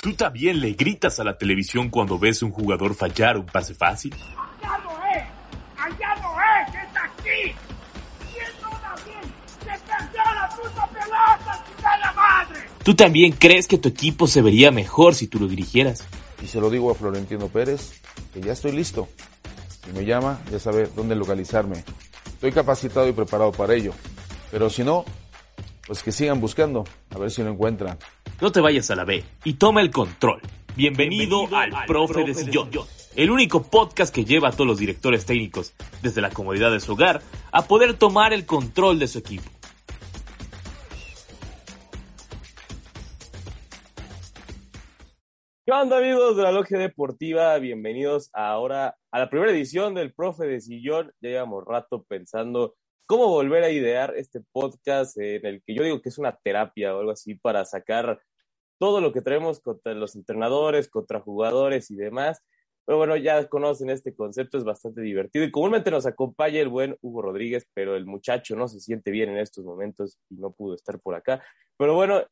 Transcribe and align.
¿Tú 0.00 0.14
también 0.14 0.60
le 0.60 0.72
gritas 0.72 1.20
a 1.20 1.24
la 1.24 1.36
televisión 1.36 1.90
cuando 1.90 2.18
ves 2.18 2.42
a 2.42 2.46
un 2.46 2.52
jugador 2.52 2.94
fallar 2.94 3.36
un 3.36 3.44
pase 3.44 3.74
fácil? 3.74 4.14
¡Allá 4.14 4.78
no 4.82 4.90
es! 5.14 5.24
¡Allá 5.76 6.14
no 6.22 6.34
es! 6.40 6.74
¡Es 6.74 6.96
aquí! 6.96 7.54
¿Quién 8.32 8.48
no 8.62 8.70
da 8.70 8.94
bien? 9.04 9.34
¡Se 9.58 9.66
perdió 9.66 10.22
la 10.34 10.48
puta 10.48 10.86
pelota, 10.86 11.64
chica 11.68 11.98
la 11.98 12.12
madre! 12.14 12.60
¿Tú 12.82 12.94
también 12.94 13.32
crees 13.32 13.68
que 13.68 13.76
tu 13.76 13.90
equipo 13.90 14.26
se 14.26 14.40
vería 14.40 14.70
mejor 14.70 15.14
si 15.14 15.26
tú 15.26 15.38
lo 15.38 15.46
dirigieras? 15.46 16.06
Y 16.42 16.46
se 16.46 16.62
lo 16.62 16.70
digo 16.70 16.90
a 16.90 16.94
Florentino 16.94 17.48
Pérez, 17.48 18.00
que 18.32 18.40
ya 18.40 18.52
estoy 18.52 18.72
listo. 18.72 19.06
Si 19.84 19.92
me 19.92 20.06
llama, 20.06 20.40
ya 20.50 20.58
sabe 20.58 20.88
dónde 20.96 21.14
localizarme. 21.14 21.84
Estoy 22.24 22.52
capacitado 22.52 23.06
y 23.06 23.12
preparado 23.12 23.52
para 23.52 23.74
ello. 23.74 23.92
Pero 24.50 24.70
si 24.70 24.82
no, 24.82 25.04
pues 25.90 26.04
que 26.04 26.12
sigan 26.12 26.40
buscando, 26.40 26.84
a 27.12 27.18
ver 27.18 27.32
si 27.32 27.42
lo 27.42 27.50
encuentran. 27.50 27.98
No 28.40 28.52
te 28.52 28.60
vayas 28.60 28.88
a 28.92 28.94
la 28.94 29.04
B 29.04 29.24
y 29.42 29.54
toma 29.54 29.80
el 29.80 29.90
control. 29.90 30.40
Bienvenido, 30.76 31.48
al, 31.52 31.72
Profe, 31.88 32.22
de 32.22 32.32
Sillón, 32.32 32.70
el 33.16 33.28
único 33.28 33.64
podcast 33.64 34.14
que 34.14 34.24
lleva 34.24 34.50
a 34.50 34.52
todos 34.52 34.68
los 34.68 34.78
directores 34.78 35.26
técnicos, 35.26 35.74
desde 36.00 36.20
la 36.20 36.30
comodidad 36.30 36.70
de 36.70 36.78
su 36.78 36.92
hogar, 36.92 37.22
a 37.50 37.62
poder 37.62 37.94
tomar 37.94 38.32
el 38.32 38.46
control 38.46 39.00
de 39.00 39.08
su 39.08 39.18
equipo. 39.18 39.50
¿Qué 45.66 45.72
onda 45.72 45.98
amigos 45.98 46.36
de 46.36 46.42
la 46.44 46.52
Logia 46.52 46.78
Deportiva? 46.78 47.58
Bienvenidos 47.58 48.30
ahora 48.32 48.96
a 49.10 49.18
la 49.18 49.28
primera 49.28 49.50
edición 49.50 49.94
del 49.94 50.12
Profe 50.12 50.46
de 50.46 50.60
Sillón. 50.60 51.12
Ya 51.20 51.30
llevamos 51.30 51.64
rato 51.66 52.04
pensando 52.04 52.76
cómo 53.10 53.26
volver 53.26 53.64
a 53.64 53.72
idear 53.72 54.14
este 54.16 54.40
podcast 54.52 55.18
en 55.18 55.44
el 55.44 55.64
que 55.64 55.74
yo 55.74 55.82
digo 55.82 56.00
que 56.00 56.10
es 56.10 56.18
una 56.18 56.36
terapia 56.44 56.94
o 56.94 57.00
algo 57.00 57.10
así 57.10 57.34
para 57.34 57.64
sacar 57.64 58.20
todo 58.78 59.00
lo 59.00 59.12
que 59.12 59.20
traemos 59.20 59.58
contra 59.58 59.94
los 59.94 60.14
entrenadores, 60.14 60.88
contra 60.88 61.18
jugadores 61.18 61.90
y 61.90 61.96
demás. 61.96 62.40
Pero 62.86 62.98
bueno, 62.98 63.16
ya 63.16 63.48
conocen 63.48 63.90
este 63.90 64.14
concepto, 64.14 64.58
es 64.58 64.62
bastante 64.62 65.00
divertido 65.00 65.44
y 65.44 65.50
comúnmente 65.50 65.90
nos 65.90 66.06
acompaña 66.06 66.60
el 66.60 66.68
buen 66.68 66.96
Hugo 67.00 67.22
Rodríguez, 67.22 67.66
pero 67.74 67.96
el 67.96 68.06
muchacho 68.06 68.54
no 68.54 68.68
se 68.68 68.78
siente 68.78 69.10
bien 69.10 69.30
en 69.30 69.38
estos 69.38 69.64
momentos 69.64 70.16
y 70.28 70.36
no 70.36 70.52
pudo 70.52 70.76
estar 70.76 71.00
por 71.00 71.16
acá. 71.16 71.42
Pero 71.76 71.96
bueno, 71.96 72.22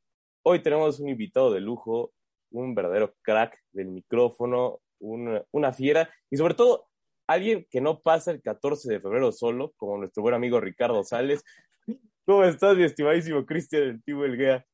hoy 0.45 0.63
tenemos 0.63 1.01
un 1.01 1.09
invitado 1.09 1.53
de 1.53 1.61
lujo, 1.61 2.13
un 2.53 2.77
verdadero 2.77 3.17
crack 3.23 3.59
del 3.73 3.89
micrófono, 3.89 4.79
una, 5.01 5.43
una 5.51 5.73
fiera 5.73 6.09
y 6.31 6.37
sobre 6.37 6.55
todo 6.55 6.88
alguien 7.29 7.67
que 7.71 7.81
no 7.81 8.01
pasa 8.01 8.33
el 8.33 8.43
14 8.43 8.91
de 8.91 9.01
febrero 9.01 9.31
solo, 9.31 9.73
como 9.77 9.99
nuestro 9.99 10.23
buen 10.23 10.35
amigo 10.35 10.61
Ricardo 10.61 11.05
Sales. 11.05 11.45
¿Cómo 12.25 12.43
estás, 12.43 12.77
mi 12.77 12.85
estimadísimo 12.85 13.45
Cristian 13.47 13.83
el 13.83 14.03
Tío 14.03 14.25
Elguea? 14.25 14.67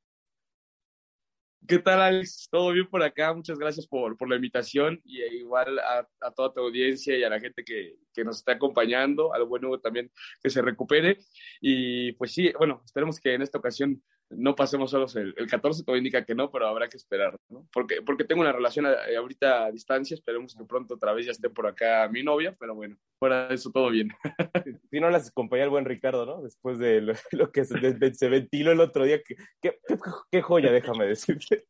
¿Qué 1.66 1.78
tal, 1.78 2.00
Alex? 2.00 2.48
¿Todo 2.50 2.72
bien 2.72 2.86
por 2.88 3.02
acá? 3.02 3.32
Muchas 3.32 3.58
gracias 3.58 3.86
por, 3.86 4.16
por 4.16 4.28
la 4.28 4.36
invitación 4.36 5.00
y 5.04 5.22
igual 5.22 5.78
a, 5.78 6.06
toda 6.32 6.52
tu 6.52 6.60
audiencia 6.60 7.16
y 7.16 7.24
a 7.24 7.30
la 7.30 7.40
gente 7.40 7.64
que, 7.64 7.96
que, 8.12 8.22
nos 8.22 8.38
está 8.38 8.52
acompañando, 8.52 9.32
al 9.32 9.44
buen 9.44 9.64
Hugo 9.64 9.80
también 9.80 10.12
que 10.42 10.50
se 10.50 10.62
recupere. 10.62 11.18
Y 11.60 12.12
pues 12.12 12.32
sí, 12.32 12.52
bueno, 12.58 12.82
esperemos 12.84 13.18
que 13.18 13.34
en 13.34 13.42
esta 13.42 13.58
ocasión 13.58 14.02
no 14.36 14.54
pasemos 14.54 14.90
solos 14.90 15.16
el, 15.16 15.34
el 15.36 15.46
14, 15.46 15.84
todo 15.84 15.96
indica 15.96 16.24
que 16.24 16.34
no, 16.34 16.50
pero 16.50 16.66
habrá 16.66 16.88
que 16.88 16.96
esperar, 16.96 17.38
¿no? 17.48 17.68
Porque, 17.72 18.02
porque 18.02 18.24
tengo 18.24 18.40
una 18.40 18.52
relación 18.52 18.86
a, 18.86 18.94
ahorita 19.18 19.64
a 19.64 19.72
distancia, 19.72 20.14
esperemos 20.14 20.54
que 20.54 20.64
pronto 20.64 20.94
otra 20.94 21.12
vez 21.12 21.26
ya 21.26 21.32
esté 21.32 21.50
por 21.50 21.66
acá 21.66 22.08
mi 22.08 22.22
novia, 22.22 22.56
pero 22.58 22.74
bueno, 22.74 22.96
fuera 23.18 23.48
de 23.48 23.54
eso 23.54 23.70
todo 23.70 23.90
bien. 23.90 24.10
Si 24.90 25.00
no 25.00 25.10
las 25.10 25.28
acompañó 25.28 25.64
el 25.64 25.70
buen 25.70 25.84
Ricardo, 25.84 26.24
¿no? 26.24 26.42
Después 26.42 26.78
de 26.78 27.00
lo, 27.00 27.14
lo 27.32 27.50
que 27.50 27.64
se, 27.64 28.14
se, 28.14 28.28
ventiló 28.28 28.72
el 28.72 28.80
otro 28.80 29.04
día, 29.04 29.20
qué, 29.60 30.42
joya, 30.42 30.70
déjame 30.70 31.06
decirte. 31.06 31.66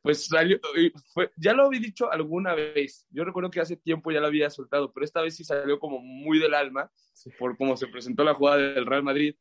Pues 0.00 0.26
salió, 0.26 0.58
fue, 1.12 1.30
ya 1.36 1.52
lo 1.52 1.66
había 1.66 1.80
dicho 1.80 2.10
alguna 2.10 2.54
vez, 2.54 3.06
yo 3.10 3.24
recuerdo 3.24 3.50
que 3.50 3.60
hace 3.60 3.76
tiempo 3.76 4.10
ya 4.10 4.20
lo 4.20 4.26
había 4.26 4.48
soltado, 4.48 4.90
pero 4.90 5.04
esta 5.04 5.20
vez 5.20 5.36
sí 5.36 5.44
salió 5.44 5.78
como 5.78 5.98
muy 5.98 6.38
del 6.38 6.54
alma, 6.54 6.90
por 7.38 7.56
cómo 7.58 7.76
se 7.76 7.86
presentó 7.86 8.24
la 8.24 8.34
jugada 8.34 8.56
del 8.56 8.86
Real 8.86 9.02
Madrid, 9.02 9.34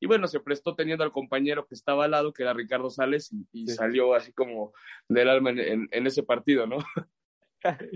y 0.00 0.06
bueno, 0.06 0.26
se 0.26 0.40
prestó 0.40 0.74
teniendo 0.74 1.04
al 1.04 1.12
compañero 1.12 1.66
que 1.66 1.74
estaba 1.74 2.04
al 2.04 2.12
lado, 2.12 2.32
que 2.32 2.42
era 2.42 2.52
Ricardo 2.52 2.90
Sales, 2.90 3.32
y, 3.32 3.46
y 3.52 3.68
sí. 3.68 3.74
salió 3.74 4.14
así 4.14 4.32
como 4.32 4.72
del 5.08 5.28
alma 5.28 5.50
en, 5.50 5.60
en, 5.60 5.88
en, 5.90 6.06
ese 6.06 6.22
partido, 6.22 6.66
¿no? 6.66 6.78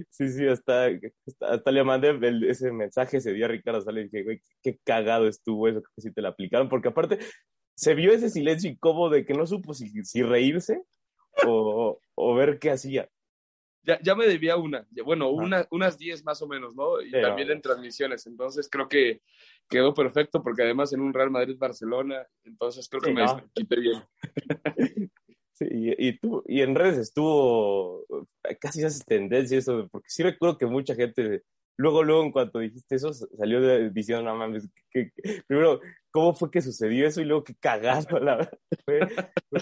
Sí, 0.08 0.30
sí, 0.30 0.46
hasta, 0.46 0.86
hasta, 1.26 1.46
hasta 1.46 1.70
le 1.70 1.84
mandé 1.84 2.08
el, 2.08 2.44
ese 2.44 2.72
mensaje, 2.72 3.20
se 3.20 3.34
dio 3.34 3.44
a 3.44 3.48
Ricardo 3.48 3.82
Sales 3.82 4.06
y 4.06 4.08
dije, 4.08 4.24
güey, 4.24 4.40
qué 4.62 4.78
cagado 4.82 5.28
estuvo 5.28 5.68
eso, 5.68 5.82
que 5.82 6.00
si 6.00 6.10
te 6.10 6.22
lo 6.22 6.28
aplicaron, 6.28 6.70
porque 6.70 6.88
aparte 6.88 7.18
se 7.78 7.94
vio 7.94 8.12
ese 8.12 8.28
silencio 8.28 8.68
incómodo 8.68 9.10
de 9.10 9.24
que 9.24 9.34
no 9.34 9.46
supo 9.46 9.72
si, 9.72 9.88
si 10.04 10.22
reírse 10.22 10.82
o, 11.46 12.00
o, 12.14 12.34
ver 12.34 12.58
qué 12.58 12.70
hacía. 12.70 13.08
Ya, 13.88 13.98
ya 14.02 14.14
me 14.14 14.26
debía 14.26 14.58
una, 14.58 14.86
bueno, 15.02 15.30
una, 15.30 15.66
unas 15.70 15.96
10 15.96 16.22
más 16.22 16.42
o 16.42 16.46
menos, 16.46 16.76
¿no? 16.76 17.00
Y 17.00 17.06
sí, 17.06 17.22
también 17.22 17.48
no. 17.48 17.54
en 17.54 17.62
transmisiones, 17.62 18.26
entonces 18.26 18.68
creo 18.70 18.86
que 18.86 19.22
quedó 19.66 19.94
perfecto 19.94 20.42
porque 20.42 20.62
además 20.62 20.92
en 20.92 21.00
un 21.00 21.14
Real 21.14 21.30
Madrid-Barcelona, 21.30 22.26
entonces 22.44 22.86
creo 22.86 23.00
que 23.00 23.08
sí, 23.08 23.14
me 23.14 23.24
no. 23.24 23.50
quité 23.54 23.80
bien. 23.80 24.02
Sí, 25.54 25.64
y, 25.72 26.08
y, 26.08 26.18
tú, 26.20 26.44
y 26.46 26.60
en 26.60 26.76
redes 26.76 26.98
estuvo, 26.98 28.06
casi 28.60 28.84
hace 28.84 29.02
tendencia 29.04 29.58
eso, 29.58 29.88
porque 29.90 30.08
sí 30.08 30.22
recuerdo 30.22 30.56
que 30.56 30.66
mucha 30.66 30.94
gente, 30.94 31.42
luego, 31.76 32.04
luego, 32.04 32.22
en 32.22 32.30
cuanto 32.30 32.60
dijiste 32.60 32.94
eso, 32.94 33.12
salió 33.12 33.60
de, 33.60 33.90
diciendo, 33.90 34.22
no 34.22 34.36
mames, 34.36 34.68
que, 34.88 35.10
que, 35.10 35.42
primero, 35.48 35.80
¿cómo 36.12 36.32
fue 36.32 36.52
que 36.52 36.62
sucedió 36.62 37.08
eso? 37.08 37.20
Y 37.20 37.24
luego, 37.24 37.42
qué 37.42 37.56
cagado, 37.56 38.20
la 38.20 38.36
verdad. 38.36 38.58
Fue, 38.84 39.00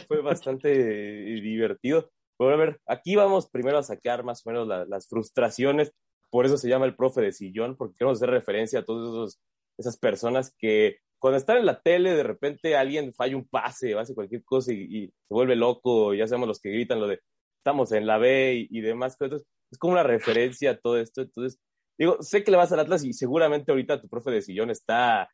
fue 0.07 0.21
bastante 0.21 0.69
divertido. 0.69 2.11
Pero 2.39 2.53
a 2.53 2.57
ver, 2.57 2.81
aquí 2.87 3.17
vamos 3.17 3.49
primero 3.51 3.79
a 3.79 3.83
sacar 3.83 4.25
más 4.25 4.47
o 4.47 4.51
menos 4.51 4.69
la, 4.69 4.85
las 4.85 5.09
frustraciones, 5.09 5.93
por 6.31 6.47
eso 6.47 6.59
se 6.59 6.69
llama 6.69 6.87
el 6.87 6.97
profe 6.97 7.21
de 7.21 7.33
sillón, 7.33 7.77
porque 7.77 7.95
queremos 7.99 8.19
hacer 8.19 8.31
referencia 8.31 8.81
a 8.81 8.85
todas 8.85 9.39
esas 9.79 9.97
personas 9.99 10.55
que 10.59 10.99
cuando 11.19 11.39
están 11.39 11.59
en 11.59 11.67
la 11.67 11.81
tele, 11.81 12.15
de 12.15 12.23
repente 12.23 12.77
alguien 12.77 13.15
falla 13.15 13.37
un 13.37 13.49
pase 13.49 13.95
hace 13.95 14.15
cualquier 14.15 14.45
cosa 14.45 14.73
y, 14.73 15.07
se 15.07 15.35
vuelve 15.35 15.57
loco, 15.57 16.15
ya 16.15 16.27
sabemos 16.27 16.49
los 16.49 16.61
que 16.61 16.71
gritan 16.71 17.01
lo 17.01 17.09
de 17.09 17.21
estamos 17.59 17.91
en 17.93 18.07
la 18.07 18.19
B 18.19 18.69
y, 18.71 18.79
y 18.79 18.81
demás 18.81 19.17
cosas. 19.17 19.43
Es 19.71 19.79
como 19.79 19.95
una 19.95 20.03
referencia 20.03 20.73
a 20.73 20.77
todo 20.77 20.99
esto. 20.99 21.23
Entonces, 21.23 21.59
digo, 21.99 22.23
sé 22.23 22.45
que 22.45 22.51
le 22.51 22.57
vas 22.57 22.71
al 22.73 22.81
Atlas 22.81 23.03
y 23.05 23.13
seguramente 23.13 23.73
ahorita 23.73 24.01
tu 24.01 24.09
profe 24.09 24.31
de 24.31 24.43
sillón 24.43 24.71
está, 24.71 25.29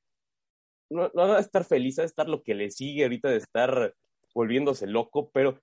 no, 0.91 1.11
no 1.15 1.29
va 1.29 1.37
a 1.37 1.41
estar 1.41 1.65
feliz, 1.65 1.99
va 1.99 2.05
a 2.05 2.07
estar 2.07 2.29
lo 2.29 2.43
que 2.43 2.55
le 2.55 2.71
sigue 2.71 3.03
ahorita 3.03 3.29
de 3.29 3.37
estar 3.37 3.95
volviéndose 4.35 4.87
loco, 4.87 5.31
pero 5.33 5.61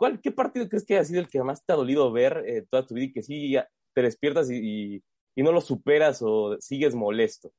¿cuál, 0.00 0.18
¿qué 0.18 0.32
partido 0.32 0.66
crees 0.66 0.86
que 0.86 0.96
ha 0.96 1.04
sido 1.04 1.20
el 1.20 1.28
que 1.28 1.42
más 1.42 1.62
te 1.62 1.74
ha 1.74 1.76
dolido 1.76 2.10
ver 2.10 2.42
eh, 2.46 2.64
toda 2.70 2.86
tu 2.86 2.94
vida 2.94 3.04
y 3.04 3.12
que 3.12 3.22
sí 3.22 3.54
te 3.92 4.00
despiertas 4.00 4.50
y, 4.50 5.02
y 5.36 5.42
no 5.42 5.52
lo 5.52 5.60
superas 5.60 6.22
o 6.22 6.56
sigues 6.58 6.94
molesto? 6.94 7.52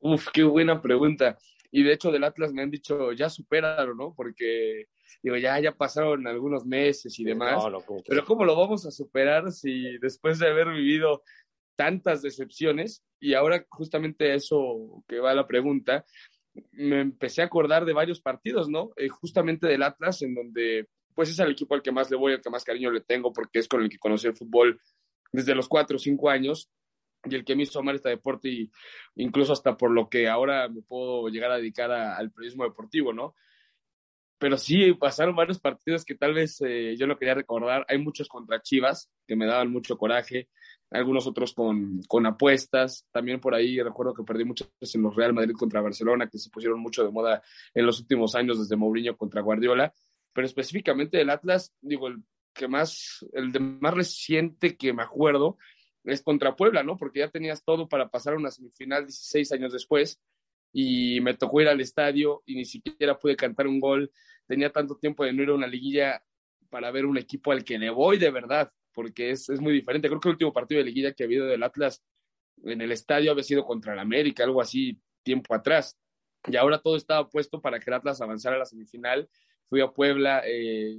Uf, 0.00 0.28
qué 0.32 0.42
buena 0.42 0.80
pregunta. 0.80 1.36
Y 1.70 1.82
de 1.82 1.92
hecho 1.92 2.10
del 2.10 2.24
Atlas 2.24 2.54
me 2.54 2.62
han 2.62 2.70
dicho, 2.70 3.12
ya 3.12 3.28
supéralo, 3.28 3.94
¿no? 3.94 4.14
Porque, 4.14 4.86
digo, 5.22 5.36
ya, 5.36 5.60
ya 5.60 5.72
pasaron 5.72 6.26
algunos 6.26 6.64
meses 6.64 7.18
y 7.18 7.24
demás. 7.24 7.62
No, 7.62 7.68
no, 7.68 7.80
¿cómo 7.82 8.02
pero 8.08 8.24
¿cómo 8.24 8.46
lo 8.46 8.56
vamos 8.56 8.86
a 8.86 8.90
superar 8.90 9.52
si 9.52 9.98
después 9.98 10.38
de 10.38 10.48
haber 10.48 10.68
vivido 10.68 11.22
tantas 11.76 12.22
decepciones, 12.22 13.04
y 13.20 13.34
ahora 13.34 13.66
justamente 13.68 14.34
eso 14.34 15.04
que 15.06 15.18
va 15.18 15.34
la 15.34 15.46
pregunta, 15.46 16.06
me 16.70 17.00
empecé 17.00 17.42
a 17.42 17.46
acordar 17.46 17.84
de 17.84 17.92
varios 17.92 18.20
partidos, 18.22 18.70
¿no? 18.70 18.92
Eh, 18.96 19.08
justamente 19.08 19.66
del 19.66 19.82
Atlas, 19.82 20.22
en 20.22 20.34
donde, 20.34 20.88
pues 21.14 21.30
es 21.30 21.38
el 21.38 21.50
equipo 21.52 21.74
al 21.74 21.82
que 21.82 21.92
más 21.92 22.10
le 22.10 22.16
voy, 22.16 22.32
al 22.32 22.40
que 22.40 22.50
más 22.50 22.64
cariño 22.64 22.90
le 22.90 23.00
tengo, 23.00 23.32
porque 23.32 23.58
es 23.60 23.68
con 23.68 23.82
el 23.82 23.88
que 23.88 23.98
conocí 23.98 24.26
el 24.26 24.36
fútbol 24.36 24.80
desde 25.32 25.54
los 25.54 25.68
cuatro 25.68 25.96
o 25.96 26.00
cinco 26.00 26.30
años, 26.30 26.70
y 27.24 27.34
el 27.34 27.44
que 27.44 27.54
me 27.54 27.62
hizo 27.62 27.78
amar 27.78 27.94
este 27.94 28.08
deporte 28.08 28.48
y 28.48 28.70
incluso 29.16 29.52
hasta 29.52 29.76
por 29.76 29.90
lo 29.90 30.08
que 30.08 30.28
ahora 30.28 30.68
me 30.68 30.82
puedo 30.82 31.28
llegar 31.28 31.52
a 31.52 31.56
dedicar 31.56 31.90
al 31.90 32.30
periodismo 32.32 32.64
deportivo, 32.64 33.12
¿no? 33.12 33.34
Pero 34.38 34.56
sí, 34.56 34.92
pasaron 34.94 35.36
varios 35.36 35.60
partidos 35.60 36.04
que 36.04 36.16
tal 36.16 36.34
vez 36.34 36.60
eh, 36.62 36.96
yo 36.98 37.06
no 37.06 37.16
quería 37.16 37.34
recordar. 37.34 37.86
Hay 37.88 37.98
muchos 37.98 38.28
contra 38.28 38.60
Chivas 38.60 39.08
que 39.24 39.36
me 39.36 39.46
daban 39.46 39.70
mucho 39.70 39.96
coraje, 39.96 40.48
algunos 40.90 41.28
otros 41.28 41.54
con, 41.54 42.00
con 42.08 42.26
apuestas. 42.26 43.06
También 43.12 43.38
por 43.38 43.54
ahí 43.54 43.80
recuerdo 43.80 44.12
que 44.12 44.24
perdí 44.24 44.44
muchas 44.44 44.68
en 44.80 45.02
los 45.02 45.14
Real 45.14 45.32
Madrid 45.32 45.54
contra 45.56 45.80
Barcelona, 45.80 46.28
que 46.28 46.38
se 46.38 46.50
pusieron 46.50 46.80
mucho 46.80 47.04
de 47.04 47.12
moda 47.12 47.40
en 47.72 47.86
los 47.86 48.00
últimos 48.00 48.34
años 48.34 48.58
desde 48.58 48.74
Mourinho 48.74 49.16
contra 49.16 49.42
Guardiola. 49.42 49.94
Pero 50.32 50.46
específicamente 50.46 51.18
del 51.18 51.30
Atlas, 51.30 51.74
digo, 51.80 52.08
el 52.08 52.22
que 52.54 52.68
más, 52.68 53.26
el 53.32 53.52
de 53.52 53.60
más 53.60 53.94
reciente 53.94 54.76
que 54.76 54.92
me 54.92 55.02
acuerdo 55.02 55.58
es 56.04 56.22
contra 56.22 56.56
Puebla, 56.56 56.82
¿no? 56.82 56.96
Porque 56.96 57.20
ya 57.20 57.28
tenías 57.28 57.64
todo 57.64 57.88
para 57.88 58.08
pasar 58.08 58.34
a 58.34 58.36
una 58.36 58.50
semifinal 58.50 59.06
16 59.06 59.52
años 59.52 59.72
después 59.72 60.20
y 60.72 61.20
me 61.20 61.34
tocó 61.34 61.60
ir 61.60 61.68
al 61.68 61.80
estadio 61.80 62.42
y 62.46 62.56
ni 62.56 62.64
siquiera 62.64 63.18
pude 63.18 63.36
cantar 63.36 63.66
un 63.66 63.80
gol. 63.80 64.10
Tenía 64.46 64.70
tanto 64.70 64.96
tiempo 64.96 65.24
de 65.24 65.32
no 65.32 65.42
ir 65.42 65.50
a 65.50 65.54
una 65.54 65.66
liguilla 65.66 66.22
para 66.70 66.90
ver 66.90 67.06
un 67.06 67.18
equipo 67.18 67.52
al 67.52 67.64
que 67.64 67.78
le 67.78 67.90
voy 67.90 68.18
de 68.18 68.30
verdad, 68.30 68.72
porque 68.92 69.30
es, 69.30 69.48
es 69.48 69.60
muy 69.60 69.72
diferente. 69.72 70.08
Creo 70.08 70.20
que 70.20 70.28
el 70.28 70.34
último 70.34 70.52
partido 70.52 70.78
de 70.78 70.86
liguilla 70.86 71.12
que 71.12 71.22
ha 71.22 71.26
habido 71.26 71.46
del 71.46 71.62
Atlas 71.62 72.02
en 72.64 72.80
el 72.80 72.92
estadio 72.92 73.30
había 73.30 73.44
sido 73.44 73.64
contra 73.64 73.92
el 73.92 73.98
América, 73.98 74.44
algo 74.44 74.60
así 74.60 74.98
tiempo 75.22 75.54
atrás. 75.54 75.98
Y 76.48 76.56
ahora 76.56 76.78
todo 76.80 76.96
estaba 76.96 77.28
puesto 77.28 77.60
para 77.60 77.78
que 77.78 77.90
el 77.90 77.94
Atlas 77.94 78.20
avanzara 78.20 78.56
a 78.56 78.60
la 78.60 78.64
semifinal. 78.64 79.28
Fui 79.68 79.80
a 79.80 79.88
Puebla, 79.88 80.42
eh, 80.44 80.96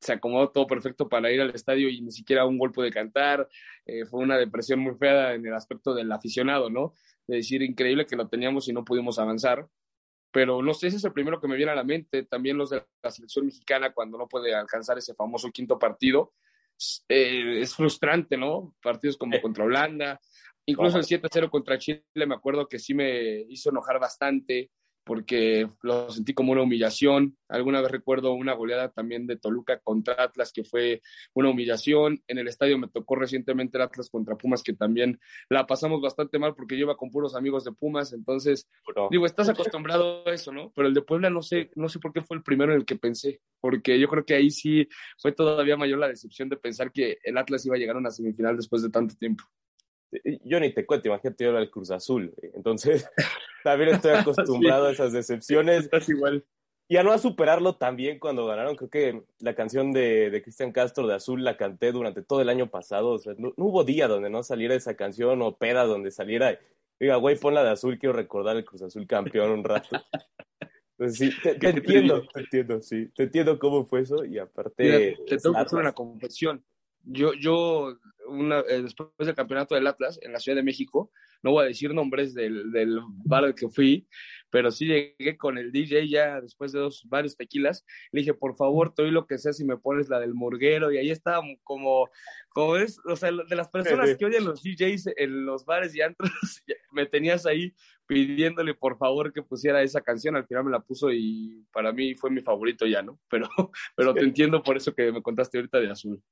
se 0.00 0.12
acomodó 0.12 0.50
todo 0.50 0.66
perfecto 0.66 1.08
para 1.08 1.32
ir 1.32 1.40
al 1.40 1.54
estadio 1.54 1.88
y 1.88 2.02
ni 2.02 2.12
siquiera 2.12 2.44
un 2.44 2.58
golpe 2.58 2.82
de 2.82 2.90
cantar. 2.90 3.48
Eh, 3.86 4.04
fue 4.04 4.20
una 4.20 4.36
depresión 4.36 4.80
muy 4.80 4.94
fea 4.94 5.34
en 5.34 5.46
el 5.46 5.54
aspecto 5.54 5.94
del 5.94 6.12
aficionado, 6.12 6.68
¿no? 6.68 6.94
De 7.26 7.36
decir, 7.36 7.62
increíble 7.62 8.06
que 8.06 8.16
lo 8.16 8.28
teníamos 8.28 8.68
y 8.68 8.72
no 8.72 8.84
pudimos 8.84 9.18
avanzar. 9.18 9.66
Pero 10.30 10.62
no 10.62 10.74
sé, 10.74 10.88
ese 10.88 10.98
es 10.98 11.04
el 11.04 11.12
primero 11.12 11.40
que 11.40 11.48
me 11.48 11.56
viene 11.56 11.72
a 11.72 11.76
la 11.76 11.84
mente. 11.84 12.24
También 12.24 12.58
los 12.58 12.70
de 12.70 12.84
la 13.02 13.10
selección 13.10 13.46
mexicana 13.46 13.92
cuando 13.92 14.18
no 14.18 14.28
puede 14.28 14.54
alcanzar 14.54 14.98
ese 14.98 15.14
famoso 15.14 15.50
quinto 15.50 15.78
partido. 15.78 16.34
Eh, 17.08 17.60
es 17.60 17.74
frustrante, 17.74 18.36
¿no? 18.36 18.74
Partidos 18.82 19.16
como 19.16 19.40
contra 19.40 19.64
Holanda, 19.64 20.20
incluso 20.66 20.98
el 20.98 21.04
7-0 21.04 21.48
contra 21.48 21.78
Chile, 21.78 22.02
me 22.26 22.34
acuerdo 22.34 22.68
que 22.68 22.78
sí 22.78 22.94
me 22.94 23.42
hizo 23.48 23.70
enojar 23.70 24.00
bastante 24.00 24.70
porque 25.04 25.68
lo 25.82 26.10
sentí 26.10 26.34
como 26.34 26.52
una 26.52 26.62
humillación. 26.62 27.36
Alguna 27.48 27.80
vez 27.80 27.90
recuerdo 27.90 28.32
una 28.32 28.54
goleada 28.54 28.90
también 28.90 29.26
de 29.26 29.36
Toluca 29.36 29.78
contra 29.80 30.14
Atlas, 30.18 30.52
que 30.52 30.64
fue 30.64 31.02
una 31.34 31.50
humillación. 31.50 32.22
En 32.26 32.38
el 32.38 32.48
estadio 32.48 32.78
me 32.78 32.88
tocó 32.88 33.14
recientemente 33.14 33.76
el 33.76 33.82
Atlas 33.82 34.08
contra 34.10 34.36
Pumas, 34.36 34.62
que 34.62 34.72
también 34.72 35.20
la 35.48 35.66
pasamos 35.66 36.00
bastante 36.00 36.38
mal 36.38 36.54
porque 36.54 36.76
yo 36.76 36.82
iba 36.82 36.96
con 36.96 37.10
puros 37.10 37.34
amigos 37.36 37.64
de 37.64 37.72
Pumas. 37.72 38.12
Entonces, 38.12 38.68
digo, 39.10 39.26
estás 39.26 39.48
acostumbrado 39.48 40.26
a 40.26 40.32
eso, 40.32 40.52
¿no? 40.52 40.72
Pero 40.74 40.88
el 40.88 40.94
de 40.94 41.02
Puebla 41.02 41.30
no 41.30 41.42
sé, 41.42 41.70
no 41.74 41.88
sé 41.88 41.98
por 41.98 42.12
qué 42.12 42.22
fue 42.22 42.36
el 42.36 42.42
primero 42.42 42.72
en 42.72 42.78
el 42.78 42.86
que 42.86 42.96
pensé, 42.96 43.40
porque 43.60 43.98
yo 44.00 44.08
creo 44.08 44.24
que 44.24 44.34
ahí 44.34 44.50
sí 44.50 44.88
fue 45.18 45.32
todavía 45.32 45.76
mayor 45.76 45.98
la 45.98 46.08
decepción 46.08 46.48
de 46.48 46.56
pensar 46.56 46.90
que 46.90 47.18
el 47.22 47.36
Atlas 47.36 47.64
iba 47.66 47.76
a 47.76 47.78
llegar 47.78 47.96
a 47.96 48.00
una 48.00 48.10
semifinal 48.10 48.56
después 48.56 48.82
de 48.82 48.90
tanto 48.90 49.14
tiempo 49.16 49.44
yo 50.44 50.60
ni 50.60 50.72
te 50.72 50.86
cuento, 50.86 51.08
imagínate 51.08 51.44
yo 51.44 51.50
era 51.50 51.60
el 51.60 51.70
Cruz 51.70 51.90
Azul, 51.90 52.34
entonces 52.54 53.08
también 53.64 53.90
estoy 53.90 54.12
acostumbrado 54.14 54.86
a 54.86 54.92
esas 54.92 55.12
decepciones. 55.12 55.84
Estás 55.84 56.08
igual. 56.08 56.44
Y 56.86 56.98
a 56.98 57.02
no 57.02 57.12
a 57.12 57.18
superarlo 57.18 57.76
también 57.76 58.18
cuando 58.18 58.46
ganaron, 58.46 58.76
creo 58.76 58.90
que 58.90 59.22
la 59.38 59.54
canción 59.54 59.90
de, 59.92 60.30
de 60.30 60.42
Cristian 60.42 60.70
Castro 60.70 61.06
de 61.06 61.14
Azul 61.14 61.42
la 61.42 61.56
canté 61.56 61.92
durante 61.92 62.22
todo 62.22 62.42
el 62.42 62.50
año 62.50 62.70
pasado, 62.70 63.12
o 63.12 63.18
sea, 63.18 63.34
no, 63.38 63.54
hubo 63.56 63.84
día 63.84 64.06
donde 64.06 64.28
no 64.28 64.42
saliera 64.42 64.74
esa 64.74 64.94
canción 64.94 65.40
o 65.40 65.56
peda 65.56 65.86
donde 65.86 66.10
saliera, 66.10 66.58
diga, 67.00 67.16
güey, 67.16 67.38
pon 67.38 67.54
la 67.54 67.64
de 67.64 67.70
Azul, 67.70 67.98
quiero 67.98 68.12
recordar 68.12 68.56
el 68.56 68.66
Cruz 68.66 68.82
Azul 68.82 69.06
campeón 69.06 69.50
un 69.50 69.64
rato. 69.64 69.96
Entonces 70.98 71.32
sí, 71.32 71.40
te, 71.42 71.50
entiendo, 71.68 72.22
te 72.32 72.40
entiendo, 72.40 72.82
sí, 72.82 73.08
te 73.14 73.24
entiendo 73.24 73.58
cómo 73.58 73.86
fue 73.86 74.00
eso 74.00 74.22
y 74.24 74.38
aparte... 74.38 75.16
te 75.26 75.38
tengo 75.38 75.54
que 75.54 75.60
hacer 75.62 75.78
una 75.78 75.92
confesión 75.92 76.62
yo, 77.04 77.34
yo 77.34 77.96
una, 78.26 78.60
eh, 78.60 78.82
después 78.82 79.10
del 79.18 79.34
campeonato 79.34 79.74
del 79.74 79.86
Atlas 79.86 80.18
en 80.22 80.32
la 80.32 80.40
Ciudad 80.40 80.56
de 80.56 80.62
México, 80.62 81.10
no 81.42 81.52
voy 81.52 81.64
a 81.64 81.68
decir 81.68 81.92
nombres 81.92 82.32
del, 82.32 82.72
del 82.72 83.00
bar 83.24 83.44
al 83.44 83.54
que 83.54 83.68
fui, 83.68 84.08
pero 84.48 84.70
sí 84.70 84.86
llegué 84.86 85.36
con 85.36 85.58
el 85.58 85.72
DJ 85.72 86.08
ya 86.08 86.40
después 86.40 86.72
de 86.72 86.80
dos, 86.80 87.02
varios 87.06 87.36
tequilas. 87.36 87.84
Le 88.12 88.20
dije, 88.20 88.32
por 88.32 88.56
favor, 88.56 88.94
te 88.94 89.02
doy 89.02 89.10
lo 89.10 89.26
que 89.26 89.36
sea 89.36 89.52
si 89.52 89.64
me 89.64 89.76
pones 89.76 90.08
la 90.08 90.20
del 90.20 90.32
morguero. 90.32 90.90
Y 90.90 90.96
ahí 90.96 91.10
estaba 91.10 91.42
como, 91.62 92.08
como 92.48 92.76
es, 92.76 92.98
o 93.04 93.14
sea, 93.14 93.30
de 93.30 93.56
las 93.56 93.68
personas 93.68 94.16
que 94.16 94.24
odian 94.24 94.44
los 94.44 94.62
DJs 94.62 95.08
en 95.16 95.44
los 95.44 95.66
bares 95.66 95.94
y 95.94 96.00
antros, 96.00 96.30
me 96.92 97.04
tenías 97.04 97.44
ahí 97.44 97.74
pidiéndole 98.06 98.74
por 98.74 98.96
favor 98.96 99.32
que 99.32 99.42
pusiera 99.42 99.82
esa 99.82 100.00
canción. 100.00 100.36
Al 100.36 100.46
final 100.46 100.64
me 100.64 100.70
la 100.70 100.80
puso 100.80 101.10
y 101.12 101.66
para 101.70 101.92
mí 101.92 102.14
fue 102.14 102.30
mi 102.30 102.40
favorito 102.40 102.86
ya, 102.86 103.02
¿no? 103.02 103.20
Pero, 103.28 103.48
pero 103.96 104.14
te 104.14 104.22
entiendo 104.22 104.62
por 104.62 104.76
eso 104.76 104.94
que 104.94 105.12
me 105.12 105.20
contaste 105.20 105.58
ahorita 105.58 105.80
de 105.80 105.90
Azul. 105.90 106.22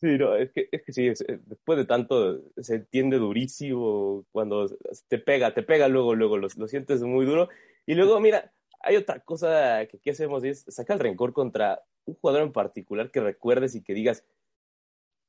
Sí, 0.00 0.16
no, 0.16 0.36
es 0.36 0.52
que, 0.52 0.68
es 0.70 0.82
que 0.84 0.92
sí, 0.92 1.06
eh, 1.08 1.40
después 1.46 1.76
de 1.76 1.84
tanto 1.84 2.40
se 2.56 2.76
entiende 2.76 3.18
durísimo 3.18 4.24
cuando 4.30 4.68
te 5.08 5.18
pega, 5.18 5.52
te 5.54 5.64
pega 5.64 5.88
luego, 5.88 6.14
luego, 6.14 6.36
lo, 6.36 6.46
lo 6.56 6.68
sientes 6.68 7.02
muy 7.02 7.26
duro. 7.26 7.48
Y 7.84 7.94
luego, 7.94 8.20
mira, 8.20 8.52
hay 8.80 8.96
otra 8.96 9.20
cosa 9.20 9.86
que 9.86 9.96
aquí 9.96 10.10
hacemos 10.10 10.44
y 10.44 10.50
es 10.50 10.64
sacar 10.68 10.96
el 10.96 11.00
rencor 11.02 11.32
contra 11.32 11.82
un 12.04 12.14
jugador 12.14 12.42
en 12.42 12.52
particular 12.52 13.10
que 13.10 13.20
recuerdes 13.20 13.74
y 13.74 13.82
que 13.82 13.92
digas, 13.92 14.24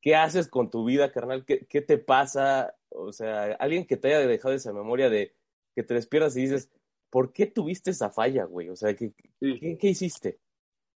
¿qué 0.01 0.15
haces 0.15 0.47
con 0.47 0.69
tu 0.69 0.85
vida, 0.85 1.11
carnal? 1.11 1.45
¿Qué, 1.45 1.65
qué 1.67 1.81
te 1.81 1.97
pasa? 1.97 2.75
O 2.89 3.11
sea, 3.11 3.53
alguien 3.53 3.85
que 3.87 3.97
te 3.97 4.09
haya 4.09 4.27
dejado 4.27 4.53
esa 4.53 4.73
memoria 4.73 5.09
de 5.09 5.33
que 5.75 5.83
te 5.83 5.95
despiertas 5.95 6.37
y 6.37 6.41
dices, 6.41 6.69
¿por 7.09 7.33
qué 7.33 7.47
tuviste 7.47 7.91
esa 7.91 8.09
falla, 8.09 8.45
güey? 8.45 8.69
O 8.69 8.75
sea, 8.75 8.95
¿qué, 8.95 9.13
qué, 9.39 9.77
qué 9.79 9.87
hiciste? 9.87 10.39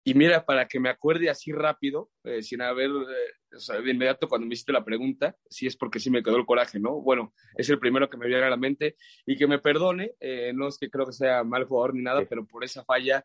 Y 0.04 0.14
mira, 0.14 0.44
para 0.44 0.66
que 0.66 0.80
me 0.80 0.88
acuerde 0.88 1.30
así 1.30 1.52
rápido, 1.52 2.10
eh, 2.24 2.42
sin 2.42 2.60
haber, 2.60 2.90
eh, 2.90 3.54
o 3.56 3.60
sea, 3.60 3.80
de 3.80 3.90
inmediato 3.90 4.28
cuando 4.28 4.48
me 4.48 4.54
hiciste 4.54 4.72
la 4.72 4.84
pregunta, 4.84 5.36
si 5.48 5.68
es 5.68 5.76
porque 5.76 6.00
sí 6.00 6.10
me 6.10 6.24
quedó 6.24 6.36
el 6.36 6.46
coraje, 6.46 6.80
¿no? 6.80 7.00
Bueno, 7.00 7.32
es 7.54 7.70
el 7.70 7.78
primero 7.78 8.10
que 8.10 8.16
me 8.16 8.26
viene 8.26 8.44
a 8.44 8.50
la 8.50 8.56
mente 8.56 8.96
y 9.24 9.36
que 9.36 9.46
me 9.46 9.60
perdone, 9.60 10.14
eh, 10.18 10.52
no 10.54 10.66
es 10.66 10.76
que 10.76 10.90
creo 10.90 11.06
que 11.06 11.12
sea 11.12 11.44
mal 11.44 11.66
jugador 11.66 11.94
ni 11.94 12.02
nada, 12.02 12.24
pero 12.28 12.44
por 12.44 12.64
esa 12.64 12.84
falla 12.84 13.22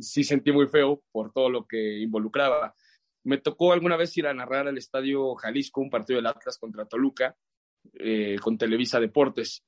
sí 0.00 0.24
sentí 0.24 0.52
muy 0.52 0.68
feo 0.68 1.02
por 1.12 1.32
todo 1.32 1.50
lo 1.50 1.66
que 1.66 1.98
involucraba. 1.98 2.74
Me 3.24 3.38
tocó 3.38 3.72
alguna 3.72 3.96
vez 3.96 4.16
ir 4.16 4.26
a 4.26 4.34
narrar 4.34 4.66
al 4.68 4.78
Estadio 4.78 5.34
Jalisco 5.34 5.82
un 5.82 5.90
partido 5.90 6.16
del 6.16 6.26
Atlas 6.26 6.58
contra 6.58 6.86
Toluca 6.86 7.36
con 8.40 8.56
Televisa 8.56 9.00
Deportes 9.00 9.62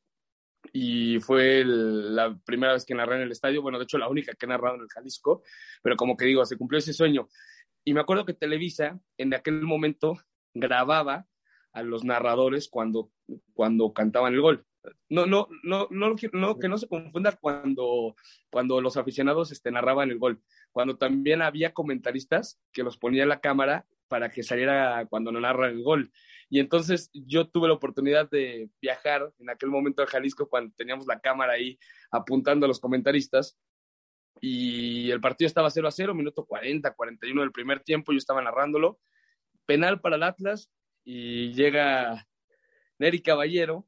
y 0.73 1.19
fue 1.21 1.65
la 1.65 2.37
primera 2.45 2.73
vez 2.73 2.85
que 2.85 2.95
narré 2.95 3.17
en 3.17 3.23
el 3.23 3.33
estadio, 3.33 3.63
bueno, 3.63 3.79
de 3.79 3.85
hecho 3.85 3.99
la 3.99 4.09
única 4.09 4.35
que 4.35 4.47
he 4.47 4.49
narrado 4.49 4.77
en 4.77 4.83
el 4.83 4.89
Jalisco, 4.89 5.43
pero 5.83 5.97
como 5.97 6.17
que 6.17 6.25
digo, 6.25 6.45
se 6.45 6.57
cumplió 6.57 6.79
ese 6.79 6.93
sueño. 6.93 7.29
Y 7.85 7.95
me 7.95 8.01
acuerdo 8.01 8.25
que 8.25 8.35
Televisa 8.35 8.99
en 9.17 9.35
aquel 9.35 9.63
momento 9.63 10.19
grababa 10.55 11.27
a 11.73 11.83
los 11.83 12.05
narradores 12.05 12.69
cuando, 12.69 13.11
cuando 13.55 13.93
cantaban 13.93 14.35
el 14.35 14.41
gol. 14.41 14.65
No, 15.09 15.27
no, 15.27 15.49
no, 15.63 15.89
no, 15.91 16.17
que 16.17 16.69
no 16.69 16.79
se 16.79 16.89
confunda 16.89 17.33
cuando, 17.33 18.15
cuando 18.51 18.81
los 18.81 18.97
aficionados 18.97 19.53
este, 19.53 19.71
narraban 19.71 20.11
el 20.11 20.19
gol, 20.19 20.41
cuando 20.71 20.97
también 20.97 21.43
había 21.43 21.73
comentaristas 21.73 22.61
que 22.73 22.83
los 22.83 22.97
ponía 22.97 23.25
en 23.25 23.29
la 23.29 23.41
cámara 23.41 23.85
para 24.09 24.31
que 24.31 24.43
saliera 24.43 25.07
cuando 25.11 25.33
no 25.33 25.41
narran 25.41 25.73
el 25.73 25.83
gol. 25.83 26.13
Y 26.49 26.61
entonces 26.61 27.11
yo 27.13 27.49
tuve 27.49 27.69
la 27.69 27.75
oportunidad 27.75 28.31
de 28.31 28.71
viajar 28.81 29.33
en 29.39 29.51
aquel 29.51 29.71
momento 29.71 30.03
a 30.03 30.07
Jalisco 30.07 30.49
cuando 30.49 30.73
teníamos 30.77 31.07
la 31.07 31.21
cámara 31.21 31.55
ahí 31.55 31.79
apuntando 32.11 32.67
a 32.67 32.69
los 32.69 32.81
comentaristas. 32.81 33.59
Y 34.41 35.11
el 35.11 35.21
partido 35.21 35.47
estaba 35.47 35.71
0 35.71 35.89
a 35.89 35.91
0, 35.91 36.15
minuto 36.15 36.45
40, 36.45 36.95
41 36.95 37.41
del 37.41 37.53
primer 37.53 37.81
tiempo, 37.81 38.13
yo 38.13 38.19
estaba 38.19 38.43
narrándolo. 38.43 39.01
Penal 39.65 40.01
para 40.01 40.17
el 40.17 40.23
Atlas 40.23 40.71
y 41.05 41.53
llega 41.55 42.27
Neri 42.99 43.23
Caballero 43.23 43.87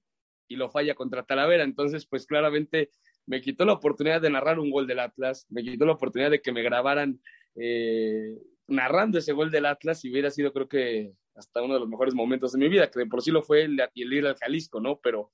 y 0.49 0.57
lo 0.57 0.71
falla 0.71 0.95
contra 0.95 1.25
Talavera. 1.25 1.63
Entonces, 1.63 2.07
pues 2.07 2.27
claramente 2.27 2.91
me 3.27 3.41
quitó 3.41 3.65
la 3.67 3.75
oportunidad 3.75 4.21
de 4.21 4.31
narrar 4.31 4.59
un 4.59 4.71
gol 4.71 4.87
del 4.87 5.01
Atlas, 5.01 5.47
me 5.51 5.63
quitó 5.63 5.85
la 5.85 5.93
oportunidad 5.93 6.31
de 6.31 6.41
que 6.41 6.51
me 6.51 6.63
grabaran 6.63 7.21
eh, 7.55 8.39
narrando 8.69 9.19
ese 9.19 9.33
gol 9.33 9.51
del 9.51 9.67
Atlas 9.67 10.05
y 10.05 10.13
hubiera 10.13 10.31
sido 10.31 10.53
creo 10.53 10.69
que 10.69 11.13
hasta 11.35 11.63
uno 11.63 11.75
de 11.75 11.81
los 11.81 11.89
mejores 11.89 12.15
momentos 12.15 12.53
de 12.53 12.59
mi 12.59 12.69
vida, 12.69 12.91
que 12.91 13.07
por 13.07 13.23
sí 13.23 13.31
lo 13.31 13.43
fue 13.43 13.63
el, 13.63 13.79
el 13.81 14.13
ir 14.13 14.27
al 14.27 14.37
Jalisco, 14.37 14.81
¿no? 14.81 15.01
Pero 15.01 15.33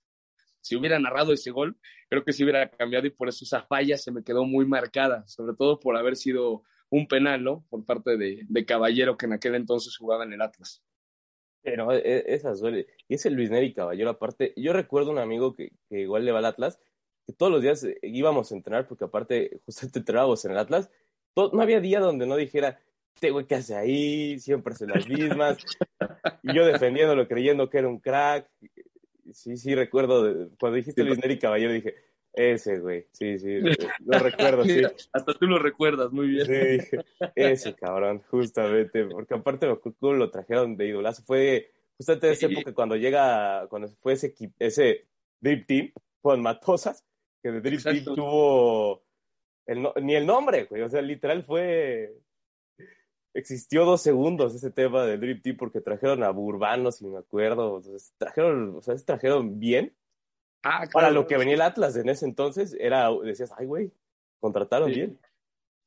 si 0.61 0.77
hubiera 0.77 0.99
narrado 0.99 1.33
ese 1.33 1.51
gol, 1.51 1.77
creo 2.09 2.25
que 2.25 2.33
sí 2.33 2.43
hubiera 2.43 2.71
cambiado 2.71 3.07
y 3.07 3.11
por 3.11 3.29
eso 3.29 3.45
esa 3.45 3.63
falla 3.63 3.99
se 3.99 4.13
me 4.13 4.23
quedó 4.23 4.45
muy 4.45 4.67
marcada, 4.67 5.27
sobre 5.27 5.55
todo 5.57 5.79
por 5.79 5.97
haber 5.97 6.17
sido 6.17 6.63
un 6.91 7.09
penal, 7.09 7.43
¿no? 7.43 7.67
Por 7.71 7.85
parte 7.85 8.17
de, 8.17 8.45
de 8.49 8.65
Caballero, 8.65 9.17
que 9.17 9.27
en 9.27 9.33
aquel 9.33 9.55
entonces 9.55 9.97
jugaba 9.97 10.25
en 10.25 10.33
el 10.33 10.43
Atlas. 10.43 10.83
Pero 11.63 11.93
e, 11.93 12.25
esa 12.35 12.55
suele. 12.55 12.87
Y 13.09 13.15
ese 13.15 13.31
Luis 13.31 13.51
Neri 13.51 13.73
Caballero, 13.73 14.11
aparte, 14.11 14.53
yo 14.57 14.73
recuerdo 14.73 15.11
un 15.11 15.19
amigo 15.19 15.55
que, 15.55 15.73
que, 15.89 16.01
igual 16.01 16.25
le 16.25 16.33
va 16.33 16.39
al 16.39 16.45
Atlas, 16.45 16.79
que 17.27 17.33
todos 17.33 17.51
los 17.51 17.63
días 17.63 17.83
eh, 17.85 17.99
íbamos 18.03 18.53
a 18.53 18.55
entrenar, 18.55 18.87
porque 18.87 19.05
aparte, 19.05 19.61
justamente 19.67 19.99
entrábamos 20.01 20.45
en 20.45 20.53
el 20.53 20.59
Atlas, 20.59 20.91
no 21.37 21.61
había 21.61 21.81
día 21.81 21.99
donde 21.99 22.27
no 22.27 22.37
dijera, 22.37 22.79
este 23.15 23.31
güey 23.31 23.47
que 23.47 23.55
hace 23.55 23.75
ahí, 23.75 24.39
siempre 24.39 24.75
son 24.75 24.91
las 24.91 25.09
mismas. 25.09 25.59
y 26.43 26.55
yo 26.55 26.67
defendiéndolo, 26.67 27.29
creyendo 27.29 27.71
que 27.71 27.79
era 27.79 27.89
un 27.89 28.01
crack. 28.01 28.49
Sí, 29.33 29.57
sí, 29.57 29.75
recuerdo, 29.75 30.51
cuando 30.59 30.77
dijiste 30.77 31.03
Luis 31.03 31.19
Neri 31.19 31.39
Caballero, 31.39 31.73
dije, 31.73 31.95
ese 32.33 32.81
güey, 32.81 33.07
sí, 33.13 33.39
sí, 33.39 33.61
lo 34.05 34.19
recuerdo, 34.19 34.65
sí. 34.65 34.83
Hasta 35.13 35.35
tú 35.35 35.47
lo 35.47 35.59
recuerdas, 35.59 36.13
muy 36.13 36.29
bien. 36.29 36.47
Sí, 36.47 36.99
ese 37.37 37.75
cabrón, 37.75 38.23
justamente, 38.29 39.05
porque 39.07 39.35
aparte 39.35 39.69
lo 40.01 40.31
trajeron 40.31 40.77
de 40.77 40.89
idolazo, 40.89 41.23
fue 41.23 41.71
justamente 41.97 42.33
esa 42.33 42.47
época 42.47 42.75
cuando 42.75 42.97
llega, 42.97 43.67
cuando 43.69 43.89
fue 43.89 44.15
ese, 44.15 44.35
ese 44.59 45.07
Dream 45.41 45.65
Team, 45.65 45.93
con 46.21 46.43
Matosas, 46.43 47.05
que 47.43 47.53
de 47.53 47.61
Dream 47.61 47.83
Team 47.83 48.05
tuvo 48.17 49.05
el 49.67 49.87
ni 50.03 50.15
el 50.17 50.27
nombre, 50.27 50.65
güey, 50.65 50.83
o 50.83 50.89
sea, 50.89 51.01
literal 51.01 51.45
fue 51.45 52.13
existió 53.35 53.85
dos 53.85 54.01
segundos 54.01 54.55
ese 54.55 54.71
tema 54.71 55.05
del 55.05 55.21
Dream 55.21 55.43
Team 55.43 55.57
porque 55.57 55.81
trajeron 55.81 56.23
a 56.23 56.31
Burbano, 56.31 56.91
si 56.93 57.05
me 57.07 57.19
acuerdo. 57.19 57.83
trajeron, 58.17 58.77
o 58.77 58.83
sea, 58.83 58.97
se 58.97 59.05
trajeron 59.05 59.59
bien. 59.59 59.95
Ah, 60.63 60.85
Para 60.91 61.11
lo 61.11 61.27
que 61.27 61.37
venía 61.37 61.55
el 61.55 61.61
Atlas 61.61 61.97
en 61.97 62.09
ese 62.09 62.25
entonces, 62.25 62.75
era, 62.81 63.11
decías, 63.23 63.53
ay, 63.59 63.67
güey, 63.67 63.93
contrataron 64.41 64.91
bien. 64.91 65.19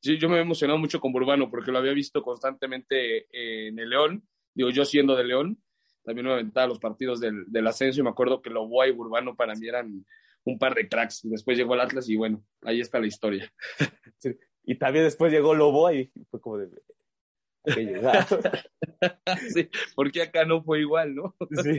Sí, 0.00 0.18
yo 0.18 0.28
me 0.28 0.36
he 0.36 0.42
emocionado 0.42 0.78
mucho 0.78 1.00
con 1.00 1.12
Burbano 1.12 1.50
porque 1.50 1.72
lo 1.72 1.78
había 1.78 1.92
visto 1.92 2.22
constantemente 2.22 3.26
en 3.32 3.76
el 3.78 3.90
León. 3.90 4.22
Digo, 4.54 4.70
yo 4.70 4.84
siendo 4.84 5.16
de 5.16 5.24
León, 5.24 5.60
también 6.04 6.26
me 6.26 6.32
aventaba 6.32 6.68
los 6.68 6.78
partidos 6.78 7.18
del, 7.18 7.44
del 7.48 7.66
ascenso 7.66 8.00
y 8.00 8.04
me 8.04 8.10
acuerdo 8.10 8.40
que 8.40 8.50
Loboa 8.50 8.86
y 8.86 8.92
Burbano 8.92 9.34
para 9.34 9.54
mí 9.56 9.66
eran 9.66 10.06
un 10.44 10.58
par 10.58 10.74
de 10.74 10.88
cracks. 10.88 11.22
Después 11.24 11.58
llegó 11.58 11.74
el 11.74 11.80
Atlas 11.80 12.08
y 12.08 12.16
bueno, 12.16 12.44
ahí 12.62 12.80
está 12.80 13.00
la 13.00 13.06
historia. 13.08 13.52
Y 14.64 14.74
también 14.74 15.06
después 15.06 15.32
llegó 15.32 15.54
Loboa 15.54 15.94
y 15.94 16.10
fue 16.30 16.42
como 16.42 16.58
de, 16.58 16.68
sí, 19.52 19.68
porque 19.94 20.22
acá 20.22 20.44
no 20.44 20.62
fue 20.62 20.80
igual, 20.80 21.14
¿no? 21.14 21.34
sí, 21.62 21.76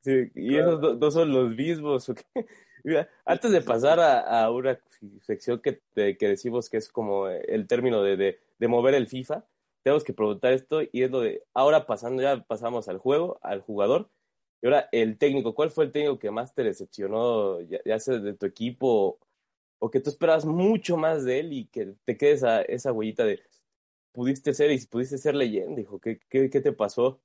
sí, 0.00 0.30
y 0.34 0.56
esos 0.56 0.98
dos 0.98 1.14
son 1.14 1.32
los 1.32 1.54
mismos. 1.54 2.12
Mira, 2.84 3.08
antes 3.24 3.50
de 3.50 3.62
pasar 3.62 3.98
a, 4.00 4.50
una 4.50 4.78
sección 5.22 5.60
que, 5.60 5.80
que, 5.94 6.28
decimos 6.28 6.68
que 6.68 6.76
es 6.76 6.90
como 6.90 7.28
el 7.28 7.66
término 7.66 8.02
de, 8.02 8.16
de, 8.16 8.38
de, 8.58 8.68
mover 8.68 8.94
el 8.94 9.08
FIFA, 9.08 9.46
tenemos 9.82 10.04
que 10.04 10.12
preguntar 10.12 10.52
esto 10.52 10.82
y 10.82 11.02
es 11.02 11.10
lo 11.10 11.20
de, 11.20 11.42
ahora 11.54 11.86
pasando, 11.86 12.22
ya 12.22 12.42
pasamos 12.44 12.88
al 12.88 12.98
juego, 12.98 13.38
al 13.42 13.62
jugador, 13.62 14.10
y 14.60 14.66
ahora 14.66 14.88
el 14.92 15.16
técnico, 15.16 15.54
¿cuál 15.54 15.70
fue 15.70 15.84
el 15.84 15.92
técnico 15.92 16.18
que 16.18 16.30
más 16.30 16.54
te 16.54 16.62
decepcionó, 16.62 17.60
ya, 17.62 17.80
ya 17.86 17.98
sea 17.98 18.18
de 18.18 18.34
tu 18.34 18.44
equipo 18.44 19.18
o 19.78 19.90
que 19.90 20.00
tú 20.00 20.10
esperabas 20.10 20.44
mucho 20.44 20.96
más 20.96 21.24
de 21.24 21.40
él 21.40 21.52
y 21.52 21.66
que 21.66 21.94
te 22.04 22.16
quedes 22.16 22.44
a 22.44 22.62
esa 22.62 22.92
huellita 22.92 23.24
de, 23.24 23.40
pudiste 24.14 24.54
ser 24.54 24.70
y 24.70 24.78
pudiste 24.86 25.18
ser 25.18 25.34
leyenda, 25.34 25.74
dijo, 25.76 25.98
¿qué, 25.98 26.20
qué, 26.30 26.48
qué 26.48 26.60
te 26.60 26.72
pasó? 26.72 27.20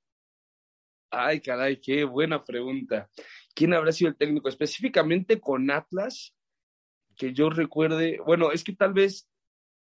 Ay, 1.08 1.40
caray, 1.40 1.80
qué 1.80 2.04
buena 2.04 2.44
pregunta. 2.44 3.08
¿Quién 3.54 3.72
habrá 3.74 3.92
sido 3.92 4.10
el 4.10 4.16
técnico 4.16 4.48
específicamente 4.48 5.40
con 5.40 5.70
Atlas? 5.70 6.34
Que 7.16 7.32
yo 7.32 7.48
recuerde, 7.48 8.18
bueno, 8.26 8.50
es 8.50 8.64
que 8.64 8.74
tal 8.74 8.92
vez 8.92 9.28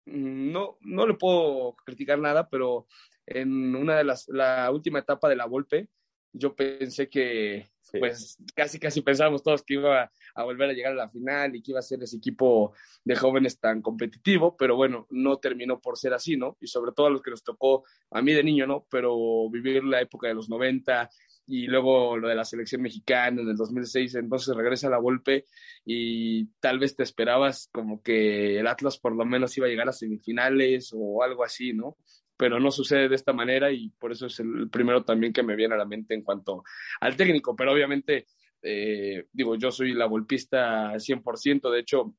mm, 0.06 0.52
no, 0.52 0.78
no 0.82 1.06
le 1.06 1.16
puedo 1.16 1.76
criticar 1.86 2.20
nada, 2.20 2.48
pero 2.50 2.88
en 3.26 3.76
una 3.76 3.98
de 3.98 4.06
las, 4.06 4.28
la 4.30 4.72
última 4.72 5.00
etapa 5.00 5.28
de 5.28 5.36
la 5.36 5.46
Volpe, 5.46 5.90
yo 6.34 6.56
pensé 6.56 7.08
que, 7.08 7.70
pues 8.00 8.38
casi, 8.56 8.80
casi 8.80 9.02
pensábamos 9.02 9.44
todos 9.44 9.64
que 9.64 9.76
iba 9.76 10.12
a 10.36 10.44
volver 10.44 10.72
a 10.72 10.74
llegar 10.74 10.94
a 10.94 10.96
la 10.96 11.10
final 11.10 11.56
y 11.56 11.62
que 11.62 11.72
iba 11.72 11.80
a 11.80 11.84
ser 11.84 12.02
ese 12.02 12.18
equipo 12.18 12.74
de 13.04 13.16
jóvenes 13.16 13.60
tan 13.60 13.82
competitivo, 13.82 14.58
pero 14.58 14.76
bueno, 14.76 15.06
no 15.12 15.38
terminó 15.38 15.80
por 15.80 15.98
ser 15.98 16.14
así, 16.14 16.36
¿no? 16.36 16.58
Y 16.60 16.68
sobre 16.68 16.92
todo 16.92 17.08
a 17.08 17.10
los 17.12 17.22
que 17.22 17.32
nos 17.32 17.44
tocó, 17.44 17.84
a 18.12 18.22
mí 18.22 18.34
de 18.34 18.44
niño, 18.44 18.66
¿no? 18.66 18.88
Pero 18.90 19.50
vivir 19.50 19.84
la 19.84 20.02
época 20.02 20.28
de 20.28 20.34
los 20.34 20.50
90 20.50 21.10
y 21.46 21.68
luego 21.68 22.18
lo 22.18 22.30
de 22.30 22.36
la 22.36 22.46
selección 22.46 22.82
mexicana 22.82 23.42
en 23.42 23.50
el 23.50 23.58
2006, 23.58 24.16
entonces 24.16 24.56
regresa 24.56 24.90
la 24.90 24.98
Volpe 24.98 25.46
y 25.86 26.46
tal 26.60 26.80
vez 26.80 26.96
te 26.96 27.04
esperabas 27.04 27.70
como 27.72 28.02
que 28.02 28.60
el 28.60 28.68
Atlas 28.68 28.98
por 28.98 29.16
lo 29.16 29.26
menos 29.26 29.56
iba 29.58 29.68
a 29.68 29.70
llegar 29.70 29.90
a 29.90 29.94
semifinales 29.94 30.92
o 30.96 31.22
algo 31.22 31.44
así, 31.44 31.74
¿no? 31.74 31.98
Pero 32.38 32.60
no 32.60 32.72
sucede 32.72 33.10
de 33.10 33.16
esta 33.16 33.34
manera 33.34 33.72
y 33.72 33.90
por 33.90 34.12
eso 34.12 34.28
es 34.28 34.40
el 34.40 34.70
primero 34.70 35.04
también 35.04 35.34
que 35.34 35.44
me 35.44 35.56
viene 35.56 35.76
a 35.76 35.78
la 35.78 35.86
mente 35.86 36.14
en 36.14 36.24
cuanto 36.24 36.64
al 37.00 37.16
técnico, 37.16 37.56
pero 37.56 37.74
obviamente, 37.74 38.28
eh, 38.62 39.26
digo, 39.32 39.56
yo 39.56 39.72
soy 39.72 39.94
la 39.94 40.06
golpista 40.06 40.94
100%, 41.00 41.72
de 41.72 41.80
hecho, 41.80 42.16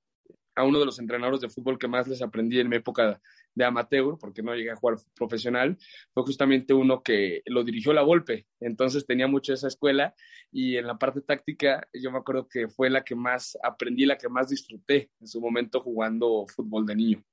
a 0.57 0.65
uno 0.65 0.79
de 0.79 0.87
los 0.87 0.99
entrenadores 0.99 1.41
de 1.41 1.49
fútbol 1.49 1.79
que 1.79 1.89
más 1.89 2.07
les 2.07 2.23
aprendí 2.23 2.61
en 2.61 2.69
mi 2.69 2.77
época 2.77 3.21
de 3.55 3.65
amateur, 3.65 4.17
porque 4.19 4.43
no 4.43 4.55
llegué 4.55 4.71
a 4.71 4.77
jugar 4.77 4.99
profesional, 5.15 5.77
fue 6.13 6.25
justamente 6.25 6.75
uno 6.75 7.03
que 7.03 7.43
lo 7.47 7.63
dirigió 7.65 7.93
la 7.93 8.03
Volpe, 8.03 8.47
entonces 8.61 9.07
tenía 9.07 9.27
mucho 9.27 9.53
esa 9.53 9.69
escuela 9.69 10.15
y 10.51 10.77
en 10.77 10.87
la 10.87 10.99
parte 10.99 11.21
táctica 11.21 11.87
yo 11.93 12.11
me 12.11 12.19
acuerdo 12.19 12.49
que 12.49 12.69
fue 12.69 12.91
la 12.91 13.05
que 13.05 13.15
más 13.15 13.57
aprendí, 13.63 14.07
la 14.07 14.19
que 14.19 14.29
más 14.29 14.49
disfruté 14.49 15.11
en 15.21 15.27
su 15.27 15.41
momento 15.41 15.81
jugando 15.81 16.47
fútbol 16.49 16.87
de 16.87 16.97
niño 16.97 17.25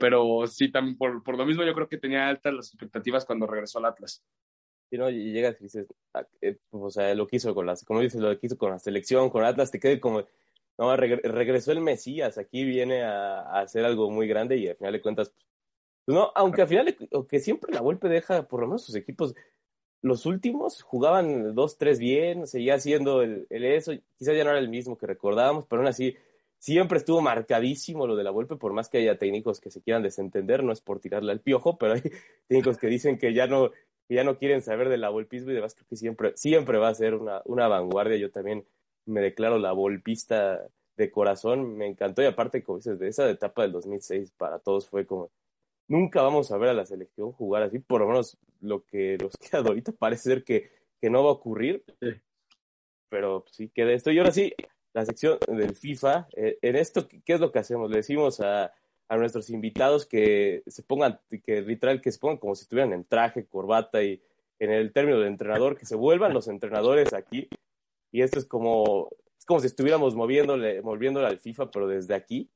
pero 0.00 0.46
sí, 0.46 0.72
también 0.72 0.96
por, 0.96 1.22
por, 1.22 1.36
lo 1.36 1.44
mismo 1.44 1.62
yo 1.62 1.74
creo 1.74 1.88
que 1.88 1.98
tenía 1.98 2.26
altas 2.26 2.54
las 2.54 2.68
expectativas 2.68 3.26
cuando 3.26 3.46
regresó 3.46 3.78
al 3.78 3.84
Atlas. 3.84 4.24
Y 4.90 4.96
no, 4.96 5.10
y 5.10 5.30
llegas 5.30 5.60
y 5.60 5.64
dices, 5.64 5.86
ah, 6.14 6.26
eh, 6.40 6.56
pues, 6.70 6.82
o 6.82 6.90
sea, 6.90 7.14
lo 7.14 7.26
quiso 7.26 7.54
con 7.54 7.66
las, 7.66 7.84
como 7.84 8.00
dices, 8.00 8.20
lo 8.20 8.36
quiso 8.38 8.56
con 8.56 8.70
la 8.70 8.78
selección, 8.78 9.28
con 9.28 9.44
Atlas, 9.44 9.70
te 9.70 9.78
quede 9.78 10.00
como, 10.00 10.24
no, 10.78 10.96
regresó 10.96 11.70
el 11.72 11.80
Mesías, 11.82 12.38
aquí 12.38 12.64
viene 12.64 13.02
a, 13.04 13.60
hacer 13.60 13.84
algo 13.84 14.10
muy 14.10 14.26
grande 14.26 14.56
y 14.56 14.68
al 14.68 14.76
final 14.76 14.94
de 14.94 15.02
cuentas, 15.02 15.32
pues 16.06 16.16
no, 16.16 16.32
aunque 16.34 16.62
al 16.62 16.68
final, 16.68 16.96
que 17.28 17.38
siempre 17.38 17.72
la 17.72 17.80
golpe 17.80 18.08
deja, 18.08 18.48
por 18.48 18.60
lo 18.60 18.68
menos 18.68 18.84
sus 18.84 18.94
equipos, 18.96 19.34
los 20.00 20.24
últimos 20.24 20.80
jugaban 20.82 21.54
dos, 21.54 21.76
tres 21.76 21.98
bien, 21.98 22.46
seguía 22.46 22.76
haciendo 22.76 23.20
el, 23.22 23.46
el 23.50 23.64
eso, 23.64 23.92
quizás 24.16 24.34
ya 24.34 24.44
no 24.44 24.50
era 24.50 24.58
el 24.58 24.70
mismo 24.70 24.96
que 24.96 25.06
recordábamos, 25.06 25.66
pero 25.66 25.82
aún 25.82 25.88
así 25.88 26.16
siempre 26.60 26.98
estuvo 26.98 27.20
marcadísimo 27.20 28.06
lo 28.06 28.14
de 28.14 28.22
la 28.22 28.30
golpe, 28.30 28.54
por 28.54 28.72
más 28.72 28.88
que 28.88 28.98
haya 28.98 29.18
técnicos 29.18 29.60
que 29.60 29.70
se 29.70 29.82
quieran 29.82 30.02
desentender, 30.02 30.62
no 30.62 30.72
es 30.72 30.80
por 30.80 31.00
tirarle 31.00 31.32
al 31.32 31.40
piojo, 31.40 31.78
pero 31.78 31.94
hay 31.94 32.02
técnicos 32.46 32.78
que 32.78 32.86
dicen 32.86 33.18
que 33.18 33.34
ya 33.34 33.48
no, 33.48 33.70
que 34.06 34.14
ya 34.14 34.22
no 34.22 34.38
quieren 34.38 34.62
saber 34.62 34.88
del 34.88 35.00
la 35.00 35.10
y 35.10 35.38
demás, 35.40 35.74
creo 35.74 35.86
que 35.88 35.96
siempre, 35.96 36.36
siempre 36.36 36.78
va 36.78 36.88
a 36.88 36.94
ser 36.94 37.14
una, 37.14 37.42
una 37.46 37.66
vanguardia. 37.66 38.18
Yo 38.18 38.30
también 38.30 38.64
me 39.06 39.20
declaro 39.20 39.58
la 39.58 39.72
volpista 39.72 40.60
de 40.96 41.10
corazón, 41.10 41.76
me 41.76 41.86
encantó 41.86 42.22
y 42.22 42.26
aparte, 42.26 42.62
como 42.62 42.78
dices, 42.78 42.98
de 42.98 43.08
esa 43.08 43.28
etapa 43.28 43.62
del 43.62 43.72
2006 43.72 44.32
para 44.32 44.58
todos 44.58 44.86
fue 44.86 45.06
como, 45.06 45.30
nunca 45.88 46.22
vamos 46.22 46.52
a 46.52 46.58
ver 46.58 46.68
a 46.68 46.74
la 46.74 46.84
selección 46.84 47.32
jugar 47.32 47.62
así, 47.62 47.78
por 47.78 48.02
lo 48.02 48.08
menos 48.08 48.36
lo 48.60 48.84
que 48.84 49.16
nos 49.18 49.36
queda 49.38 49.60
ahorita 49.66 49.92
parece 49.92 50.24
ser 50.24 50.44
que, 50.44 50.70
que 51.00 51.08
no 51.08 51.24
va 51.24 51.30
a 51.30 51.34
ocurrir, 51.34 51.84
pero 53.08 53.44
sí 53.50 53.70
queda 53.70 53.92
esto. 53.92 54.10
Y 54.10 54.18
ahora 54.18 54.32
sí, 54.32 54.52
la 54.92 55.04
sección 55.04 55.38
del 55.48 55.76
FIFA. 55.76 56.28
Eh, 56.36 56.58
en 56.62 56.76
esto, 56.76 57.06
¿qué 57.08 57.34
es 57.34 57.40
lo 57.40 57.52
que 57.52 57.58
hacemos? 57.58 57.90
Le 57.90 57.98
decimos 57.98 58.40
a, 58.40 58.72
a 59.08 59.16
nuestros 59.16 59.50
invitados 59.50 60.06
que 60.06 60.62
se 60.66 60.82
pongan, 60.82 61.20
que 61.44 61.62
literal, 61.62 62.00
que 62.00 62.12
se 62.12 62.18
pongan 62.18 62.38
como 62.38 62.54
si 62.54 62.62
estuvieran 62.62 62.92
en 62.92 63.04
traje, 63.04 63.46
corbata 63.46 64.02
y 64.02 64.22
en 64.58 64.70
el 64.70 64.92
término 64.92 65.18
de 65.18 65.28
entrenador, 65.28 65.76
que 65.76 65.86
se 65.86 65.96
vuelvan 65.96 66.34
los 66.34 66.48
entrenadores 66.48 67.12
aquí. 67.12 67.48
Y 68.12 68.22
esto 68.22 68.38
es 68.38 68.44
como, 68.44 69.08
es 69.38 69.44
como 69.44 69.60
si 69.60 69.66
estuviéramos 69.66 70.14
moviéndole, 70.14 70.82
moviéndole 70.82 71.26
al 71.26 71.38
FIFA, 71.38 71.70
pero 71.70 71.88
desde 71.88 72.14
aquí. 72.14 72.50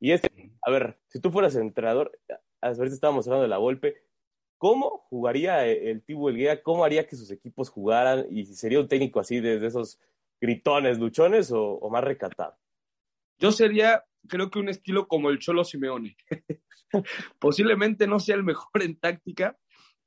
Y 0.00 0.12
este, 0.12 0.50
a 0.62 0.70
ver, 0.70 0.98
si 1.08 1.20
tú 1.20 1.30
fueras 1.30 1.54
entrenador, 1.56 2.18
a 2.60 2.70
ver 2.70 2.88
si 2.88 2.94
estábamos 2.94 3.26
hablando 3.26 3.42
de 3.42 3.48
la 3.48 3.58
golpe, 3.58 4.02
¿cómo 4.56 5.06
jugaría 5.10 5.66
el 5.66 6.02
Tibu 6.02 6.28
Elguea? 6.28 6.62
¿Cómo 6.62 6.84
haría 6.84 7.06
que 7.06 7.16
sus 7.16 7.30
equipos 7.30 7.68
jugaran? 7.68 8.26
Y 8.30 8.46
si 8.46 8.54
sería 8.54 8.80
un 8.80 8.88
técnico 8.88 9.20
así 9.20 9.40
de 9.40 9.64
esos 9.64 10.00
gritones, 10.40 10.98
luchones 10.98 11.50
o, 11.52 11.88
más 11.90 12.04
recatado? 12.04 12.56
Yo 13.38 13.52
sería, 13.52 14.04
creo 14.28 14.50
que 14.50 14.58
un 14.58 14.68
estilo 14.68 15.06
como 15.06 15.30
el 15.30 15.38
Cholo 15.38 15.64
Simeone. 15.64 16.16
Posiblemente 17.38 18.06
no 18.06 18.18
sea 18.18 18.36
el 18.36 18.44
mejor 18.44 18.82
en 18.82 18.98
táctica, 18.98 19.56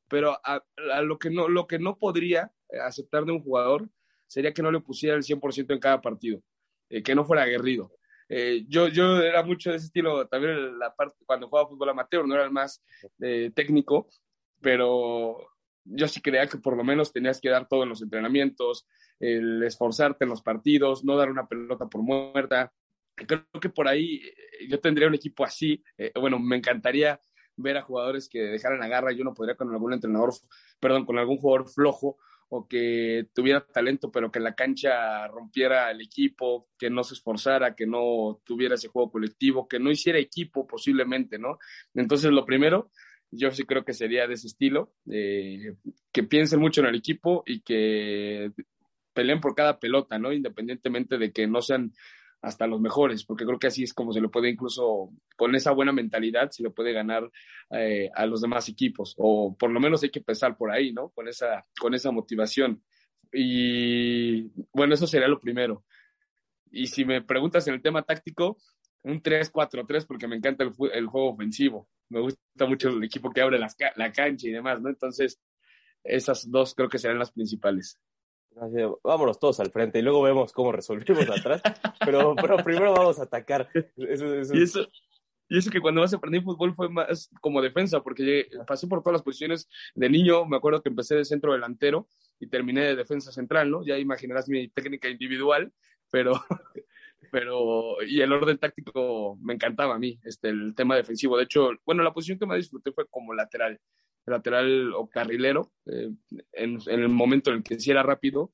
pero 0.07 0.37
a, 0.43 0.61
lo, 1.01 1.17
que 1.17 1.29
no, 1.29 1.47
lo 1.47 1.67
que 1.67 1.79
no 1.79 1.97
podría 1.97 2.51
aceptar 2.85 3.25
de 3.25 3.31
un 3.31 3.41
jugador 3.41 3.89
sería 4.27 4.53
que 4.53 4.61
no 4.61 4.71
le 4.71 4.79
pusiera 4.79 5.15
el 5.15 5.23
100% 5.23 5.73
en 5.73 5.79
cada 5.79 6.01
partido, 6.01 6.41
eh, 6.89 7.03
que 7.03 7.15
no 7.15 7.25
fuera 7.25 7.43
aguerrido. 7.43 7.91
Eh, 8.33 8.63
yo, 8.67 8.87
yo 8.87 9.21
era 9.21 9.43
mucho 9.43 9.71
de 9.71 9.75
ese 9.75 9.87
estilo, 9.87 10.25
también 10.27 10.79
la 10.79 10.95
parte, 10.95 11.17
cuando 11.25 11.49
jugaba 11.49 11.67
fútbol 11.67 11.89
amateur, 11.89 12.25
no 12.25 12.35
era 12.35 12.45
el 12.45 12.51
más 12.51 12.81
eh, 13.19 13.51
técnico, 13.53 14.07
pero 14.61 15.49
yo 15.83 16.07
sí 16.07 16.21
creía 16.21 16.47
que 16.47 16.57
por 16.57 16.77
lo 16.77 16.83
menos 16.83 17.11
tenías 17.11 17.39
que 17.39 17.49
dar 17.49 17.67
todo 17.67 17.83
en 17.83 17.89
los 17.89 18.01
entrenamientos, 18.01 18.87
el 19.19 19.63
esforzarte 19.63 20.25
en 20.25 20.29
los 20.29 20.41
partidos, 20.41 21.03
no 21.03 21.17
dar 21.17 21.29
una 21.29 21.47
pelota 21.47 21.87
por 21.87 22.01
muerta. 22.01 22.71
Creo 23.15 23.45
que 23.61 23.69
por 23.69 23.87
ahí 23.87 24.15
eh, 24.15 24.67
yo 24.69 24.79
tendría 24.79 25.07
un 25.07 25.15
equipo 25.15 25.43
así. 25.43 25.83
Eh, 25.97 26.11
bueno, 26.19 26.39
me 26.39 26.57
encantaría 26.57 27.21
ver 27.55 27.77
a 27.77 27.83
jugadores 27.83 28.29
que 28.29 28.39
dejaran 28.39 28.79
la 28.79 28.87
garra. 28.87 29.11
Yo 29.11 29.23
no 29.23 29.33
podría 29.33 29.55
con 29.55 29.71
algún 29.71 29.93
entrenador, 29.93 30.33
perdón, 30.79 31.05
con 31.05 31.17
algún 31.17 31.37
jugador 31.37 31.69
flojo 31.69 32.17
o 32.53 32.67
que 32.67 33.27
tuviera 33.33 33.65
talento, 33.65 34.11
pero 34.11 34.29
que 34.29 34.39
en 34.39 34.43
la 34.43 34.55
cancha 34.55 35.25
rompiera 35.29 35.89
el 35.89 36.01
equipo, 36.01 36.67
que 36.77 36.89
no 36.89 37.01
se 37.01 37.13
esforzara, 37.13 37.75
que 37.75 37.87
no 37.87 38.41
tuviera 38.43 38.75
ese 38.75 38.89
juego 38.89 39.09
colectivo, 39.09 39.69
que 39.69 39.79
no 39.79 39.89
hiciera 39.89 40.19
equipo 40.19 40.67
posiblemente, 40.67 41.39
¿no? 41.39 41.59
Entonces, 41.93 42.29
lo 42.29 42.45
primero, 42.45 42.91
yo 43.31 43.51
sí 43.51 43.63
creo 43.63 43.83
que 43.83 43.93
sería 43.93 44.27
de 44.27 44.33
ese 44.33 44.47
estilo, 44.47 44.93
eh, 45.09 45.75
que 46.11 46.23
piensen 46.23 46.59
mucho 46.59 46.81
en 46.81 46.87
el 46.87 46.95
equipo 46.95 47.43
y 47.45 47.61
que 47.61 48.51
peleen 49.13 49.39
por 49.39 49.55
cada 49.55 49.79
pelota, 49.79 50.19
¿no? 50.19 50.31
Independientemente 50.31 51.17
de 51.17 51.31
que 51.31 51.47
no 51.47 51.61
sean 51.61 51.93
hasta 52.41 52.65
los 52.65 52.81
mejores, 52.81 53.23
porque 53.23 53.45
creo 53.45 53.59
que 53.59 53.67
así 53.67 53.83
es 53.83 53.93
como 53.93 54.13
se 54.13 54.21
le 54.21 54.29
puede 54.29 54.49
incluso, 54.49 55.11
con 55.37 55.55
esa 55.55 55.71
buena 55.71 55.91
mentalidad, 55.91 56.49
se 56.49 56.63
le 56.63 56.71
puede 56.71 56.91
ganar 56.91 57.29
eh, 57.69 58.09
a 58.15 58.25
los 58.25 58.41
demás 58.41 58.67
equipos, 58.67 59.13
o 59.17 59.55
por 59.55 59.69
lo 59.69 59.79
menos 59.79 60.01
hay 60.03 60.09
que 60.09 60.19
empezar 60.19 60.57
por 60.57 60.71
ahí, 60.71 60.91
¿no? 60.91 61.09
Con 61.09 61.27
esa, 61.27 61.65
con 61.79 61.93
esa 61.93 62.11
motivación. 62.11 62.83
Y 63.31 64.49
bueno, 64.73 64.95
eso 64.95 65.07
sería 65.07 65.27
lo 65.27 65.39
primero. 65.39 65.85
Y 66.71 66.87
si 66.87 67.05
me 67.05 67.21
preguntas 67.21 67.67
en 67.67 67.75
el 67.75 67.81
tema 67.81 68.01
táctico, 68.01 68.57
un 69.03 69.21
3-4-3 69.21 70.05
porque 70.07 70.27
me 70.27 70.35
encanta 70.35 70.63
el, 70.63 70.71
el, 70.93 71.07
juego 71.07 71.31
ofensivo. 71.31 71.87
Me 72.11 72.21
gusta 72.21 72.65
mucho 72.67 72.89
el 72.89 73.03
equipo 73.03 73.31
que 73.31 73.41
abre 73.41 73.59
la 73.59 74.11
cancha 74.11 74.47
y 74.47 74.51
demás, 74.51 74.81
¿no? 74.81 74.89
Entonces, 74.89 75.39
esas 76.03 76.49
dos 76.49 76.75
creo 76.75 76.89
que 76.89 76.99
serán 76.99 77.19
las 77.19 77.31
principales. 77.31 77.99
Vámonos 79.03 79.39
todos 79.39 79.59
al 79.61 79.71
frente 79.71 79.99
y 79.99 80.01
luego 80.01 80.21
vemos 80.21 80.51
cómo 80.51 80.71
resolvimos 80.71 81.25
atrás, 81.29 81.61
pero, 82.05 82.35
pero 82.35 82.57
primero 82.57 82.91
vamos 82.91 83.19
a 83.19 83.23
atacar. 83.23 83.69
Y, 83.95 84.61
eso, 84.61 84.87
y 85.47 85.57
eso 85.57 85.71
que 85.71 85.79
cuando 85.79 86.01
más 86.01 86.13
aprendí 86.13 86.41
fútbol 86.41 86.75
fue 86.75 86.89
más 86.89 87.29
como 87.39 87.61
defensa, 87.61 88.01
porque 88.01 88.47
pasé 88.67 88.87
por 88.87 89.01
todas 89.01 89.13
las 89.13 89.23
posiciones 89.23 89.69
de 89.95 90.09
niño, 90.09 90.45
me 90.45 90.57
acuerdo 90.57 90.81
que 90.81 90.89
empecé 90.89 91.15
de 91.15 91.25
centro 91.25 91.53
delantero 91.53 92.07
y 92.39 92.47
terminé 92.47 92.81
de 92.81 92.95
defensa 92.95 93.31
central, 93.31 93.71
¿no? 93.71 93.85
Ya 93.85 93.97
imaginarás 93.97 94.49
mi 94.49 94.67
técnica 94.67 95.07
individual, 95.07 95.71
pero, 96.09 96.33
pero 97.31 98.03
y 98.03 98.21
el 98.21 98.31
orden 98.31 98.57
táctico 98.57 99.37
me 99.41 99.53
encantaba 99.53 99.95
a 99.95 99.99
mí, 99.99 100.19
este, 100.23 100.49
el 100.49 100.75
tema 100.75 100.95
defensivo. 100.95 101.37
De 101.37 101.45
hecho, 101.45 101.71
bueno, 101.85 102.03
la 102.03 102.13
posición 102.13 102.37
que 102.37 102.45
más 102.45 102.57
disfruté 102.57 102.91
fue 102.91 103.07
como 103.07 103.33
lateral 103.33 103.79
lateral 104.25 104.93
o 104.93 105.07
carrilero, 105.09 105.71
eh, 105.85 106.09
en, 106.53 106.79
el 106.87 107.09
momento 107.09 107.49
en 107.49 107.57
el 107.57 107.63
que 107.63 107.79
sí 107.79 107.91
era 107.91 108.03
rápido, 108.03 108.51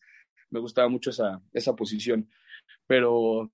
me 0.50 0.60
gustaba 0.60 0.88
mucho 0.88 1.10
esa, 1.10 1.42
esa 1.54 1.76
posición. 1.76 2.30
Pero, 2.86 3.52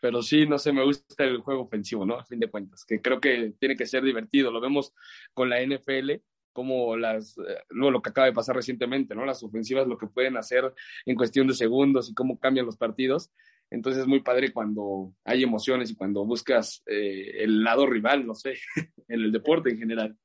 pero 0.00 0.22
sí, 0.22 0.46
no 0.46 0.58
sé, 0.58 0.72
me 0.72 0.84
gusta 0.84 1.24
el 1.24 1.38
juego 1.38 1.62
ofensivo, 1.62 2.04
¿no? 2.04 2.16
A 2.16 2.24
fin 2.24 2.40
de 2.40 2.50
cuentas, 2.50 2.84
que 2.84 3.00
creo 3.00 3.20
que 3.20 3.54
tiene 3.58 3.76
que 3.76 3.86
ser 3.86 4.02
divertido. 4.02 4.50
Lo 4.50 4.60
vemos 4.60 4.92
con 5.34 5.48
la 5.48 5.62
NFL, 5.62 6.20
como 6.52 6.96
las, 6.96 7.38
eh, 7.38 7.62
luego 7.70 7.92
lo 7.92 8.02
que 8.02 8.10
acaba 8.10 8.26
de 8.26 8.32
pasar 8.32 8.56
recientemente, 8.56 9.14
¿no? 9.14 9.24
Las 9.24 9.42
ofensivas, 9.42 9.86
lo 9.86 9.98
que 9.98 10.08
pueden 10.08 10.36
hacer 10.36 10.72
en 11.06 11.16
cuestión 11.16 11.46
de 11.46 11.54
segundos 11.54 12.10
y 12.10 12.14
cómo 12.14 12.38
cambian 12.38 12.66
los 12.66 12.76
partidos. 12.76 13.30
Entonces 13.70 14.02
es 14.02 14.08
muy 14.08 14.20
padre 14.20 14.52
cuando 14.52 15.14
hay 15.24 15.42
emociones 15.42 15.90
y 15.90 15.94
cuando 15.94 16.24
buscas 16.24 16.82
eh, 16.86 17.42
el 17.44 17.62
lado 17.62 17.86
rival, 17.86 18.26
no 18.26 18.34
sé, 18.34 18.54
en 19.08 19.20
el 19.20 19.32
deporte 19.32 19.70
en 19.70 19.78
general. 19.78 20.16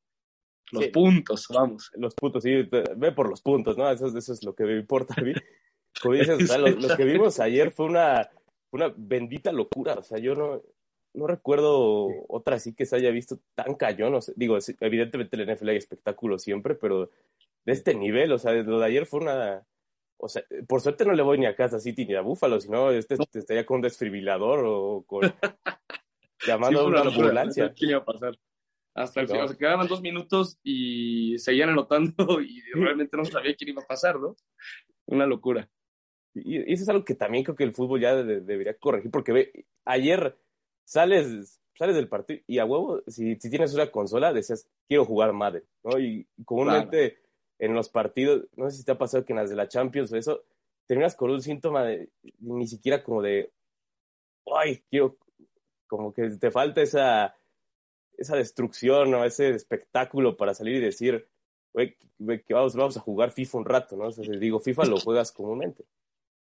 Los 0.71 0.87
puntos, 0.87 1.47
vamos. 1.49 1.91
Los 1.95 2.15
puntos, 2.15 2.43
sí, 2.43 2.67
ve 2.97 3.11
por 3.11 3.29
los 3.29 3.41
puntos, 3.41 3.77
¿no? 3.77 3.89
Eso, 3.89 4.07
eso 4.07 4.33
es 4.33 4.43
lo 4.43 4.55
que 4.55 4.63
me 4.63 4.77
importa 4.77 5.13
a 5.17 5.23
mí. 5.23 5.33
Como 6.01 6.15
dices, 6.15 6.43
o 6.43 6.47
sea, 6.47 6.57
lo, 6.57 6.97
que 6.97 7.05
vimos 7.05 7.39
ayer 7.39 7.71
fue 7.71 7.85
una, 7.85 8.29
una 8.71 8.93
bendita 8.95 9.51
locura. 9.51 9.93
O 9.93 10.03
sea, 10.03 10.17
yo 10.17 10.35
no, 10.35 10.61
no 11.13 11.27
recuerdo 11.27 12.07
otra 12.27 12.57
así 12.57 12.73
que 12.73 12.85
se 12.85 12.95
haya 12.97 13.11
visto 13.11 13.39
tan 13.53 13.75
cayón. 13.75 14.15
O 14.15 14.19
digo, 14.35 14.57
evidentemente 14.81 15.37
el 15.37 15.53
NFL 15.53 15.69
hay 15.69 15.77
espectáculo 15.77 16.37
siempre, 16.37 16.75
pero 16.75 17.09
de 17.63 17.73
este 17.73 17.95
nivel, 17.95 18.31
o 18.31 18.37
sea, 18.37 18.53
lo 18.53 18.79
de 18.79 18.85
ayer 18.85 19.05
fue 19.05 19.21
una. 19.21 19.65
O 20.17 20.29
sea, 20.29 20.43
por 20.67 20.81
suerte 20.81 21.05
no 21.05 21.13
le 21.13 21.24
voy 21.24 21.38
ni 21.38 21.45
a 21.45 21.55
Casa 21.55 21.79
City 21.79 22.05
ni 22.05 22.15
a 22.15 22.22
Búfalo, 22.22 22.60
sino 22.60 22.91
este, 22.91 23.17
estaría 23.34 23.65
con 23.65 23.75
un 23.75 23.81
desfibrilador 23.81 24.63
o 24.65 25.03
con. 25.05 25.22
llamando 26.45 26.81
a 26.81 26.86
una 26.86 27.01
ambulancia. 27.01 27.74
¿Qué 27.75 27.88
iba 27.88 28.00
a 28.00 28.05
pasar? 28.05 28.38
Hasta 28.93 29.22
el 29.22 29.27
final, 29.27 29.57
quedaban 29.57 29.88
dos 29.88 30.01
minutos 30.01 30.57
y 30.63 31.38
seguían 31.38 31.69
anotando 31.69 32.15
y 32.41 32.62
realmente 32.74 33.17
no 33.17 33.25
sabía 33.25 33.55
quién 33.55 33.72
iba 33.72 33.81
a 33.81 33.88
pasar, 33.88 34.19
¿no? 34.19 34.36
Una 35.07 35.25
locura. 35.25 35.69
Y, 36.34 36.57
eso 36.72 36.84
es 36.84 36.89
algo 36.89 37.03
que 37.03 37.15
también 37.15 37.43
creo 37.43 37.55
que 37.55 37.65
el 37.65 37.74
fútbol 37.74 38.00
ya 38.00 38.15
debería 38.15 38.77
corregir, 38.77 39.12
porque 39.12 39.34
ve, 39.34 39.65
ayer 39.86 40.38
sales, 40.86 41.62
sales 41.77 41.95
del 41.95 42.07
partido 42.07 42.41
y 42.48 42.60
a 42.60 42.65
huevo, 42.65 43.03
si, 43.07 43.36
si 43.36 43.50
tienes 43.50 43.74
una 43.74 43.91
consola, 43.91 44.34
decías, 44.34 44.67
quiero 44.88 45.05
jugar 45.05 45.34
madre, 45.34 45.63
¿no? 45.84 46.00
Y 46.00 46.27
comúnmente 46.45 47.19
en 47.59 47.74
los 47.74 47.89
partidos, 47.89 48.47
no 48.55 48.69
sé 48.69 48.77
si 48.77 48.83
te 48.83 48.91
ha 48.91 48.97
pasado 48.97 49.25
que 49.25 49.33
en 49.33 49.38
las 49.38 49.50
de 49.50 49.55
la 49.55 49.67
Champions 49.67 50.12
o 50.12 50.17
eso, 50.17 50.43
terminas 50.85 51.15
con 51.15 51.31
un 51.31 51.41
síntoma 51.41 51.83
de, 51.83 52.09
ni 52.39 52.67
siquiera 52.67 53.03
como 53.03 53.21
de, 53.21 53.51
ay, 54.55 54.83
quiero, 54.89 55.17
como 55.88 56.13
que 56.13 56.29
te 56.31 56.51
falta 56.51 56.81
esa 56.81 57.35
esa 58.17 58.35
destrucción 58.35 59.13
o 59.13 59.25
ese 59.25 59.50
espectáculo 59.50 60.38
para 60.38 60.53
salir 60.53 60.75
y 60.75 60.79
decir, 60.79 61.27
güey, 61.74 61.95
que 62.43 62.53
vamos, 62.53 62.75
vamos 62.75 62.97
a 62.97 63.01
jugar 63.01 63.31
FIFA 63.31 63.57
un 63.59 63.65
rato, 63.65 63.97
¿no? 63.97 64.07
O 64.07 64.12
sea, 64.12 64.24
digo, 64.38 64.59
FIFA 64.59 64.85
lo 64.85 65.00
juegas 65.00 65.31
comúnmente. 65.31 65.85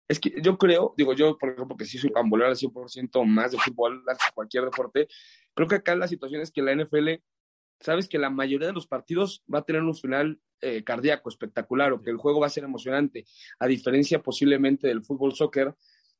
Es 0.08 0.19
que 0.19 0.34
yo 0.41 0.58
creo, 0.58 0.93
digo 0.95 1.13
yo, 1.13 1.38
por 1.38 1.49
ejemplo, 1.49 1.75
que 1.75 1.86
sí 1.86 1.97
soy 1.97 2.12
pambolero 2.12 2.49
al 2.49 2.55
100% 2.55 3.25
más 3.25 3.51
de 3.51 3.58
fútbol 3.58 4.03
que 4.05 4.34
cualquier 4.34 4.63
deporte, 4.65 5.08
creo 5.53 5.67
que 5.67 5.75
acá 5.75 5.95
la 5.95 6.08
situación 6.08 6.41
es 6.41 6.51
que 6.51 6.62
la 6.62 6.73
NFL, 6.73 7.21
sabes 7.82 8.08
que 8.08 8.17
la 8.17 8.29
mayoría 8.29 8.67
de 8.67 8.73
los 8.73 8.88
partidos 8.88 9.43
va 9.53 9.60
a 9.60 9.65
tener 9.65 9.82
un 9.82 9.95
final 9.95 10.39
eh, 10.62 10.84
cardíaco, 10.84 11.30
espectacular, 11.30 11.93
o 11.93 12.02
que 12.02 12.10
el 12.10 12.17
juego 12.17 12.39
va 12.39 12.48
a 12.48 12.52
ser 12.52 12.63
emocionante, 12.63 13.26
a 13.60 13.67
diferencia 13.67 14.22
posiblemente 14.22 14.88
del 14.88 15.04
fútbol 15.04 15.34
soccer, 15.34 15.74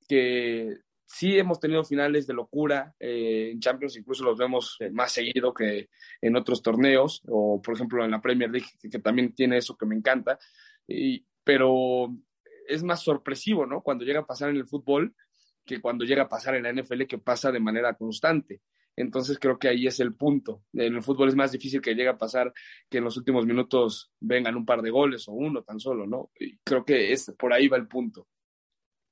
que 0.08 0.76
sí 1.06 1.38
hemos 1.38 1.60
tenido 1.60 1.84
finales 1.84 2.28
de 2.28 2.34
locura 2.34 2.94
eh, 3.00 3.52
en 3.52 3.60
Champions, 3.60 3.98
incluso 3.98 4.24
los 4.24 4.38
vemos 4.38 4.78
más 4.92 5.12
seguido 5.12 5.54
que 5.54 5.90
en 6.22 6.36
otros 6.36 6.62
torneos, 6.62 7.22
o 7.28 7.62
por 7.62 7.76
ejemplo 7.76 8.04
en 8.04 8.12
la 8.12 8.22
Premier 8.22 8.50
League, 8.50 8.68
que, 8.80 9.00
también 9.00 9.34
tiene 9.34 9.58
eso 9.58 9.76
que 9.78 9.86
me 9.86 9.96
encanta, 9.96 10.38
y, 10.88 11.26
pero 11.44 12.14
es 12.68 12.84
más 12.84 13.02
sorpresivo, 13.02 13.66
¿no? 13.66 13.82
Cuando 13.82 14.04
llega 14.04 14.20
a 14.20 14.26
pasar 14.26 14.50
en 14.50 14.58
el 14.58 14.68
fútbol 14.68 15.16
que 15.68 15.82
cuando 15.82 16.06
llega 16.06 16.24
a 16.24 16.30
pasar 16.30 16.56
en 16.56 16.64
la 16.64 16.74
NFL, 16.74 17.04
que 17.04 17.20
pasa 17.20 17.52
de 17.52 17.60
manera 17.60 17.94
constante. 17.94 18.62
Entonces 18.98 19.38
creo 19.38 19.60
que 19.60 19.70
ahí 19.70 19.86
es 19.86 20.00
el 20.00 20.16
punto. 20.16 20.64
En 20.74 20.96
el 20.96 21.04
fútbol 21.04 21.30
es 21.30 21.36
más 21.36 21.52
difícil 21.52 21.82
que 21.82 21.94
llegue 21.94 22.10
a 22.10 22.18
pasar 22.18 22.52
que 22.90 22.98
en 22.98 23.04
los 23.04 23.16
últimos 23.16 23.46
minutos 23.46 24.12
vengan 24.20 24.56
un 24.56 24.66
par 24.66 24.82
de 24.82 24.90
goles 24.90 25.28
o 25.28 25.34
uno 25.34 25.62
tan 25.64 25.80
solo, 25.80 26.08
¿no? 26.08 26.32
Y 26.40 26.58
creo 26.64 26.84
que 26.84 27.14
es, 27.14 27.32
por 27.38 27.54
ahí 27.54 27.68
va 27.68 27.78
el 27.78 27.88
punto. 27.88 28.28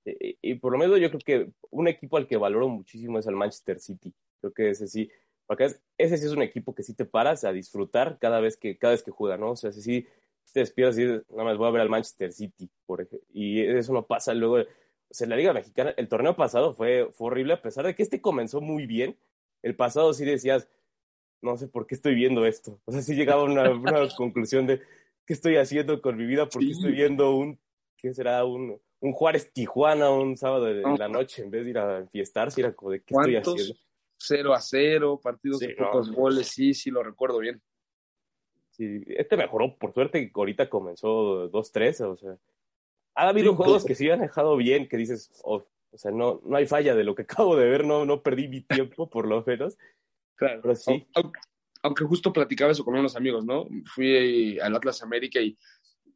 Eh, 0.03 0.37
y, 0.41 0.55
por 0.55 0.71
lo 0.71 0.79
menos 0.79 0.99
yo 0.99 1.09
creo 1.09 1.21
que 1.23 1.51
un 1.69 1.87
equipo 1.87 2.17
al 2.17 2.27
que 2.27 2.35
valoro 2.35 2.67
muchísimo 2.67 3.19
es 3.19 3.27
el 3.27 3.35
Manchester 3.35 3.79
City. 3.79 4.11
Creo 4.41 4.53
que 4.53 4.69
ese 4.71 4.87
sí, 4.87 5.07
porque 5.45 5.65
ese 5.97 6.17
sí 6.17 6.25
es 6.25 6.31
un 6.31 6.41
equipo 6.41 6.73
que 6.73 6.81
sí 6.81 6.95
te 6.95 7.05
paras 7.05 7.43
a 7.43 7.51
disfrutar 7.51 8.17
cada 8.19 8.39
vez 8.39 8.57
que, 8.57 8.77
cada 8.79 8.93
vez 8.93 9.03
que 9.03 9.11
juega, 9.11 9.37
¿no? 9.37 9.51
O 9.51 9.55
sea, 9.55 9.71
si 9.71 9.81
sí 9.81 10.07
te 10.51 10.61
despiertas 10.61 10.97
y 10.97 11.05
nada 11.05 11.43
más 11.43 11.57
voy 11.57 11.67
a 11.67 11.71
ver 11.71 11.81
al 11.81 11.89
Manchester 11.89 12.31
City, 12.33 12.69
por 12.87 13.01
ejemplo, 13.01 13.27
y 13.33 13.61
eso 13.61 13.93
no 13.93 14.07
pasa 14.07 14.33
luego. 14.33 14.55
O 14.55 15.13
sea, 15.13 15.27
la 15.27 15.35
Liga 15.35 15.53
Mexicana, 15.53 15.93
el 15.95 16.07
torneo 16.07 16.35
pasado 16.35 16.73
fue, 16.73 17.09
fue 17.11 17.27
horrible, 17.27 17.53
a 17.53 17.61
pesar 17.61 17.85
de 17.85 17.93
que 17.93 18.01
este 18.01 18.19
comenzó 18.19 18.61
muy 18.61 18.87
bien. 18.87 19.15
El 19.65 19.75
pasado 19.75 20.13
sí 20.13 20.25
decías, 20.25 20.69
no 21.41 21.57
sé 21.57 21.67
por 21.67 21.87
qué 21.87 21.95
estoy 21.95 22.13
viendo 22.13 22.45
esto. 22.45 22.79
O 22.85 22.91
sea, 22.91 23.01
sí 23.01 23.15
llegaba 23.15 23.41
a 23.41 23.45
una, 23.45 23.71
una 23.71 24.07
conclusión 24.15 24.67
de, 24.67 24.79
¿qué 25.25 25.33
estoy 25.33 25.57
haciendo 25.57 26.03
con 26.03 26.15
mi 26.17 26.27
vida? 26.27 26.47
¿Por 26.47 26.61
qué 26.61 26.69
estoy 26.69 26.91
viendo 26.91 27.35
un, 27.35 27.59
qué 27.97 28.13
será, 28.13 28.45
un, 28.45 28.79
un 28.99 29.11
Juárez 29.11 29.51
Tijuana 29.51 30.11
un 30.11 30.37
sábado 30.37 30.65
de, 30.65 30.83
la 30.99 31.09
noche 31.09 31.41
en 31.41 31.49
vez 31.49 31.63
de 31.63 31.71
ir 31.71 31.79
a 31.79 32.05
fiestarse, 32.05 32.61
era 32.61 32.73
como 32.73 32.91
de 32.91 33.01
qué 33.01 33.15
estoy 33.15 33.35
haciendo. 33.37 33.75
0 34.17 34.53
a 34.53 34.61
0, 34.61 35.19
partidos 35.21 35.59
de 35.59 35.69
pocos 35.69 36.11
goles, 36.11 36.47
sí, 36.47 36.75
sí, 36.75 36.91
lo 36.91 37.01
recuerdo 37.01 37.39
bien. 37.39 37.59
Sí, 38.69 39.01
este 39.07 39.35
mejoró, 39.35 39.75
por 39.77 39.93
suerte, 39.95 40.31
ahorita 40.31 40.69
comenzó 40.69 41.51
2-3, 41.51 42.01
o 42.01 42.17
sea, 42.17 42.37
ha 43.15 43.29
habido 43.29 43.55
juegos 43.55 43.83
que 43.83 43.95
sí 43.95 44.11
han 44.11 44.21
dejado 44.21 44.57
bien, 44.57 44.87
que 44.87 44.97
dices, 44.97 45.31
oh, 45.43 45.65
o 45.95 45.97
sea, 45.97 46.11
no, 46.11 46.41
no 46.43 46.57
hay 46.57 46.67
falla 46.67 46.93
de 46.93 47.03
lo 47.03 47.15
que 47.15 47.21
acabo 47.43 47.55
de 47.55 47.67
ver, 47.67 47.85
no, 47.85 48.05
no 48.05 48.21
perdí 48.21 48.47
mi 48.47 48.61
tiempo, 48.61 49.09
por 49.09 49.27
lo 49.27 49.43
menos. 49.45 49.77
Claro, 50.35 50.59
pero 50.61 50.75
sí. 50.75 51.07
Aunque, 51.15 51.39
aunque, 51.81 52.03
justo 52.03 52.33
platicaba 52.33 52.71
eso 52.71 52.83
con 52.83 52.95
unos 52.95 53.15
amigos, 53.15 53.45
¿no? 53.45 53.67
Fui 53.85 54.59
al 54.59 54.75
Atlas 54.75 55.01
América 55.01 55.39
y 55.39 55.57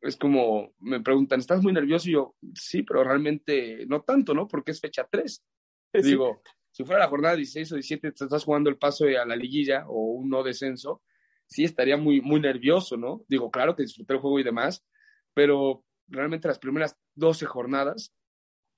es 0.02 0.18
como, 0.18 0.74
me 0.80 1.02
preguntan, 1.02 1.40
¿estás 1.40 1.64
muy 1.64 1.74
nervioso? 1.74 2.10
Y 2.10 2.14
yo, 2.14 2.36
sí, 2.54 2.84
pero 2.84 3.04
realmente 3.04 3.86
no 3.88 4.02
tanto, 4.02 4.34
¿no? 4.34 4.48
Porque 4.48 4.72
es 4.72 4.82
fecha 4.82 5.08
3. 5.10 5.46
Digo, 6.04 6.42
si 6.72 6.84
fuera 6.84 7.00
la 7.00 7.10
jornada 7.10 7.36
16 7.36 7.72
o 7.72 7.76
17, 7.76 8.12
te 8.12 8.24
estás 8.26 8.44
jugando 8.44 8.70
el 8.70 8.78
paso 8.78 9.06
a 9.06 9.26
la 9.26 9.36
liguilla 9.36 9.86
o 9.88 10.12
un 10.12 10.30
no 10.30 10.44
descenso, 10.44 11.02
sí 11.48 11.64
estaría 11.64 11.98
muy, 11.98 12.22
muy 12.22 12.40
nervioso, 12.40 12.98
¿no? 12.98 13.24
Digo, 13.28 13.50
claro 13.50 13.76
que 13.76 13.84
disfruté 13.84 14.14
el 14.14 14.20
juego 14.20 14.40
y 14.40 14.44
demás, 14.44 14.86
pero 15.34 15.86
realmente 16.08 16.48
las 16.48 16.60
primeras 16.60 16.98
12 17.16 17.46
jornadas, 17.46 18.14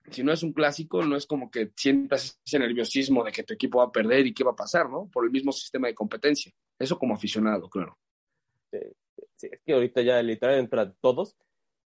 si 0.10 0.24
no 0.24 0.32
es 0.32 0.44
un 0.44 0.54
clásico, 0.54 1.04
no 1.04 1.16
es 1.16 1.26
como 1.26 1.52
que 1.52 1.72
sientas 1.76 2.40
ese 2.46 2.60
nerviosismo 2.60 3.24
de 3.24 3.32
que 3.32 3.44
tu 3.44 3.54
equipo 3.54 3.80
va 3.80 3.86
a 3.86 3.92
perder 3.92 4.26
y 4.26 4.34
qué 4.34 4.44
va 4.44 4.52
a 4.52 4.56
pasar, 4.56 4.90
¿no? 4.90 5.10
Por 5.12 5.26
el 5.26 5.32
mismo 5.32 5.52
sistema 5.52 5.88
de 5.88 5.96
competencia. 5.96 6.52
Eso 6.80 6.98
como 6.98 7.14
aficionado, 7.14 7.70
claro 7.70 7.98
es 9.42 9.62
que 9.66 9.74
ahorita 9.74 10.02
ya 10.02 10.22
literal 10.22 10.60
entran 10.60 10.96
todos, 11.02 11.38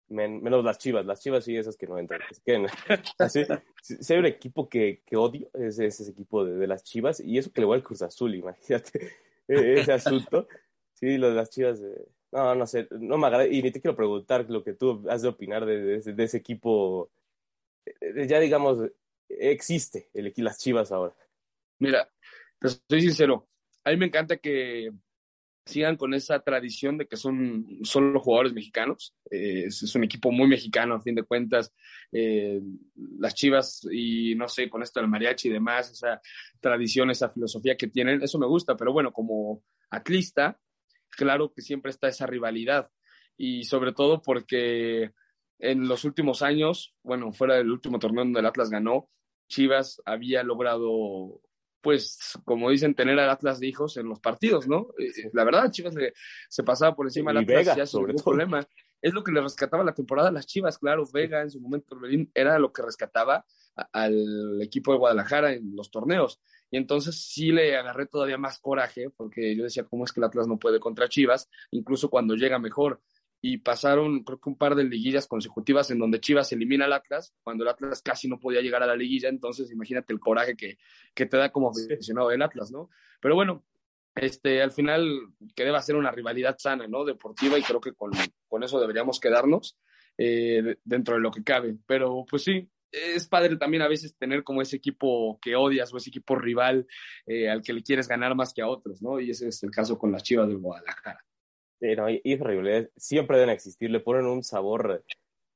menos 0.08 0.64
las 0.64 0.78
chivas. 0.78 1.06
Las 1.06 1.22
chivas 1.22 1.44
sí, 1.44 1.56
esas 1.56 1.76
que 1.76 1.86
no 1.86 1.98
entran. 1.98 2.20
si 2.32 2.52
hay 4.12 4.18
un 4.18 4.26
equipo 4.26 4.68
que, 4.68 5.02
que 5.04 5.16
odio, 5.16 5.48
es, 5.54 5.78
ese 5.78 6.10
equipo 6.10 6.44
de, 6.44 6.66
las 6.66 6.84
chivas, 6.84 7.20
y 7.20 7.38
eso 7.38 7.52
que 7.52 7.60
le 7.60 7.66
voy 7.66 7.76
al 7.76 7.82
Cruz 7.82 8.02
Azul, 8.02 8.34
imagínate 8.34 9.12
e, 9.48 9.80
ese 9.80 9.92
asunto. 9.92 10.48
Sí, 10.94 11.18
lo 11.18 11.30
de 11.30 11.34
las 11.34 11.50
chivas, 11.50 11.80
eh, 11.80 12.06
no, 12.32 12.54
no 12.54 12.66
sé, 12.66 12.86
no 12.90 13.18
me 13.18 13.26
agrada, 13.26 13.46
y 13.46 13.62
ni 13.62 13.70
te 13.70 13.80
quiero 13.80 13.96
preguntar 13.96 14.48
lo 14.48 14.62
que 14.62 14.74
tú 14.74 15.04
has 15.08 15.22
de 15.22 15.28
opinar 15.28 15.66
de, 15.66 16.00
de, 16.00 16.24
ese 16.24 16.36
equipo, 16.36 17.10
ya 18.26 18.40
digamos, 18.40 18.78
existe 19.28 20.10
el, 20.14 20.32
las 20.36 20.58
chivas 20.58 20.92
ahora. 20.92 21.14
Mira, 21.78 22.08
te 22.58 22.68
soy 22.68 23.02
sincero, 23.02 23.48
a 23.84 23.90
mí 23.90 23.96
me 23.96 24.06
encanta 24.06 24.36
que 24.36 24.92
sigan 25.64 25.96
con 25.96 26.12
esa 26.12 26.40
tradición 26.40 26.98
de 26.98 27.06
que 27.06 27.16
son 27.16 27.66
solo 27.82 28.20
jugadores 28.20 28.52
mexicanos. 28.52 29.14
Eh, 29.30 29.64
es, 29.66 29.94
un 29.94 30.04
equipo 30.04 30.30
muy 30.30 30.48
mexicano, 30.48 30.94
a 30.94 31.00
fin 31.00 31.14
de 31.14 31.22
cuentas. 31.22 31.72
Eh, 32.10 32.60
las 33.18 33.34
Chivas 33.34 33.86
y 33.90 34.34
no 34.34 34.48
sé, 34.48 34.68
con 34.68 34.82
esto 34.82 35.00
del 35.00 35.08
mariachi 35.08 35.48
y 35.48 35.52
demás, 35.52 35.90
esa 35.90 36.20
tradición, 36.60 37.10
esa 37.10 37.30
filosofía 37.30 37.76
que 37.76 37.88
tienen, 37.88 38.22
eso 38.22 38.38
me 38.38 38.46
gusta. 38.46 38.76
Pero 38.76 38.92
bueno, 38.92 39.12
como 39.12 39.62
atlista, 39.90 40.58
claro 41.10 41.52
que 41.52 41.62
siempre 41.62 41.90
está 41.90 42.08
esa 42.08 42.26
rivalidad. 42.26 42.90
Y 43.36 43.64
sobre 43.64 43.92
todo 43.92 44.20
porque 44.20 45.12
en 45.58 45.88
los 45.88 46.04
últimos 46.04 46.42
años, 46.42 46.94
bueno, 47.02 47.32
fuera 47.32 47.54
del 47.54 47.70
último 47.70 47.98
torneo 47.98 48.24
donde 48.24 48.40
el 48.40 48.46
Atlas 48.46 48.70
ganó, 48.70 49.08
Chivas 49.48 50.00
había 50.04 50.42
logrado 50.42 51.40
pues, 51.82 52.38
como 52.44 52.70
dicen, 52.70 52.94
tener 52.94 53.18
al 53.18 53.28
Atlas 53.28 53.58
de 53.58 53.66
hijos 53.66 53.96
en 53.96 54.08
los 54.08 54.20
partidos, 54.20 54.68
¿no? 54.68 54.88
Eh, 54.98 55.30
la 55.32 55.44
verdad, 55.44 55.70
Chivas 55.70 55.94
se 56.48 56.62
pasaba 56.62 56.94
por 56.94 57.06
encima 57.06 57.32
del 57.32 57.42
Atlas 57.42 57.76
ya 57.76 57.86
sobre 57.86 58.14
todo. 58.14 58.24
problema. 58.24 58.66
Es 59.02 59.12
lo 59.12 59.24
que 59.24 59.32
le 59.32 59.40
rescataba 59.40 59.82
la 59.82 59.92
temporada 59.92 60.28
a 60.28 60.32
las 60.32 60.46
Chivas, 60.46 60.78
claro. 60.78 61.04
Vega 61.12 61.42
en 61.42 61.50
su 61.50 61.60
momento 61.60 61.98
era 62.34 62.58
lo 62.60 62.72
que 62.72 62.82
rescataba 62.82 63.44
al 63.92 64.62
equipo 64.62 64.92
de 64.92 64.98
Guadalajara 64.98 65.52
en 65.54 65.74
los 65.74 65.90
torneos. 65.90 66.40
Y 66.70 66.76
entonces 66.76 67.20
sí 67.20 67.50
le 67.50 67.76
agarré 67.76 68.06
todavía 68.06 68.38
más 68.38 68.60
coraje, 68.60 69.10
porque 69.10 69.56
yo 69.56 69.64
decía, 69.64 69.84
¿cómo 69.84 70.04
es 70.04 70.12
que 70.12 70.20
el 70.20 70.24
Atlas 70.24 70.46
no 70.46 70.58
puede 70.58 70.78
contra 70.78 71.08
Chivas? 71.08 71.50
Incluso 71.72 72.08
cuando 72.08 72.36
llega 72.36 72.60
mejor 72.60 73.02
y 73.44 73.58
pasaron 73.58 74.22
creo 74.22 74.40
que 74.40 74.48
un 74.48 74.56
par 74.56 74.76
de 74.76 74.84
liguillas 74.84 75.26
consecutivas 75.26 75.90
en 75.90 75.98
donde 75.98 76.20
Chivas 76.20 76.52
elimina 76.52 76.84
al 76.84 76.92
Atlas, 76.92 77.34
cuando 77.42 77.64
el 77.64 77.70
Atlas 77.70 78.00
casi 78.00 78.28
no 78.28 78.38
podía 78.38 78.60
llegar 78.60 78.84
a 78.84 78.86
la 78.86 78.94
liguilla, 78.94 79.28
entonces 79.28 79.70
imagínate 79.72 80.12
el 80.12 80.20
coraje 80.20 80.56
que, 80.56 80.78
que 81.12 81.26
te 81.26 81.36
da 81.36 81.50
como 81.50 81.70
aficionado 81.70 82.28
del 82.28 82.40
Atlas, 82.40 82.70
¿no? 82.70 82.88
Pero 83.20 83.34
bueno, 83.34 83.64
este, 84.14 84.62
al 84.62 84.70
final 84.70 85.08
que 85.56 85.64
deba 85.64 85.82
ser 85.82 85.96
una 85.96 86.12
rivalidad 86.12 86.56
sana, 86.56 86.86
¿no? 86.86 87.04
Deportiva 87.04 87.58
y 87.58 87.62
creo 87.62 87.80
que 87.80 87.92
con, 87.94 88.12
con 88.46 88.62
eso 88.62 88.80
deberíamos 88.80 89.18
quedarnos 89.18 89.76
eh, 90.16 90.76
dentro 90.84 91.16
de 91.16 91.20
lo 91.20 91.32
que 91.32 91.42
cabe. 91.42 91.76
Pero 91.84 92.24
pues 92.30 92.44
sí, 92.44 92.70
es 92.92 93.26
padre 93.26 93.56
también 93.56 93.82
a 93.82 93.88
veces 93.88 94.16
tener 94.16 94.44
como 94.44 94.62
ese 94.62 94.76
equipo 94.76 95.40
que 95.42 95.56
odias 95.56 95.92
o 95.92 95.96
ese 95.96 96.10
equipo 96.10 96.36
rival 96.36 96.86
eh, 97.26 97.50
al 97.50 97.60
que 97.62 97.72
le 97.72 97.82
quieres 97.82 98.06
ganar 98.06 98.36
más 98.36 98.54
que 98.54 98.62
a 98.62 98.68
otros, 98.68 99.02
¿no? 99.02 99.18
Y 99.18 99.30
ese 99.30 99.48
es 99.48 99.64
el 99.64 99.72
caso 99.72 99.98
con 99.98 100.12
las 100.12 100.22
Chivas 100.22 100.46
del 100.46 100.58
Guadalajara. 100.58 101.24
No, 101.96 102.08
y, 102.08 102.20
y 102.24 102.38
siempre 102.96 103.38
deben 103.38 103.50
existir, 103.50 103.90
le 103.90 104.00
ponen 104.00 104.26
un 104.26 104.44
sabor 104.44 105.02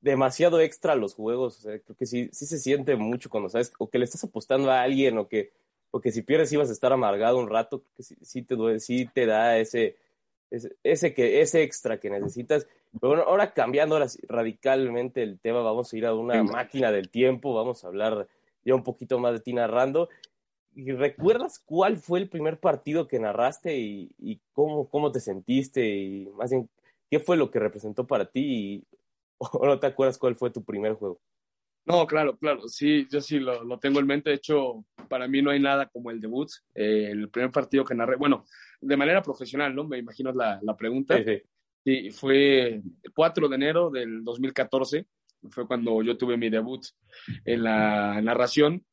demasiado 0.00 0.60
extra 0.60 0.92
a 0.92 0.96
los 0.96 1.14
juegos. 1.14 1.60
creo 1.62 1.96
que 1.96 2.06
sí, 2.06 2.28
sí 2.32 2.46
se 2.46 2.58
siente 2.58 2.96
mucho 2.96 3.30
cuando 3.30 3.48
sabes, 3.48 3.72
o 3.78 3.88
que 3.88 3.98
le 3.98 4.04
estás 4.04 4.24
apostando 4.24 4.70
a 4.70 4.82
alguien, 4.82 5.18
o 5.18 5.28
que, 5.28 5.52
o 5.90 6.00
que 6.00 6.12
si 6.12 6.22
pierdes 6.22 6.52
ibas 6.52 6.68
a 6.68 6.72
estar 6.72 6.92
amargado 6.92 7.38
un 7.38 7.48
rato, 7.48 7.84
que 7.96 8.02
sí, 8.02 8.42
te 8.42 8.56
duele, 8.56 8.80
sí 8.80 9.08
te 9.12 9.26
da 9.26 9.58
ese, 9.58 9.96
ese, 10.82 11.14
que, 11.14 11.40
ese 11.40 11.62
extra 11.62 11.98
que 11.98 12.10
necesitas. 12.10 12.66
Pero 13.00 13.10
bueno, 13.10 13.22
ahora 13.24 13.52
cambiando 13.52 13.98
radicalmente 14.28 15.22
el 15.22 15.38
tema, 15.38 15.60
vamos 15.62 15.92
a 15.92 15.96
ir 15.96 16.06
a 16.06 16.14
una 16.14 16.42
máquina 16.42 16.90
del 16.90 17.08
tiempo, 17.08 17.54
vamos 17.54 17.84
a 17.84 17.88
hablar 17.88 18.28
ya 18.64 18.74
un 18.74 18.82
poquito 18.82 19.18
más 19.18 19.32
de 19.32 19.40
ti 19.40 19.52
narrando. 19.52 20.08
¿Y 20.76 20.92
recuerdas 20.92 21.58
cuál 21.64 21.96
fue 21.96 22.18
el 22.18 22.28
primer 22.28 22.60
partido 22.60 23.08
que 23.08 23.18
narraste 23.18 23.78
y, 23.78 24.10
y, 24.18 24.38
cómo, 24.52 24.90
cómo 24.90 25.10
te 25.10 25.20
sentiste? 25.20 25.88
Y 25.88 26.28
más 26.36 26.50
bien, 26.50 26.68
¿qué 27.10 27.18
fue 27.18 27.38
lo 27.38 27.50
que 27.50 27.58
representó 27.58 28.06
para 28.06 28.26
ti? 28.26 28.40
Y, 28.44 28.84
¿O 29.38 29.66
no 29.66 29.78
te 29.80 29.86
acuerdas 29.86 30.18
cuál 30.18 30.36
fue 30.36 30.50
tu 30.50 30.62
primer 30.62 30.92
juego? 30.92 31.18
No, 31.86 32.06
claro, 32.06 32.36
claro, 32.36 32.68
sí, 32.68 33.06
yo 33.10 33.22
sí 33.22 33.38
lo, 33.38 33.64
lo 33.64 33.78
tengo 33.78 34.00
en 34.00 34.06
mente. 34.06 34.28
De 34.28 34.36
hecho, 34.36 34.84
para 35.08 35.26
mí 35.28 35.40
no 35.40 35.50
hay 35.50 35.60
nada 35.60 35.86
como 35.86 36.10
el 36.10 36.20
debut. 36.20 36.50
Eh, 36.74 37.08
el 37.10 37.30
primer 37.30 37.50
partido 37.50 37.84
que 37.84 37.94
narré, 37.94 38.16
bueno, 38.16 38.44
de 38.80 38.96
manera 38.98 39.22
profesional, 39.22 39.74
¿no? 39.74 39.84
Me 39.84 39.96
imagino 39.96 40.30
la, 40.32 40.58
la 40.62 40.76
pregunta. 40.76 41.16
Sí, 41.16 41.24
sí. 41.24 41.42
sí, 41.84 42.10
fue 42.10 42.66
el 43.02 43.12
4 43.14 43.48
de 43.48 43.54
enero 43.54 43.88
del 43.88 44.22
2014. 44.24 45.06
Fue 45.48 45.66
cuando 45.66 46.02
yo 46.02 46.18
tuve 46.18 46.36
mi 46.36 46.50
debut 46.50 46.84
en 47.46 47.62
la 47.62 48.20
narración 48.20 48.84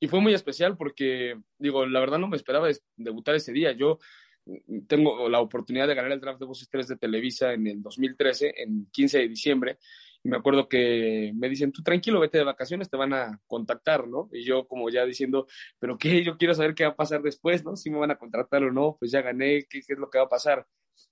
y 0.00 0.08
fue 0.08 0.20
muy 0.20 0.34
especial 0.34 0.76
porque, 0.76 1.38
digo, 1.58 1.86
la 1.86 2.00
verdad 2.00 2.18
no 2.18 2.28
me 2.28 2.36
esperaba 2.36 2.68
debutar 2.96 3.34
ese 3.34 3.52
día. 3.52 3.72
Yo 3.72 3.98
mm, 4.46 4.86
tengo 4.86 5.28
la 5.28 5.40
oportunidad 5.40 5.88
de 5.88 5.94
ganar 5.94 6.12
el 6.12 6.20
draft 6.20 6.40
de 6.40 6.46
Voces 6.46 6.68
3 6.68 6.88
de 6.88 6.96
Televisa 6.96 7.52
en 7.52 7.66
el 7.66 7.82
2013, 7.82 8.54
en 8.56 8.86
15 8.90 9.18
de 9.18 9.28
diciembre. 9.28 9.78
Y 10.24 10.28
me 10.28 10.36
acuerdo 10.36 10.68
que 10.68 11.32
me 11.34 11.48
dicen, 11.48 11.72
tú 11.72 11.82
tranquilo, 11.82 12.20
vete 12.20 12.38
de 12.38 12.44
vacaciones, 12.44 12.88
te 12.88 12.96
van 12.96 13.12
a 13.12 13.40
contactar, 13.46 14.06
¿no? 14.06 14.28
Y 14.32 14.44
yo 14.44 14.68
como 14.68 14.88
ya 14.88 15.04
diciendo, 15.04 15.46
pero 15.80 15.98
qué, 15.98 16.22
yo 16.24 16.36
quiero 16.36 16.54
saber 16.54 16.74
qué 16.74 16.84
va 16.84 16.90
a 16.90 16.96
pasar 16.96 17.22
después, 17.22 17.64
¿no? 17.64 17.76
Si 17.76 17.90
me 17.90 17.98
van 17.98 18.12
a 18.12 18.18
contratar 18.18 18.62
o 18.62 18.70
no, 18.72 18.96
pues 18.98 19.10
ya 19.10 19.20
gané, 19.22 19.64
¿qué, 19.68 19.78
es 19.78 19.98
lo 19.98 20.08
que 20.10 20.18
va 20.18 20.24
a 20.24 20.28
pasar? 20.28 20.66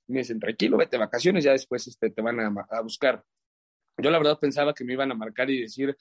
Me 0.06 0.20
dicen, 0.20 0.38
tranquilo, 0.38 0.76
vete 0.76 0.96
de 0.96 1.00
vacaciones, 1.00 1.44
ya 1.44 1.52
después 1.52 1.87
este, 1.88 2.11
te 2.11 2.22
van 2.22 2.38
a, 2.40 2.52
a 2.70 2.80
buscar. 2.83 3.24
Yo 4.02 4.10
la 4.10 4.18
verdad 4.18 4.38
pensaba 4.38 4.74
que 4.74 4.84
me 4.84 4.92
iban 4.92 5.10
a 5.10 5.14
marcar 5.14 5.50
y 5.50 5.60
decir, 5.60 5.96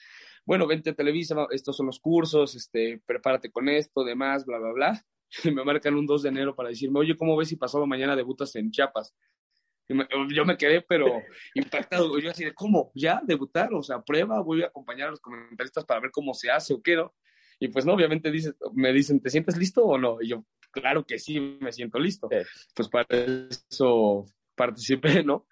bueno, 0.46 0.68
vente 0.68 0.92
a 0.92 0.96
Televisa, 0.96 1.48
estos 1.52 1.78
son 1.78 1.88
los 1.88 2.00
cursos, 2.00 2.56
este, 2.56 3.02
prepárate 3.06 3.52
con 3.52 3.70
esto, 3.70 4.04
demás, 4.04 4.46
bla, 4.46 4.60
bla, 4.60 4.72
bla. 4.72 5.06
Y 5.44 5.52
me 5.52 5.64
marcan 5.64 5.94
un 5.94 6.08
2 6.08 6.24
de 6.24 6.30
enero 6.30 6.56
para 6.56 6.70
decirme, 6.70 7.00
oye, 7.00 7.16
¿cómo 7.16 7.38
ves 7.38 7.50
si 7.50 7.56
pasado 7.56 7.86
mañana 7.86 8.16
debutas 8.16 8.56
en 8.56 8.72
Chiapas? 8.72 9.14
Yo 9.88 10.46
me 10.46 10.58
quedé, 10.58 10.82
pero 10.82 11.06
impactado. 11.56 12.20
Yo 12.20 12.30
así 12.30 12.46
de, 12.46 12.54
¿cómo? 12.54 12.92
¿Ya 12.94 13.22
debutar? 13.24 13.74
O 13.74 13.82
sea, 13.82 14.02
prueba, 14.02 14.40
voy 14.42 14.64
a 14.64 14.68
acompañar 14.68 15.08
a 15.08 15.12
los 15.12 15.20
comentaristas 15.20 15.86
para 15.86 16.00
ver 16.00 16.12
cómo 16.12 16.34
se 16.34 16.52
hace 16.52 16.74
o 16.74 16.82
qué, 16.82 16.96
¿no? 16.96 17.14
Y 17.60 17.68
pues 17.68 17.86
no, 17.86 17.94
obviamente 17.94 18.32
dice, 18.32 18.54
me 18.74 18.94
dicen, 18.94 19.20
¿te 19.20 19.30
sientes 19.30 19.58
listo 19.58 19.84
o 19.84 19.98
no? 19.98 20.18
Y 20.22 20.30
yo, 20.30 20.46
claro 20.72 21.06
que 21.06 21.20
sí, 21.20 21.40
me 21.40 21.74
siento 21.74 22.00
listo. 22.00 22.30
Pues 22.74 22.88
para 22.88 23.08
eso 23.70 24.26
participé, 24.56 25.24
¿no? 25.24 25.46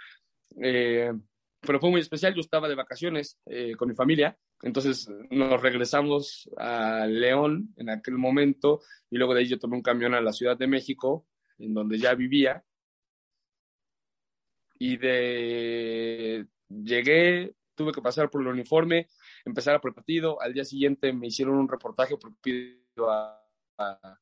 Eh, 0.61 1.11
pero 1.61 1.79
fue 1.79 1.89
muy 1.89 2.01
especial. 2.01 2.33
Yo 2.33 2.41
estaba 2.41 2.67
de 2.67 2.75
vacaciones 2.75 3.39
eh, 3.45 3.75
con 3.75 3.89
mi 3.89 3.95
familia, 3.95 4.37
entonces 4.61 5.09
nos 5.29 5.61
regresamos 5.61 6.49
a 6.57 7.05
León 7.07 7.73
en 7.77 7.89
aquel 7.89 8.15
momento 8.15 8.81
y 9.09 9.17
luego 9.17 9.33
de 9.33 9.41
ahí 9.41 9.47
yo 9.47 9.59
tomé 9.59 9.75
un 9.75 9.81
camión 9.81 10.13
a 10.13 10.21
la 10.21 10.33
Ciudad 10.33 10.57
de 10.57 10.67
México, 10.67 11.27
en 11.57 11.73
donde 11.73 11.97
ya 11.97 12.13
vivía. 12.15 12.63
Y 14.79 14.97
de 14.97 16.45
llegué, 16.69 17.55
tuve 17.75 17.91
que 17.91 18.01
pasar 18.01 18.29
por 18.29 18.41
el 18.41 18.47
uniforme, 18.47 19.07
empezar 19.45 19.79
por 19.81 19.89
el 19.89 19.95
partido. 19.95 20.41
Al 20.41 20.53
día 20.53 20.65
siguiente 20.65 21.13
me 21.13 21.27
hicieron 21.27 21.55
un 21.55 21.67
reportaje 21.67 22.15
por 22.17 22.31
a, 23.09 23.43
a, 23.77 24.19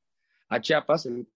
a 0.50 0.62
Chiapas, 0.62 1.06
en 1.08 1.28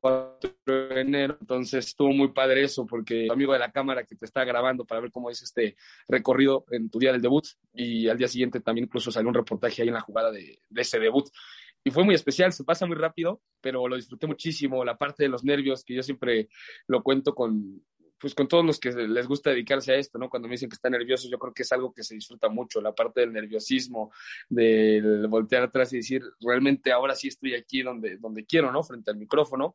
4 0.00 0.50
de 0.66 1.00
enero. 1.00 1.36
Entonces 1.40 1.86
estuvo 1.86 2.10
muy 2.12 2.32
padre 2.32 2.64
eso, 2.64 2.86
porque 2.86 3.28
amigo 3.30 3.52
de 3.52 3.58
la 3.58 3.72
cámara 3.72 4.04
que 4.04 4.16
te 4.16 4.26
está 4.26 4.44
grabando 4.44 4.84
para 4.84 5.00
ver 5.00 5.10
cómo 5.10 5.30
es 5.30 5.42
este 5.42 5.76
recorrido 6.08 6.64
en 6.70 6.90
tu 6.90 6.98
día 6.98 7.12
del 7.12 7.22
debut. 7.22 7.44
Y 7.72 8.08
al 8.08 8.18
día 8.18 8.28
siguiente 8.28 8.60
también 8.60 8.86
incluso 8.86 9.10
salió 9.10 9.28
un 9.28 9.34
reportaje 9.34 9.82
ahí 9.82 9.88
en 9.88 9.94
la 9.94 10.00
jugada 10.00 10.30
de, 10.30 10.60
de 10.68 10.80
ese 10.80 10.98
debut. 10.98 11.28
Y 11.84 11.90
fue 11.90 12.04
muy 12.04 12.14
especial, 12.14 12.52
se 12.52 12.64
pasa 12.64 12.86
muy 12.86 12.96
rápido, 12.96 13.42
pero 13.60 13.88
lo 13.88 13.96
disfruté 13.96 14.26
muchísimo. 14.26 14.84
La 14.84 14.96
parte 14.96 15.24
de 15.24 15.28
los 15.28 15.42
nervios, 15.42 15.84
que 15.84 15.94
yo 15.94 16.02
siempre 16.02 16.48
lo 16.86 17.02
cuento 17.02 17.34
con, 17.34 17.82
pues 18.22 18.36
con 18.36 18.46
todos 18.46 18.64
los 18.64 18.78
que 18.78 18.92
les 18.92 19.26
gusta 19.26 19.50
dedicarse 19.50 19.92
a 19.92 19.96
esto, 19.96 20.16
¿no? 20.16 20.30
Cuando 20.30 20.46
me 20.46 20.52
dicen 20.52 20.68
que 20.68 20.74
están 20.74 20.92
nerviosos, 20.92 21.28
yo 21.28 21.40
creo 21.40 21.52
que 21.52 21.64
es 21.64 21.72
algo 21.72 21.92
que 21.92 22.04
se 22.04 22.14
disfruta 22.14 22.48
mucho, 22.48 22.80
la 22.80 22.94
parte 22.94 23.20
del 23.20 23.32
nerviosismo, 23.32 24.12
del 24.48 25.26
voltear 25.26 25.64
atrás 25.64 25.92
y 25.92 25.96
decir, 25.96 26.22
realmente 26.40 26.92
ahora 26.92 27.16
sí 27.16 27.26
estoy 27.26 27.56
aquí 27.56 27.82
donde, 27.82 28.18
donde 28.18 28.44
quiero, 28.44 28.70
¿no? 28.70 28.84
Frente 28.84 29.10
al 29.10 29.16
micrófono. 29.16 29.74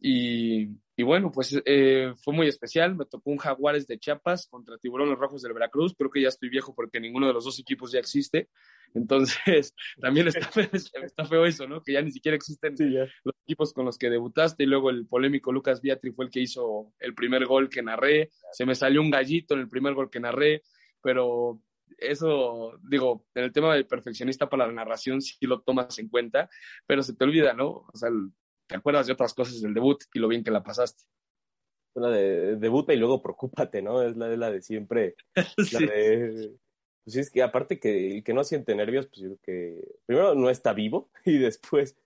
Y, 0.00 0.68
y 0.98 1.02
bueno, 1.02 1.30
pues 1.30 1.60
eh, 1.64 2.14
fue 2.22 2.34
muy 2.34 2.48
especial. 2.48 2.94
Me 2.96 3.04
tocó 3.04 3.30
un 3.30 3.36
Jaguares 3.36 3.86
de 3.86 3.98
Chiapas 3.98 4.46
contra 4.48 4.78
Tiburones 4.78 5.18
Rojos 5.18 5.42
del 5.42 5.52
Veracruz. 5.52 5.94
Creo 5.96 6.10
que 6.10 6.22
ya 6.22 6.28
estoy 6.28 6.48
viejo 6.48 6.74
porque 6.74 7.00
ninguno 7.00 7.26
de 7.26 7.34
los 7.34 7.44
dos 7.44 7.58
equipos 7.58 7.92
ya 7.92 7.98
existe. 7.98 8.48
Entonces, 8.94 9.74
también 10.00 10.28
está 10.28 10.48
feo, 10.50 10.68
está 10.72 11.24
feo 11.26 11.44
eso, 11.44 11.66
¿no? 11.66 11.82
Que 11.82 11.92
ya 11.92 12.02
ni 12.02 12.12
siquiera 12.12 12.34
existen 12.34 12.74
los 13.24 13.34
equipos 13.44 13.72
con 13.72 13.84
los 13.84 13.98
que 13.98 14.10
debutaste. 14.10 14.64
Y 14.64 14.66
luego 14.66 14.90
el 14.90 15.06
polémico 15.06 15.52
Lucas 15.52 15.82
Beatriz 15.82 16.14
fue 16.14 16.24
el 16.24 16.30
que 16.30 16.40
hizo 16.40 16.92
el 16.98 17.14
primer 17.14 17.44
gol 17.44 17.68
que 17.68 17.82
narré. 17.82 18.30
Se 18.52 18.64
me 18.64 18.74
salió 18.74 19.02
un 19.02 19.10
gallito 19.10 19.54
en 19.54 19.60
el 19.60 19.68
primer 19.68 19.94
gol 19.94 20.10
que 20.10 20.20
narré, 20.20 20.62
pero 21.02 21.60
eso, 21.98 22.78
digo, 22.88 23.26
en 23.34 23.44
el 23.44 23.52
tema 23.52 23.74
del 23.74 23.86
perfeccionista 23.86 24.48
para 24.48 24.66
la 24.66 24.72
narración 24.72 25.20
sí 25.20 25.36
lo 25.42 25.60
tomas 25.60 25.98
en 25.98 26.08
cuenta, 26.08 26.48
pero 26.86 27.02
se 27.02 27.14
te 27.14 27.24
olvida, 27.24 27.52
¿no? 27.54 27.68
O 27.68 27.92
sea, 27.94 28.10
te 28.66 28.76
acuerdas 28.76 29.06
de 29.06 29.12
otras 29.12 29.34
cosas 29.34 29.60
del 29.60 29.74
debut 29.74 30.02
y 30.12 30.18
lo 30.18 30.28
bien 30.28 30.44
que 30.44 30.50
la 30.50 30.62
pasaste. 30.62 31.04
La 31.94 32.10
de 32.10 32.56
debuta 32.56 32.92
y 32.92 32.98
luego 32.98 33.22
preocúpate, 33.22 33.80
¿no? 33.80 34.02
Es 34.02 34.16
la 34.16 34.28
de 34.28 34.36
la 34.36 34.50
de 34.50 34.60
siempre. 34.60 35.16
La 35.72 35.80
de 35.80 36.56
pues 37.06 37.14
es 37.14 37.30
que 37.30 37.40
aparte 37.40 37.78
que 37.78 38.16
el 38.16 38.24
que 38.24 38.34
no 38.34 38.42
siente 38.42 38.74
nervios, 38.74 39.06
pues 39.06 39.20
yo 39.20 39.28
creo 39.28 39.38
que 39.44 39.84
primero 40.06 40.34
no 40.34 40.50
está 40.50 40.72
vivo 40.72 41.08
y 41.24 41.38
después, 41.38 41.96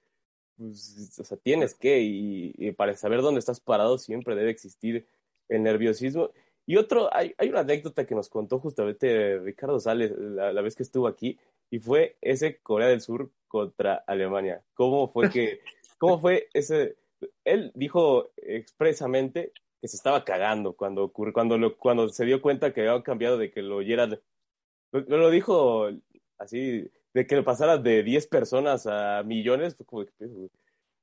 pues, 0.59 1.19
o 1.19 1.25
sea, 1.25 1.39
tienes 1.39 1.75
que, 1.75 2.01
y, 2.03 2.73
para 2.73 2.95
saber 2.95 3.23
dónde 3.23 3.39
estás 3.39 3.61
parado 3.61 3.97
siempre 3.97 4.37
debe 4.37 4.51
existir 4.51 5.07
el 5.49 5.63
nerviosismo. 5.63 6.33
Y 6.67 6.77
otro, 6.77 7.09
hay, 7.17 7.35
hay 7.39 7.49
una 7.49 7.61
anécdota 7.61 8.07
que 8.07 8.15
nos 8.15 8.29
contó 8.29 8.59
justamente 8.59 9.39
Ricardo 9.39 9.81
Sales 9.81 10.13
la, 10.19 10.53
la, 10.53 10.61
vez 10.61 10.77
que 10.77 10.83
estuvo 10.83 11.07
aquí, 11.07 11.39
y 11.71 11.79
fue 11.79 12.19
ese 12.21 12.59
Corea 12.59 12.89
del 12.89 13.01
Sur 13.01 13.31
contra 13.49 14.05
Alemania. 14.07 14.63
¿Cómo 14.75 15.11
fue 15.11 15.31
que, 15.31 15.61
cómo 16.01 16.19
fue 16.19 16.49
ese, 16.55 16.97
él 17.45 17.73
dijo 17.75 18.33
expresamente 18.37 19.53
que 19.81 19.87
se 19.87 19.97
estaba 19.97 20.25
cagando 20.25 20.73
cuando 20.73 21.13
cuando 21.13 21.77
cuando 21.77 22.09
se 22.09 22.25
dio 22.25 22.41
cuenta 22.41 22.73
que 22.73 22.89
había 22.89 23.03
cambiado 23.03 23.37
de 23.37 23.51
que 23.51 23.61
lo 23.61 23.77
oyera 23.77 24.07
lo, 24.07 25.01
lo 25.01 25.31
dijo 25.31 25.91
así 26.39 26.91
de 27.13 27.27
que 27.27 27.37
lo 27.37 27.45
pasara 27.45 27.77
de 27.77 28.03
10 28.03 28.27
personas 28.29 28.87
a 28.87 29.23
millones 29.25 29.77
como 29.87 30.07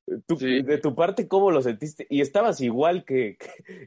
de 0.07 0.77
tu 0.79 0.95
parte 0.95 1.27
cómo 1.27 1.51
lo 1.51 1.61
sentiste 1.61 2.07
y 2.09 2.21
estabas 2.21 2.59
igual 2.61 3.05
que, 3.05 3.37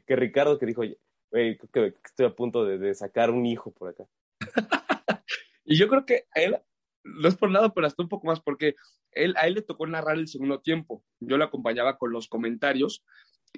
que, 0.05 0.15
Ricardo 0.15 0.57
que 0.57 0.65
dijo 0.65 0.81
que, 0.81 1.93
estoy 2.05 2.25
a 2.25 2.35
punto 2.35 2.63
de, 2.63 2.77
de 2.77 2.95
sacar 2.95 3.31
un 3.31 3.45
hijo 3.45 3.71
por 3.71 3.89
acá 3.89 4.05
y 5.65 5.77
yo 5.77 5.89
creo 5.89 6.05
que 6.05 6.25
él 6.35 6.57
no 7.13 7.27
es 7.27 7.35
por 7.35 7.51
nada, 7.51 7.73
pero 7.73 7.87
hasta 7.87 8.03
un 8.03 8.09
poco 8.09 8.27
más, 8.27 8.39
porque 8.41 8.75
él, 9.11 9.33
a 9.37 9.47
él 9.47 9.55
le 9.55 9.61
tocó 9.61 9.87
narrar 9.87 10.17
el 10.17 10.27
segundo 10.27 10.59
tiempo. 10.59 11.03
Yo 11.19 11.37
le 11.37 11.43
acompañaba 11.43 11.97
con 11.97 12.11
los 12.11 12.27
comentarios 12.27 13.03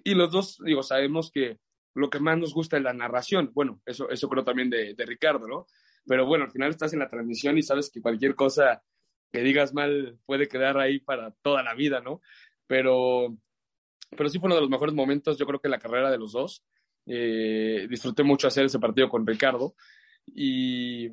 y 0.04 0.16
los 0.16 0.32
dos, 0.32 0.58
digo, 0.66 0.84
sabemos 0.84 1.32
que 1.32 1.60
lo 1.96 2.10
que 2.10 2.20
más 2.20 2.38
nos 2.38 2.54
gusta 2.54 2.78
es 2.78 2.84
la 2.84 2.94
narración. 2.94 3.52
Bueno, 3.54 3.82
eso, 3.86 4.10
eso 4.10 4.28
creo 4.30 4.44
también 4.44 4.70
de, 4.70 4.94
de 4.96 5.06
Ricardo, 5.06 5.48
¿no? 5.48 5.68
Pero 6.06 6.26
bueno, 6.26 6.46
al 6.46 6.52
final 6.52 6.70
estás 6.70 6.94
en 6.94 7.00
la 7.00 7.10
transmisión 7.10 7.58
y 7.58 7.64
sabes 7.64 7.90
que 7.92 8.02
cualquier 8.02 8.36
cosa 8.36 8.84
que 9.32 9.42
digas 9.42 9.74
mal 9.74 10.20
puede 10.26 10.48
quedar 10.48 10.78
ahí 10.78 11.00
para 11.00 11.32
toda 11.42 11.64
la 11.64 11.74
vida, 11.74 12.02
¿no? 12.02 12.22
Pero, 12.68 13.38
pero 14.16 14.30
sí 14.30 14.40
fue 14.40 14.48
uno 14.48 14.56
de 14.56 14.62
los 14.62 14.70
mejores 14.70 14.94
momentos, 14.94 15.38
yo 15.38 15.46
creo 15.46 15.60
que 15.60 15.70
la 15.70 15.80
carrera 15.80 16.12
de 16.12 16.18
los 16.18 16.32
dos. 16.34 16.64
Eh, 17.06 17.86
disfruté 17.90 18.24
mucho 18.24 18.48
hacer 18.48 18.66
ese 18.66 18.80
partido 18.80 19.10
con 19.10 19.28
Ricardo 19.28 19.76
y, 20.26 21.10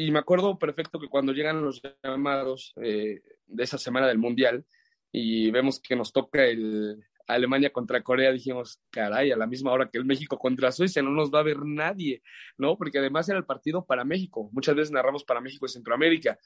y 0.00 0.10
me 0.10 0.18
acuerdo 0.18 0.58
perfecto 0.58 0.98
que 0.98 1.08
cuando 1.08 1.32
llegan 1.32 1.62
los 1.62 1.82
llamados 2.02 2.72
eh, 2.82 3.20
de 3.46 3.62
esa 3.62 3.76
semana 3.76 4.06
del 4.06 4.16
Mundial 4.16 4.64
y 5.12 5.50
vemos 5.50 5.78
que 5.78 5.94
nos 5.94 6.10
toca 6.10 6.46
el 6.46 7.04
Alemania 7.26 7.70
contra 7.70 8.02
Corea, 8.02 8.32
dijimos, 8.32 8.80
caray, 8.90 9.30
a 9.30 9.36
la 9.36 9.46
misma 9.46 9.72
hora 9.72 9.90
que 9.90 9.98
el 9.98 10.06
México 10.06 10.38
contra 10.38 10.72
Suecia, 10.72 11.02
no 11.02 11.10
nos 11.10 11.30
va 11.30 11.40
a 11.40 11.44
ver 11.44 11.58
nadie, 11.64 12.22
¿no? 12.56 12.78
Porque 12.78 12.98
además 12.98 13.28
era 13.28 13.38
el 13.38 13.44
partido 13.44 13.84
para 13.84 14.04
México. 14.04 14.48
Muchas 14.52 14.74
veces 14.74 14.90
narramos 14.90 15.22
para 15.22 15.42
México 15.42 15.66
y 15.66 15.68
Centroamérica. 15.68 16.38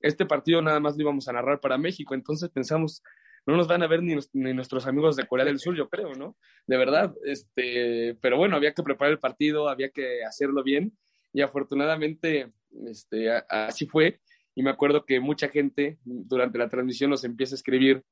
Este 0.00 0.24
partido 0.24 0.62
nada 0.62 0.80
más 0.80 0.96
lo 0.96 1.02
íbamos 1.02 1.28
a 1.28 1.32
narrar 1.32 1.60
para 1.60 1.76
México, 1.76 2.14
entonces 2.14 2.48
pensamos, 2.48 3.02
no 3.46 3.56
nos 3.56 3.68
van 3.68 3.82
a 3.82 3.88
ver 3.88 4.02
ni, 4.02 4.16
ni, 4.32 4.54
nuestros 4.54 4.86
amigos 4.86 5.16
de 5.16 5.26
Corea 5.26 5.44
del 5.44 5.58
Sur, 5.58 5.76
yo 5.76 5.90
creo, 5.90 6.14
¿no? 6.14 6.36
De 6.66 6.78
verdad, 6.78 7.14
este, 7.24 8.16
pero 8.22 8.38
bueno, 8.38 8.56
había 8.56 8.72
que 8.72 8.82
preparar 8.82 9.12
el 9.12 9.18
partido, 9.18 9.68
había 9.68 9.90
que 9.90 10.24
hacerlo 10.24 10.62
bien 10.62 10.96
y 11.34 11.42
afortunadamente 11.42 12.52
este, 12.86 13.30
así 13.48 13.86
fue. 13.86 14.20
Y 14.54 14.62
me 14.62 14.70
acuerdo 14.70 15.04
que 15.04 15.20
mucha 15.20 15.48
gente 15.48 15.98
durante 16.04 16.58
la 16.58 16.68
transmisión 16.68 17.10
nos 17.10 17.24
empieza 17.24 17.54
a 17.54 17.56
escribir 17.56 18.02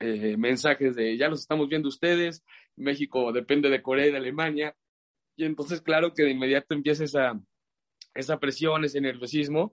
eh, 0.00 0.36
mensajes 0.36 0.94
de 0.96 1.16
ya 1.16 1.28
los 1.28 1.40
estamos 1.40 1.68
viendo 1.68 1.88
ustedes, 1.88 2.44
México 2.76 3.32
depende 3.32 3.70
de 3.70 3.82
Corea 3.82 4.06
y 4.06 4.10
de 4.10 4.18
Alemania. 4.18 4.76
Y 5.36 5.44
entonces, 5.44 5.80
claro 5.80 6.12
que 6.12 6.22
de 6.22 6.30
inmediato 6.30 6.74
empieza 6.74 7.04
esa, 7.04 7.40
esa 8.14 8.38
presión, 8.38 8.84
ese 8.84 9.00
nerviosismo, 9.00 9.72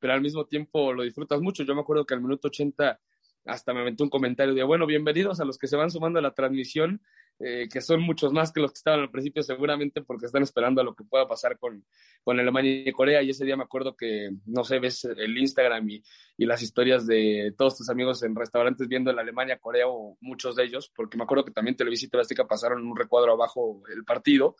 pero 0.00 0.12
al 0.14 0.20
mismo 0.20 0.46
tiempo 0.46 0.92
lo 0.92 1.02
disfrutas 1.02 1.40
mucho. 1.40 1.62
Yo 1.62 1.74
me 1.74 1.80
acuerdo 1.80 2.04
que 2.04 2.14
al 2.14 2.22
minuto 2.22 2.48
80 2.48 3.00
hasta 3.44 3.72
me 3.72 3.80
aventó 3.80 4.02
un 4.02 4.10
comentario 4.10 4.54
de, 4.54 4.62
bueno, 4.64 4.86
bienvenidos 4.86 5.40
a 5.40 5.44
los 5.44 5.58
que 5.58 5.68
se 5.68 5.76
van 5.76 5.90
sumando 5.90 6.18
a 6.18 6.22
la 6.22 6.34
transmisión. 6.34 7.00
Eh, 7.38 7.68
que 7.70 7.82
son 7.82 8.00
muchos 8.00 8.32
más 8.32 8.50
que 8.50 8.60
los 8.60 8.72
que 8.72 8.78
estaban 8.78 9.00
al 9.00 9.10
principio 9.10 9.42
seguramente 9.42 10.00
porque 10.00 10.24
están 10.24 10.42
esperando 10.42 10.80
a 10.80 10.84
lo 10.84 10.94
que 10.94 11.04
pueda 11.04 11.28
pasar 11.28 11.58
con, 11.58 11.84
con 12.24 12.40
Alemania 12.40 12.82
y 12.86 12.92
Corea. 12.92 13.22
Y 13.22 13.30
ese 13.30 13.44
día 13.44 13.56
me 13.56 13.64
acuerdo 13.64 13.94
que, 13.94 14.30
no 14.46 14.64
sé, 14.64 14.78
ves 14.78 15.04
el 15.04 15.36
Instagram 15.36 15.88
y, 15.90 16.02
y 16.38 16.46
las 16.46 16.62
historias 16.62 17.06
de 17.06 17.54
todos 17.56 17.76
tus 17.76 17.90
amigos 17.90 18.22
en 18.22 18.34
restaurantes 18.34 18.88
viendo 18.88 19.10
en 19.10 19.18
Alemania, 19.18 19.58
Corea 19.58 19.86
o 19.86 20.16
muchos 20.20 20.56
de 20.56 20.64
ellos, 20.64 20.90
porque 20.94 21.18
me 21.18 21.24
acuerdo 21.24 21.44
que 21.44 21.52
también 21.52 21.76
Televisa 21.76 22.06
y 22.06 22.08
Televisa 22.08 22.46
pasaron 22.46 22.86
un 22.86 22.96
recuadro 22.96 23.32
abajo 23.32 23.82
el 23.94 24.04
partido 24.04 24.56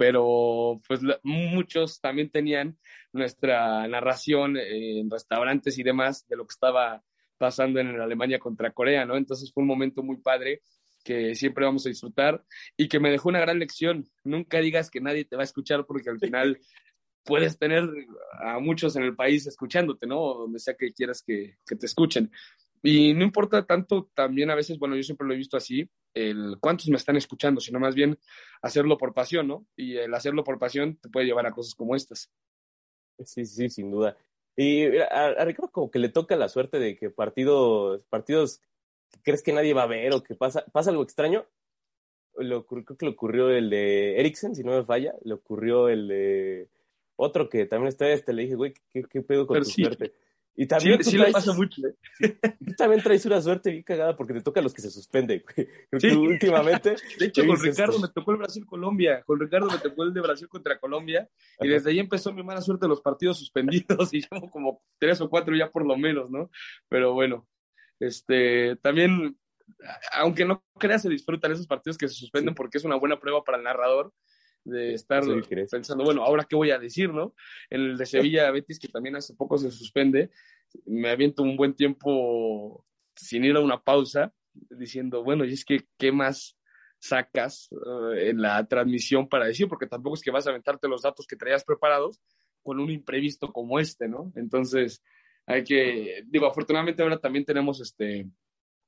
pero 0.00 0.80
pues 0.88 1.00
muchos 1.22 2.00
también 2.00 2.30
tenían 2.30 2.78
nuestra 3.12 3.86
narración 3.86 4.56
en 4.56 5.10
restaurantes 5.10 5.78
y 5.78 5.82
demás 5.82 6.26
de 6.26 6.36
lo 6.36 6.46
que 6.46 6.52
estaba 6.52 7.02
pasando 7.36 7.80
en 7.80 8.00
Alemania 8.00 8.38
contra 8.38 8.70
Corea, 8.70 9.04
¿no? 9.04 9.14
Entonces 9.14 9.52
fue 9.52 9.60
un 9.60 9.66
momento 9.66 10.02
muy 10.02 10.16
padre 10.16 10.62
que 11.04 11.34
siempre 11.34 11.64
vamos 11.64 11.86
a 11.86 11.88
disfrutar 11.88 12.44
y 12.76 12.88
que 12.88 13.00
me 13.00 13.10
dejó 13.10 13.28
una 13.28 13.40
gran 13.40 13.58
lección. 13.58 14.08
Nunca 14.24 14.58
digas 14.58 14.90
que 14.90 15.00
nadie 15.00 15.24
te 15.24 15.36
va 15.36 15.42
a 15.42 15.44
escuchar 15.44 15.86
porque 15.86 16.10
al 16.10 16.18
final 16.18 16.58
puedes 17.24 17.58
tener 17.58 17.88
a 18.40 18.58
muchos 18.58 18.96
en 18.96 19.04
el 19.04 19.14
país 19.14 19.46
escuchándote, 19.46 20.06
¿no? 20.06 20.34
Donde 20.34 20.58
sea 20.58 20.74
que 20.74 20.92
quieras 20.92 21.22
que, 21.22 21.56
que, 21.66 21.76
te 21.76 21.86
escuchen. 21.86 22.30
Y 22.82 23.12
no 23.14 23.24
importa 23.24 23.66
tanto 23.66 24.10
también 24.14 24.50
a 24.50 24.54
veces, 24.54 24.78
bueno, 24.78 24.96
yo 24.96 25.02
siempre 25.02 25.26
lo 25.26 25.34
he 25.34 25.38
visto 25.38 25.56
así, 25.56 25.88
el 26.14 26.56
cuántos 26.60 26.88
me 26.88 26.96
están 26.96 27.16
escuchando, 27.16 27.60
sino 27.60 27.78
más 27.78 27.94
bien 27.94 28.18
hacerlo 28.62 28.96
por 28.96 29.12
pasión, 29.12 29.48
¿no? 29.48 29.66
Y 29.76 29.96
el 29.96 30.14
hacerlo 30.14 30.44
por 30.44 30.58
pasión 30.58 30.96
te 30.96 31.08
puede 31.08 31.26
llevar 31.26 31.46
a 31.46 31.52
cosas 31.52 31.74
como 31.74 31.94
estas. 31.94 32.30
Sí, 33.24 33.44
sí, 33.44 33.68
sin 33.68 33.90
duda. 33.90 34.16
Y 34.56 34.96
a, 34.98 35.26
a 35.26 35.44
Ricardo 35.44 35.70
como 35.70 35.90
que 35.90 35.98
le 35.98 36.08
toca 36.08 36.36
la 36.36 36.48
suerte 36.48 36.78
de 36.78 36.96
que 36.96 37.10
partidos, 37.10 38.04
partidos 38.06 38.60
crees 39.22 39.42
que 39.42 39.52
nadie 39.52 39.74
va 39.74 39.84
a 39.84 39.88
ver 39.88 40.12
o 40.12 40.22
que 40.22 40.34
pasa, 40.34 40.64
pasa 40.72 40.90
algo 40.90 41.02
extraño. 41.02 41.46
Lo, 42.36 42.66
creo 42.66 42.84
que 42.84 43.06
le 43.06 43.12
ocurrió 43.12 43.50
el 43.50 43.70
de 43.70 44.18
Ericsson, 44.18 44.54
si 44.54 44.62
no 44.62 44.72
me 44.72 44.84
falla, 44.84 45.14
le 45.24 45.34
ocurrió 45.34 45.88
el 45.88 46.08
de 46.08 46.68
otro 47.16 47.48
que 47.48 47.66
también 47.66 47.88
está 47.88 48.08
este, 48.08 48.32
le 48.32 48.42
dije, 48.42 48.54
güey, 48.54 48.74
¿qué, 48.92 49.02
qué 49.02 49.20
pedo 49.20 49.46
con 49.46 49.58
tu 49.58 49.64
suerte? 49.64 50.14
Y 50.56 50.66
también 50.66 51.02
sí, 51.02 51.16
le 51.16 51.32
pasa 51.32 51.54
mucho. 51.54 51.80
¿eh? 51.86 51.94
Tú 52.66 52.74
también 52.76 53.02
traes 53.02 53.24
una 53.24 53.40
suerte 53.40 53.70
bien 53.70 53.82
cagada 53.82 54.16
porque 54.16 54.34
te 54.34 54.42
toca 54.42 54.60
a 54.60 54.62
los 54.62 54.74
que 54.74 54.82
se 54.82 54.90
suspenden. 54.90 55.42
Creo 55.46 55.66
que 55.98 56.14
últimamente. 56.14 56.96
De 57.18 57.26
hecho, 57.26 57.46
con 57.46 57.58
Ricardo 57.58 57.98
me 57.98 58.08
tocó 58.08 58.32
el 58.32 58.38
Brasil-Colombia. 58.38 59.22
Con 59.24 59.40
Ricardo 59.40 59.68
me 59.68 59.78
tocó 59.78 60.02
el 60.02 60.12
de 60.12 60.20
Brasil 60.20 60.48
contra 60.48 60.78
Colombia. 60.78 61.28
Y 61.60 61.68
desde 61.68 61.90
ahí 61.90 61.98
empezó 61.98 62.32
mi 62.32 62.42
mala 62.42 62.60
suerte 62.60 62.84
de 62.84 62.90
los 62.90 63.00
partidos 63.00 63.38
suspendidos. 63.38 64.10
Y 64.20 64.20
llevo 64.20 64.50
como 64.50 64.82
tres 64.98 65.20
o 65.20 65.30
cuatro 65.30 65.56
ya 65.56 65.70
por 65.70 65.86
lo 65.86 65.96
menos, 65.96 66.30
¿no? 66.30 66.50
Pero 66.88 67.14
bueno, 67.14 67.46
este, 68.00 68.76
también, 68.76 69.38
aunque 70.12 70.44
no 70.44 70.64
creas, 70.78 71.02
se 71.02 71.08
disfrutan 71.08 71.52
esos 71.52 71.66
partidos 71.66 71.96
que 71.96 72.08
se 72.08 72.14
suspenden 72.14 72.54
porque 72.54 72.78
es 72.78 72.84
una 72.84 72.96
buena 72.96 73.20
prueba 73.20 73.44
para 73.44 73.58
el 73.58 73.64
narrador 73.64 74.12
de 74.64 74.94
estar 74.94 75.22
pensando, 75.70 76.04
bueno, 76.04 76.22
ahora 76.22 76.44
qué 76.48 76.56
voy 76.56 76.70
a 76.70 76.78
decir, 76.78 77.12
¿no? 77.12 77.34
El 77.70 77.96
de 77.96 78.06
Sevilla 78.06 78.50
Betis, 78.50 78.78
que 78.78 78.88
también 78.88 79.16
hace 79.16 79.34
poco 79.34 79.56
se 79.56 79.70
suspende, 79.70 80.30
me 80.84 81.10
aviento 81.10 81.42
un 81.42 81.56
buen 81.56 81.74
tiempo 81.74 82.84
sin 83.16 83.44
ir 83.44 83.56
a 83.56 83.60
una 83.60 83.82
pausa, 83.82 84.32
diciendo, 84.52 85.22
bueno, 85.22 85.44
y 85.44 85.52
es 85.52 85.64
que, 85.64 85.86
¿qué 85.98 86.12
más 86.12 86.58
sacas 86.98 87.70
eh, 87.72 88.30
en 88.30 88.42
la 88.42 88.66
transmisión 88.66 89.28
para 89.28 89.46
decir? 89.46 89.68
Porque 89.68 89.86
tampoco 89.86 90.16
es 90.16 90.22
que 90.22 90.30
vas 90.30 90.46
a 90.46 90.50
aventarte 90.50 90.88
los 90.88 91.02
datos 91.02 91.26
que 91.26 91.36
traías 91.36 91.64
preparados 91.64 92.20
con 92.62 92.78
un 92.78 92.90
imprevisto 92.90 93.52
como 93.52 93.78
este, 93.78 94.08
¿no? 94.08 94.32
Entonces, 94.36 95.02
hay 95.50 95.64
que, 95.64 96.22
digo, 96.26 96.46
afortunadamente 96.46 97.02
ahora 97.02 97.18
también 97.18 97.44
tenemos 97.44 97.80
este, 97.80 98.26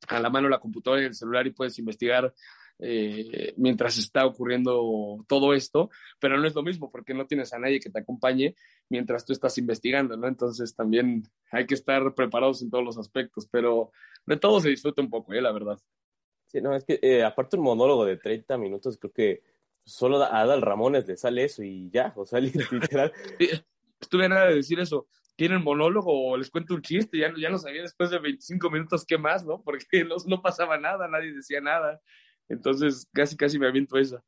a 0.09 0.21
la 0.21 0.31
mano 0.31 0.49
la 0.49 0.61
computadora 0.61 1.03
y 1.03 1.07
el 1.07 1.15
celular 1.15 1.47
y 1.47 1.51
puedes 1.51 1.79
investigar 1.79 2.33
eh, 2.79 3.53
mientras 3.57 3.99
está 3.99 4.25
ocurriendo 4.27 5.25
todo 5.29 5.55
esto, 5.55 5.91
pero 6.19 6.39
no 6.39 6.47
es 6.47 6.55
lo 6.55 6.63
mismo 6.63 6.91
porque 6.91 7.15
no 7.15 7.27
tienes 7.27 7.53
a 7.53 7.59
nadie 7.59 7.81
que 7.81 7.91
te 7.91 8.01
acompañe 8.01 8.55
mientras 8.89 9.25
tú 9.25 9.33
estás 9.33 9.57
investigando, 9.59 10.17
¿no? 10.17 10.29
Entonces 10.29 10.75
también 10.75 11.25
hay 11.51 11.67
que 11.67 11.75
estar 11.75 12.15
preparados 12.15 12.63
en 12.63 12.71
todos 12.71 12.85
los 12.85 12.99
aspectos, 12.99 13.49
pero 13.51 13.91
de 14.27 14.37
todo 14.37 14.61
se 14.61 14.69
disfruta 14.69 15.03
un 15.03 15.11
poco, 15.11 15.33
¿eh? 15.33 15.41
La 15.41 15.53
verdad. 15.53 15.79
Sí, 16.47 16.61
no, 16.61 16.75
es 16.75 16.85
que 16.85 16.99
eh, 17.03 17.25
aparte 17.25 17.57
un 17.57 17.65
monólogo 17.65 18.05
de 18.05 18.19
30 18.19 18.59
minutos, 18.59 18.99
creo 18.99 19.13
que 19.13 19.43
solo 19.85 20.23
a 20.23 20.41
Adal 20.41 20.63
Ramones 20.63 21.07
le 21.09 21.17
sale 21.17 21.45
eso 21.45 21.63
y 21.63 21.91
ya, 21.91 22.13
o 22.17 22.25
sea, 22.25 22.41
literal. 22.41 23.13
Estuve 24.01 24.29
nada 24.29 24.49
de 24.49 24.57
decir 24.57 24.81
eso 24.81 25.07
tienen 25.37 25.63
monólogo 25.63 26.31
o 26.31 26.37
les 26.37 26.51
cuento 26.51 26.75
un 26.75 26.83
chiste, 26.83 27.19
ya, 27.19 27.33
ya 27.37 27.51
no 27.51 27.59
sabía 27.59 27.83
después 27.83 28.11
de 28.11 28.19
25 28.19 28.71
minutos 28.71 29.05
qué 29.07 29.19
más, 29.19 29.45
¿no? 29.45 29.63
Porque 29.65 30.05
no, 30.05 30.17
no 30.27 30.43
pasaba 30.43 30.79
nada, 30.79 31.09
nadie 31.09 31.33
decía 31.33 31.61
nada. 31.61 32.01
Entonces, 32.49 33.09
casi, 33.13 33.37
casi 33.37 33.59
me 33.59 33.69
aviento 33.69 33.99
esa. 33.99 34.23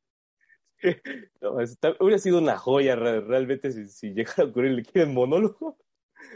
No, 1.40 1.56
hubiera 2.00 2.18
sido 2.18 2.38
una 2.38 2.58
joya 2.58 2.94
realmente 2.94 3.70
si, 3.70 3.88
si 3.88 4.10
llegara 4.10 4.42
a 4.42 4.46
ocurrir, 4.46 4.72
¿le 4.72 4.82
quieren 4.82 5.14
monólogo? 5.14 5.78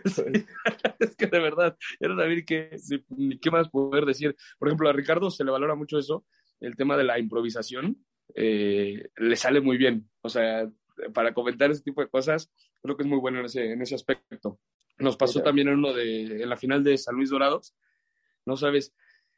es 0.98 1.16
que 1.16 1.26
de 1.26 1.40
verdad, 1.40 1.76
era 2.00 2.16
saber 2.16 2.44
qué, 2.44 2.76
qué 3.40 3.50
más 3.50 3.68
poder 3.68 4.04
decir. 4.04 4.34
Por 4.58 4.68
ejemplo, 4.68 4.88
a 4.88 4.92
Ricardo 4.92 5.30
se 5.30 5.44
le 5.44 5.50
valora 5.50 5.74
mucho 5.74 5.98
eso, 5.98 6.24
el 6.60 6.76
tema 6.76 6.96
de 6.96 7.04
la 7.04 7.18
improvisación, 7.18 8.04
eh, 8.34 9.08
le 9.16 9.36
sale 9.36 9.60
muy 9.60 9.76
bien. 9.76 10.08
O 10.22 10.28
sea, 10.28 10.68
para 11.12 11.32
comentar 11.34 11.70
ese 11.70 11.82
tipo 11.82 12.00
de 12.00 12.08
cosas, 12.08 12.50
creo 12.82 12.96
que 12.96 13.02
es 13.02 13.08
muy 13.08 13.18
bueno 13.18 13.40
en 13.40 13.46
ese, 13.46 13.72
en 13.72 13.82
ese 13.82 13.94
aspecto. 13.94 14.58
Nos 14.98 15.16
pasó 15.16 15.42
también 15.42 15.68
en 15.68 15.74
uno 15.74 15.92
de, 15.92 16.42
en 16.42 16.48
la 16.48 16.56
final 16.56 16.82
de 16.82 16.98
San 16.98 17.14
Luis 17.14 17.30
Dorados, 17.30 17.74
no 18.44 18.56
sabes, 18.56 18.94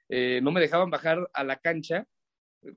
eh, 0.08 0.40
no 0.42 0.52
me 0.52 0.60
dejaban 0.60 0.90
bajar 0.90 1.28
a 1.32 1.44
la 1.44 1.56
cancha 1.56 2.06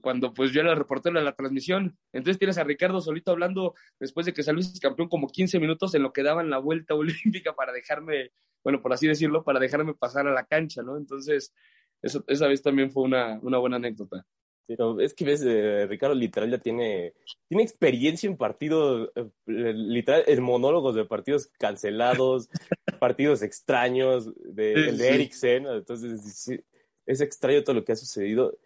cuando 0.02 0.34
pues 0.34 0.52
yo 0.52 0.62
era 0.62 0.72
el 0.72 0.78
reportero 0.78 1.18
de 1.20 1.26
la 1.26 1.36
transmisión. 1.36 1.98
Entonces 2.12 2.40
tienes 2.40 2.58
a 2.58 2.64
Ricardo 2.64 3.02
solito 3.02 3.32
hablando 3.32 3.74
después 4.00 4.26
de 4.26 4.34
que 4.34 4.44
San 4.44 4.56
Luis 4.56 4.72
es 4.74 4.80
campeón 4.80 5.10
como 5.10 5.28
15 5.28 5.60
minutos 5.60 5.94
en 5.96 6.04
lo 6.04 6.14
que 6.14 6.24
daban 6.24 6.50
la 6.50 6.58
vuelta 6.58 6.96
olímpica 6.96 7.54
para 7.54 7.72
dejarme, 7.72 8.32
bueno, 8.64 8.82
por 8.82 8.94
así 8.94 9.08
decirlo, 9.08 9.44
para 9.44 9.60
dejarme 9.60 9.94
pasar 9.94 10.28
a 10.28 10.34
la 10.34 10.46
cancha, 10.46 10.82
¿no? 10.84 10.98
Entonces, 10.98 11.54
esa 12.02 12.48
vez 12.48 12.62
también 12.62 12.92
fue 12.92 13.04
una, 13.04 13.40
una 13.42 13.58
buena 13.58 13.78
anécdota. 13.78 14.26
Pero 14.66 15.00
es 15.02 15.14
que 15.14 15.26
ves, 15.26 15.44
eh, 15.46 15.86
Ricardo 15.88 16.16
literal 16.16 16.50
ya 16.50 16.58
tiene, 16.58 17.14
tiene 17.48 17.64
experiencia 17.64 18.30
en 18.30 18.38
partidos, 18.38 19.12
eh, 19.16 19.26
literal, 19.46 20.24
en 20.26 20.42
monólogos 20.42 20.96
de 20.96 21.06
partidos 21.06 21.48
cancelados, 21.60 22.50
partidos 23.00 23.42
extraños, 23.42 24.32
de, 24.36 24.74
el 24.74 24.98
de 24.98 25.10
Eriksen, 25.10 25.66
entonces 25.68 26.62
es 27.06 27.22
extraño 27.22 27.64
todo 27.64 27.76
lo 27.76 27.84
que 27.84 27.92
ha 27.92 27.98
sucedido. 27.98 28.58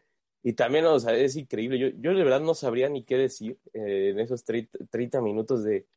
Y 0.44 0.54
también, 0.54 0.86
o 0.86 1.00
sea, 1.00 1.16
es 1.16 1.36
increíble. 1.36 1.80
Yo, 1.80 1.88
yo 2.00 2.14
de 2.14 2.24
verdad 2.24 2.42
no 2.42 2.54
sabría 2.54 2.90
ni 2.90 3.04
qué 3.04 3.18
decir 3.18 3.58
eh, 3.74 4.10
en 4.12 4.20
esos 4.20 4.44
30, 4.44 5.20
minutos 5.20 5.64
de, 5.64 5.88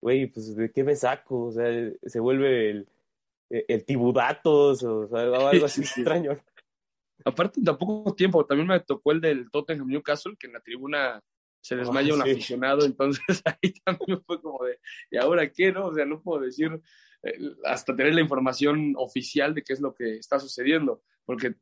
güey, 0.00 0.26
pues 0.26 0.56
de 0.56 0.72
qué 0.72 0.82
me 0.84 0.96
saco, 0.96 1.44
o 1.46 1.52
sea, 1.52 1.66
se 2.02 2.18
vuelve 2.18 2.70
el, 2.70 2.88
el 3.50 3.84
tibudatos, 3.84 4.82
o 4.82 5.06
sea, 5.06 5.20
algo 5.20 5.66
así 5.66 5.82
extraño. 5.82 6.38
Aparte, 7.24 7.60
tampoco 7.62 8.14
tiempo, 8.14 8.44
también 8.44 8.68
me 8.68 8.80
tocó 8.80 9.12
el 9.12 9.20
del 9.20 9.50
Tottenham 9.50 9.88
Newcastle, 9.88 10.36
que 10.38 10.46
en 10.46 10.52
la 10.52 10.60
tribuna 10.60 11.20
se 11.60 11.76
desmaya 11.76 12.12
ah, 12.12 12.16
un 12.16 12.22
aficionado, 12.22 12.84
entonces 12.84 13.24
ahí 13.46 13.72
también 13.84 14.22
fue 14.26 14.40
como 14.42 14.64
de, 14.64 14.78
¿y 15.10 15.16
ahora 15.16 15.50
qué? 15.50 15.72
no? 15.72 15.86
O 15.86 15.94
sea, 15.94 16.04
no 16.04 16.20
puedo 16.20 16.42
decir 16.42 16.78
eh, 17.22 17.38
hasta 17.64 17.96
tener 17.96 18.14
la 18.14 18.20
información 18.20 18.92
oficial 18.98 19.54
de 19.54 19.62
qué 19.62 19.72
es 19.72 19.80
lo 19.80 19.94
que 19.94 20.16
está 20.16 20.38
sucediendo, 20.38 21.02
porque 21.24 21.54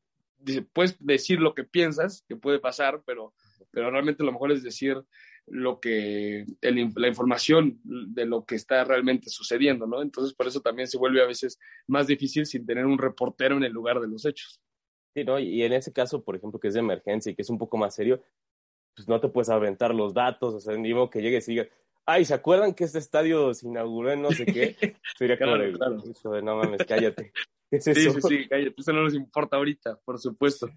puedes 0.73 0.97
decir 0.99 1.41
lo 1.41 1.55
que 1.55 1.63
piensas 1.63 2.25
que 2.29 2.35
puede 2.35 2.59
pasar, 2.59 3.03
pero, 3.07 3.33
pero 3.71 3.91
realmente 3.91 4.25
lo 4.25 4.33
mejor 4.33 4.51
es 4.51 4.65
decir 4.65 5.01
lo 5.47 5.81
que 5.81 6.47
la 6.61 7.09
información 7.09 7.81
de 7.83 8.27
lo 8.27 8.45
que 8.45 8.55
está 8.55 8.85
realmente 8.85 9.29
sucediendo, 9.29 9.87
¿no? 9.87 10.03
Entonces 10.03 10.35
por 10.35 10.47
eso 10.47 10.61
también 10.61 10.89
se 10.89 10.99
vuelve 10.99 11.23
a 11.23 11.27
veces 11.27 11.59
más 11.87 12.07
difícil 12.07 12.47
sin 12.47 12.65
tener 12.65 12.87
un 12.87 12.99
reportero 12.99 13.57
en 13.57 13.65
el 13.65 13.73
lugar 13.73 14.01
de 14.01 14.09
los 14.09 14.25
hechos. 14.25 14.62
Sí, 15.15 15.25
¿no? 15.25 15.39
Y 15.39 15.63
en 15.63 15.73
ese 15.73 15.93
caso, 15.93 16.23
por 16.23 16.37
ejemplo, 16.37 16.59
que 16.59 16.69
es 16.69 16.75
de 16.75 16.81
emergencia 16.81 17.31
y 17.31 17.35
que 17.35 17.43
es 17.43 17.51
un 17.51 17.59
poco 17.59 17.77
más 17.77 17.95
serio, 17.95 18.23
pues 18.95 19.09
no 19.09 19.21
te 19.21 19.29
puedes 19.29 19.51
aventar 19.51 19.95
los 19.95 20.15
datos, 20.15 20.55
o 20.55 20.61
sea, 20.61 20.77
ni 20.77 20.93
modo 20.95 21.11
que 21.11 21.23
llegues 21.23 21.49
y 21.49 21.53
digas, 21.53 21.69
ay, 22.07 22.25
¿se 22.25 22.35
acuerdan 22.35 22.75
que 22.75 22.85
este 22.85 22.99
estadio 22.99 23.53
se 23.55 23.67
inauguró 23.67 24.11
en 24.11 24.23
no 24.23 24.31
sé 24.31 24.47
qué? 24.47 24.77
Sería 25.19 25.39
como 25.39 25.53
claro, 25.53 26.03
de, 26.03 26.43
no 26.43 26.57
mames, 26.57 26.85
cállate. 26.87 27.33
sí, 27.71 27.95
sí, 27.95 28.11
sí, 28.23 28.49
cállate, 28.49 28.75
eso 28.77 28.93
no 28.93 29.05
nos 29.05 29.15
importa 29.15 29.57
ahorita, 29.57 29.99
por 30.05 30.19
supuesto. 30.19 30.69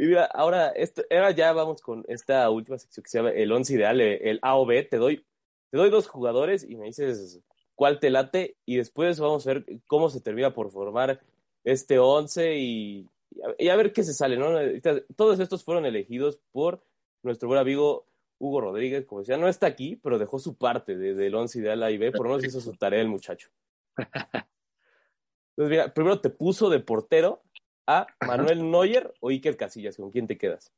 Y 0.00 0.04
mira, 0.04 0.26
ahora, 0.26 0.68
esto, 0.68 1.02
ahora 1.10 1.32
ya 1.32 1.52
vamos 1.52 1.82
con 1.82 2.04
esta 2.06 2.48
última 2.50 2.78
sección 2.78 3.02
que 3.02 3.10
se 3.10 3.18
llama 3.18 3.30
el 3.30 3.50
11 3.50 3.74
ideal, 3.74 4.00
el 4.00 4.38
A 4.42 4.56
o 4.56 4.64
B. 4.64 4.84
Te 4.84 4.96
doy, 4.96 5.26
te 5.70 5.76
doy 5.76 5.90
dos 5.90 6.06
jugadores 6.06 6.62
y 6.62 6.76
me 6.76 6.86
dices 6.86 7.40
cuál 7.74 7.98
te 7.98 8.10
late 8.10 8.56
y 8.64 8.76
después 8.76 9.18
vamos 9.18 9.46
a 9.46 9.54
ver 9.54 9.66
cómo 9.88 10.08
se 10.08 10.20
termina 10.20 10.54
por 10.54 10.70
formar 10.70 11.20
este 11.72 11.98
11 11.98 12.56
y, 12.56 13.08
y, 13.58 13.68
a, 13.68 13.76
ver 13.76 13.92
qué 13.92 14.02
se 14.02 14.14
sale, 14.14 14.36
¿no? 14.36 14.48
Todos 15.16 15.38
estos 15.38 15.64
fueron 15.64 15.84
elegidos 15.84 16.40
por 16.50 16.82
nuestro 17.22 17.48
buen 17.48 17.60
amigo 17.60 18.06
Hugo 18.38 18.60
Rodríguez, 18.60 19.04
como 19.04 19.20
decía, 19.20 19.36
no 19.36 19.48
está 19.48 19.66
aquí, 19.66 19.96
pero 19.96 20.18
dejó 20.18 20.38
su 20.38 20.56
parte 20.56 20.96
del 20.96 21.34
11 21.34 21.58
ideal 21.58 21.82
A 21.82 21.90
y 21.90 21.98
B, 21.98 22.12
por 22.12 22.26
lo 22.26 22.30
menos 22.30 22.44
hizo 22.44 22.60
su 22.60 22.72
tarea 22.72 23.00
el 23.00 23.08
muchacho. 23.08 23.50
Entonces, 25.56 25.70
mira, 25.70 25.92
primero 25.92 26.20
te 26.20 26.30
puso 26.30 26.70
de 26.70 26.80
portero 26.80 27.42
a 27.86 28.06
Manuel 28.26 28.70
Neuer 28.70 29.12
o 29.20 29.30
Iker 29.30 29.56
Casillas, 29.56 29.96
¿con 29.96 30.10
quién 30.10 30.26
te 30.26 30.38
quedas? 30.38 30.72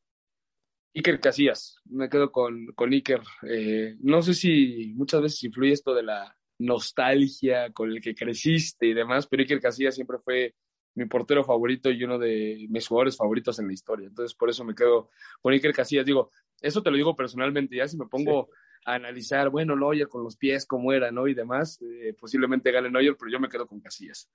Iker 0.95 1.21
Casillas, 1.21 1.81
me 1.85 2.09
quedo 2.09 2.33
con, 2.33 2.67
con 2.75 2.93
Iker. 2.93 3.21
Eh, 3.49 3.97
no 4.01 4.23
sé 4.23 4.35
si 4.35 4.93
muchas 4.97 5.23
veces 5.23 5.45
influye 5.45 5.73
esto 5.73 5.95
de 5.95 6.03
la 6.03 6.37
nostalgia 6.59 7.73
con 7.73 7.91
el 7.91 8.01
que 8.01 8.15
creciste 8.15 8.87
y 8.87 8.95
demás, 8.95 9.27
pero 9.27 9.43
Iker 9.43 9.61
Casillas 9.61 9.95
siempre 9.95 10.19
fue 10.19 10.55
mi 10.95 11.07
portero 11.07 11.45
favorito 11.45 11.91
y 11.91 12.03
uno 12.05 12.19
de 12.19 12.67
mis 12.69 12.87
jugadores 12.87 13.17
favoritos 13.17 13.59
en 13.59 13.67
la 13.67 13.73
historia. 13.73 14.09
Entonces, 14.09 14.35
por 14.35 14.51
eso 14.51 14.65
me 14.65 14.75
quedo 14.75 15.11
con 15.41 15.53
Iker 15.53 15.73
Casillas. 15.73 16.05
Digo, 16.05 16.31
eso 16.61 16.83
te 16.83 16.91
lo 16.91 16.97
digo 16.97 17.17
personalmente, 17.17 17.77
ya 17.77 17.89
si 17.89 17.97
me 17.97 18.07
pongo 18.07 18.51
a 18.85 18.95
analizar, 18.95 19.51
bueno, 19.51 19.77
Neuer 19.77 20.09
con 20.09 20.23
los 20.23 20.37
pies, 20.37 20.67
cómo 20.67 20.93
era, 20.93 21.11
¿no? 21.11 21.29
Y 21.29 21.35
demás, 21.35 21.81
eh, 21.83 22.15
posiblemente 22.19 22.73
gane 22.73 22.91
Neuer, 22.91 23.17
pero 23.19 23.31
yo 23.31 23.41
me 23.41 23.49
quedo 23.49 23.67
con 23.67 23.81
Casillas. 23.81 24.29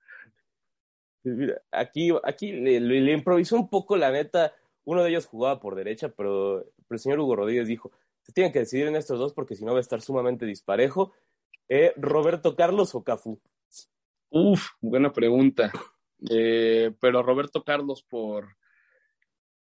Mira, 1.24 1.60
aquí, 1.72 2.10
aquí 2.22 2.52
le, 2.52 3.12
improvisó 3.12 3.56
un 3.56 3.68
poco, 3.68 3.96
la 3.96 4.12
neta. 4.12 4.54
Uno 4.84 5.02
de 5.02 5.10
ellos 5.10 5.26
jugaba 5.26 5.58
por 5.58 5.74
derecha, 5.74 6.08
pero, 6.08 6.64
el 6.88 6.98
señor 6.98 7.18
Hugo 7.18 7.34
Rodríguez 7.34 7.66
dijo, 7.66 7.90
se 8.22 8.32
tienen 8.32 8.52
que 8.52 8.60
decidir 8.60 8.86
en 8.86 8.96
estos 8.96 9.18
dos 9.18 9.32
porque 9.32 9.56
si 9.56 9.64
no 9.64 9.72
va 9.72 9.78
a 9.78 9.80
estar 9.80 10.00
sumamente 10.00 10.46
disparejo. 10.46 11.12
Eh, 11.68 11.92
¿Roberto 11.96 12.54
Carlos 12.54 12.94
o 12.94 13.02
Cafú? 13.02 13.40
Uf, 14.30 14.68
buena 14.80 15.12
pregunta. 15.12 15.72
Eh, 16.30 16.92
pero 17.00 17.22
Roberto 17.22 17.62
Carlos 17.62 18.02
por, 18.02 18.56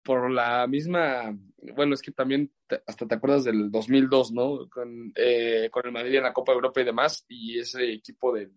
por 0.03 0.31
la 0.31 0.67
misma, 0.67 1.37
bueno, 1.75 1.93
es 1.93 2.01
que 2.01 2.11
también 2.11 2.51
hasta 2.85 3.07
te 3.07 3.15
acuerdas 3.15 3.43
del 3.43 3.71
2002, 3.71 4.31
¿no? 4.31 4.69
Con, 4.69 5.11
eh, 5.15 5.69
con 5.71 5.85
el 5.85 5.91
Madrid 5.91 6.15
en 6.15 6.23
la 6.23 6.33
Copa 6.33 6.53
Europa 6.53 6.81
y 6.81 6.85
demás, 6.85 7.25
y 7.29 7.59
ese 7.59 7.91
equipo 7.91 8.33
del, 8.33 8.51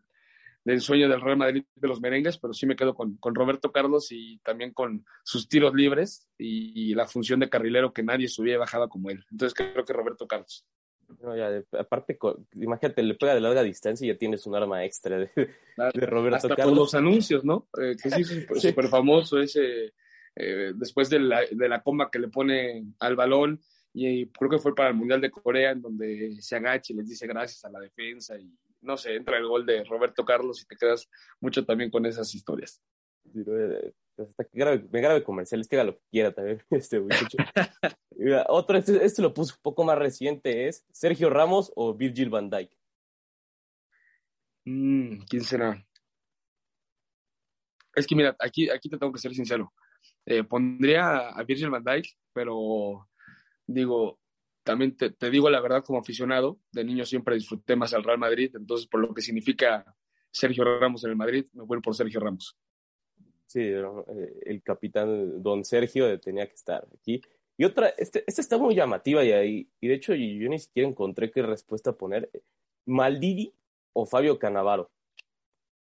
del 0.64 0.80
sueño 0.80 1.08
del 1.08 1.20
Real 1.20 1.36
Madrid 1.36 1.64
de 1.74 1.88
los 1.88 2.00
merengues, 2.00 2.38
pero 2.38 2.54
sí 2.54 2.66
me 2.66 2.76
quedo 2.76 2.94
con, 2.94 3.16
con 3.18 3.34
Roberto 3.34 3.70
Carlos 3.70 4.08
y 4.10 4.38
también 4.38 4.72
con 4.72 5.04
sus 5.22 5.48
tiros 5.48 5.74
libres 5.74 6.26
y, 6.38 6.94
la 6.94 7.06
función 7.06 7.40
de 7.40 7.50
carrilero 7.50 7.92
que 7.92 8.02
nadie 8.02 8.28
subía 8.28 8.54
y 8.54 8.58
bajaba 8.58 8.88
como 8.88 9.10
él. 9.10 9.24
Entonces 9.30 9.54
creo 9.54 9.84
que 9.84 9.92
Roberto 9.92 10.26
Carlos. 10.26 10.64
No, 11.22 11.36
ya, 11.36 11.62
aparte, 11.78 12.18
imagínate, 12.54 13.02
le 13.02 13.14
pega 13.14 13.34
de 13.34 13.40
larga 13.40 13.62
distancia 13.62 14.04
y 14.04 14.08
ya 14.08 14.18
tienes 14.18 14.46
un 14.46 14.54
arma 14.54 14.84
extra 14.84 15.18
de, 15.18 15.30
de 15.36 16.06
Roberto 16.06 16.36
Hasta 16.36 16.56
Carlos. 16.56 16.76
los 16.76 16.94
anuncios, 16.94 17.44
¿no? 17.44 17.68
Eh, 17.80 17.96
que 18.00 18.10
sí 18.10 18.24
súper 18.24 18.88
famoso 18.88 19.40
ese, 19.40 19.92
eh, 20.36 20.72
después 20.74 21.08
de 21.10 21.20
la, 21.20 21.42
de 21.50 21.68
la 21.68 21.82
comba 21.82 22.10
que 22.10 22.18
le 22.18 22.28
pone 22.28 22.84
al 22.98 23.16
balón, 23.16 23.60
y 23.92 24.26
creo 24.26 24.50
que 24.50 24.58
fue 24.58 24.74
para 24.74 24.88
el 24.88 24.96
Mundial 24.96 25.20
de 25.20 25.30
Corea, 25.30 25.70
en 25.70 25.80
donde 25.80 26.36
se 26.40 26.56
agacha 26.56 26.92
y 26.92 26.96
les 26.96 27.08
dice 27.08 27.26
gracias 27.26 27.64
a 27.64 27.70
la 27.70 27.80
defensa, 27.80 28.36
y 28.36 28.52
no 28.82 28.96
sé, 28.96 29.14
entra 29.14 29.38
el 29.38 29.46
gol 29.46 29.64
de 29.64 29.84
Roberto 29.84 30.24
Carlos 30.24 30.60
y 30.62 30.66
te 30.66 30.76
quedas 30.76 31.08
mucho 31.40 31.64
también 31.64 31.90
con 31.90 32.04
esas 32.04 32.34
historias. 32.34 32.82
Hasta 34.16 34.44
que 34.44 34.58
grabe, 34.58 34.86
me 34.90 35.00
grabe 35.00 35.24
comerciales, 35.24 35.66
que 35.66 35.76
haga 35.76 35.84
lo 35.84 35.96
que 35.96 36.04
quiera 36.10 36.32
también 36.32 36.62
este 36.70 37.00
muchacho. 37.00 37.36
Otro, 38.48 38.78
este, 38.78 39.04
este, 39.04 39.22
lo 39.22 39.34
puso 39.34 39.54
un 39.54 39.62
poco 39.62 39.84
más 39.84 39.98
reciente, 39.98 40.68
es 40.68 40.84
Sergio 40.92 41.30
Ramos 41.30 41.72
o 41.74 41.94
Virgil 41.94 42.30
van 42.30 42.48
Dijk. 42.48 42.70
Mm, 44.64 45.18
¿Quién 45.28 45.44
será? 45.44 45.84
Es 47.94 48.06
que 48.06 48.14
mira, 48.14 48.36
aquí, 48.38 48.70
aquí 48.70 48.88
te 48.88 48.98
tengo 48.98 49.12
que 49.12 49.18
ser 49.18 49.34
sincero. 49.34 49.72
Eh, 50.26 50.44
pondría 50.44 51.28
a 51.28 51.42
Virgil 51.42 51.70
van 51.70 51.84
Dijk, 51.84 52.06
pero 52.32 53.08
digo, 53.66 54.20
también 54.62 54.96
te, 54.96 55.10
te, 55.10 55.30
digo 55.30 55.50
la 55.50 55.60
verdad 55.60 55.84
como 55.84 55.98
aficionado, 55.98 56.58
de 56.72 56.84
niño 56.84 57.04
siempre 57.04 57.34
disfruté 57.34 57.76
más 57.76 57.92
al 57.94 58.04
Real 58.04 58.18
Madrid, 58.18 58.54
entonces 58.54 58.86
por 58.86 59.00
lo 59.00 59.12
que 59.12 59.22
significa 59.22 59.84
Sergio 60.30 60.64
Ramos 60.64 61.04
en 61.04 61.10
el 61.10 61.16
Madrid, 61.16 61.46
me 61.52 61.64
voy 61.64 61.80
por 61.80 61.94
Sergio 61.94 62.20
Ramos. 62.20 62.56
Sí, 63.54 63.60
eh, 63.60 64.40
el 64.46 64.64
capitán 64.64 65.40
Don 65.40 65.64
Sergio 65.64 66.18
tenía 66.18 66.44
que 66.48 66.54
estar 66.54 66.84
aquí. 66.98 67.22
Y 67.56 67.64
otra, 67.64 67.90
este, 67.90 68.24
esta 68.26 68.40
está 68.40 68.58
muy 68.58 68.74
llamativa 68.74 69.22
y, 69.22 69.30
ahí, 69.30 69.70
y 69.80 69.86
de 69.86 69.94
hecho 69.94 70.12
yo 70.12 70.48
ni 70.48 70.58
siquiera 70.58 70.88
encontré 70.88 71.30
qué 71.30 71.40
respuesta 71.40 71.92
poner. 71.92 72.28
Maldini 72.84 73.54
o 73.92 74.06
Fabio 74.06 74.40
Canavaro. 74.40 74.90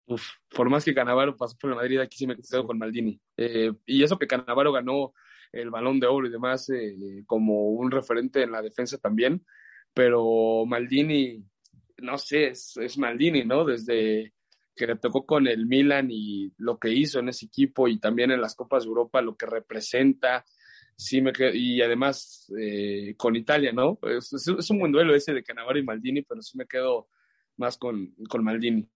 Uf, 0.06 0.22
por 0.50 0.70
más 0.70 0.84
que 0.84 0.94
Canavaro 0.94 1.36
pasó 1.36 1.56
por 1.58 1.70
el 1.70 1.74
Madrid, 1.74 1.98
aquí 1.98 2.16
sí 2.16 2.28
me 2.28 2.36
quedo 2.36 2.64
con 2.64 2.78
Maldini. 2.78 3.20
Eh, 3.36 3.72
y 3.86 4.04
eso 4.04 4.20
que 4.20 4.28
Canavaro 4.28 4.70
ganó 4.70 5.12
el 5.50 5.70
balón 5.70 5.98
de 5.98 6.06
oro 6.06 6.28
y 6.28 6.30
demás 6.30 6.70
eh, 6.70 7.24
como 7.26 7.70
un 7.70 7.90
referente 7.90 8.44
en 8.44 8.52
la 8.52 8.62
defensa 8.62 8.98
también, 8.98 9.44
pero 9.92 10.64
Maldini, 10.64 11.44
no 11.96 12.18
sé, 12.18 12.50
es, 12.50 12.76
es 12.76 12.96
Maldini, 12.98 13.42
¿no? 13.44 13.64
Desde 13.64 14.32
que 14.74 14.86
le 14.86 14.96
tocó 14.96 15.24
con 15.24 15.46
el 15.46 15.66
Milan 15.66 16.08
y 16.10 16.52
lo 16.58 16.78
que 16.78 16.90
hizo 16.90 17.20
en 17.20 17.28
ese 17.28 17.46
equipo 17.46 17.88
y 17.88 17.98
también 17.98 18.30
en 18.30 18.40
las 18.40 18.54
Copas 18.54 18.84
de 18.84 18.88
Europa, 18.88 19.22
lo 19.22 19.36
que 19.36 19.46
representa, 19.46 20.44
sí 20.96 21.20
me 21.20 21.32
y 21.52 21.82
además 21.82 22.52
eh, 22.58 23.14
con 23.16 23.36
Italia, 23.36 23.72
¿no? 23.72 23.98
Es, 24.02 24.32
es, 24.32 24.70
un 24.70 24.78
buen 24.78 24.92
duelo 24.92 25.14
ese 25.14 25.32
de 25.32 25.42
Cannavaro 25.42 25.78
y 25.78 25.84
Maldini, 25.84 26.22
pero 26.22 26.42
sí 26.42 26.56
me 26.56 26.66
quedo 26.66 27.08
más 27.56 27.76
con, 27.78 28.14
con 28.28 28.44
Maldini. 28.44 28.88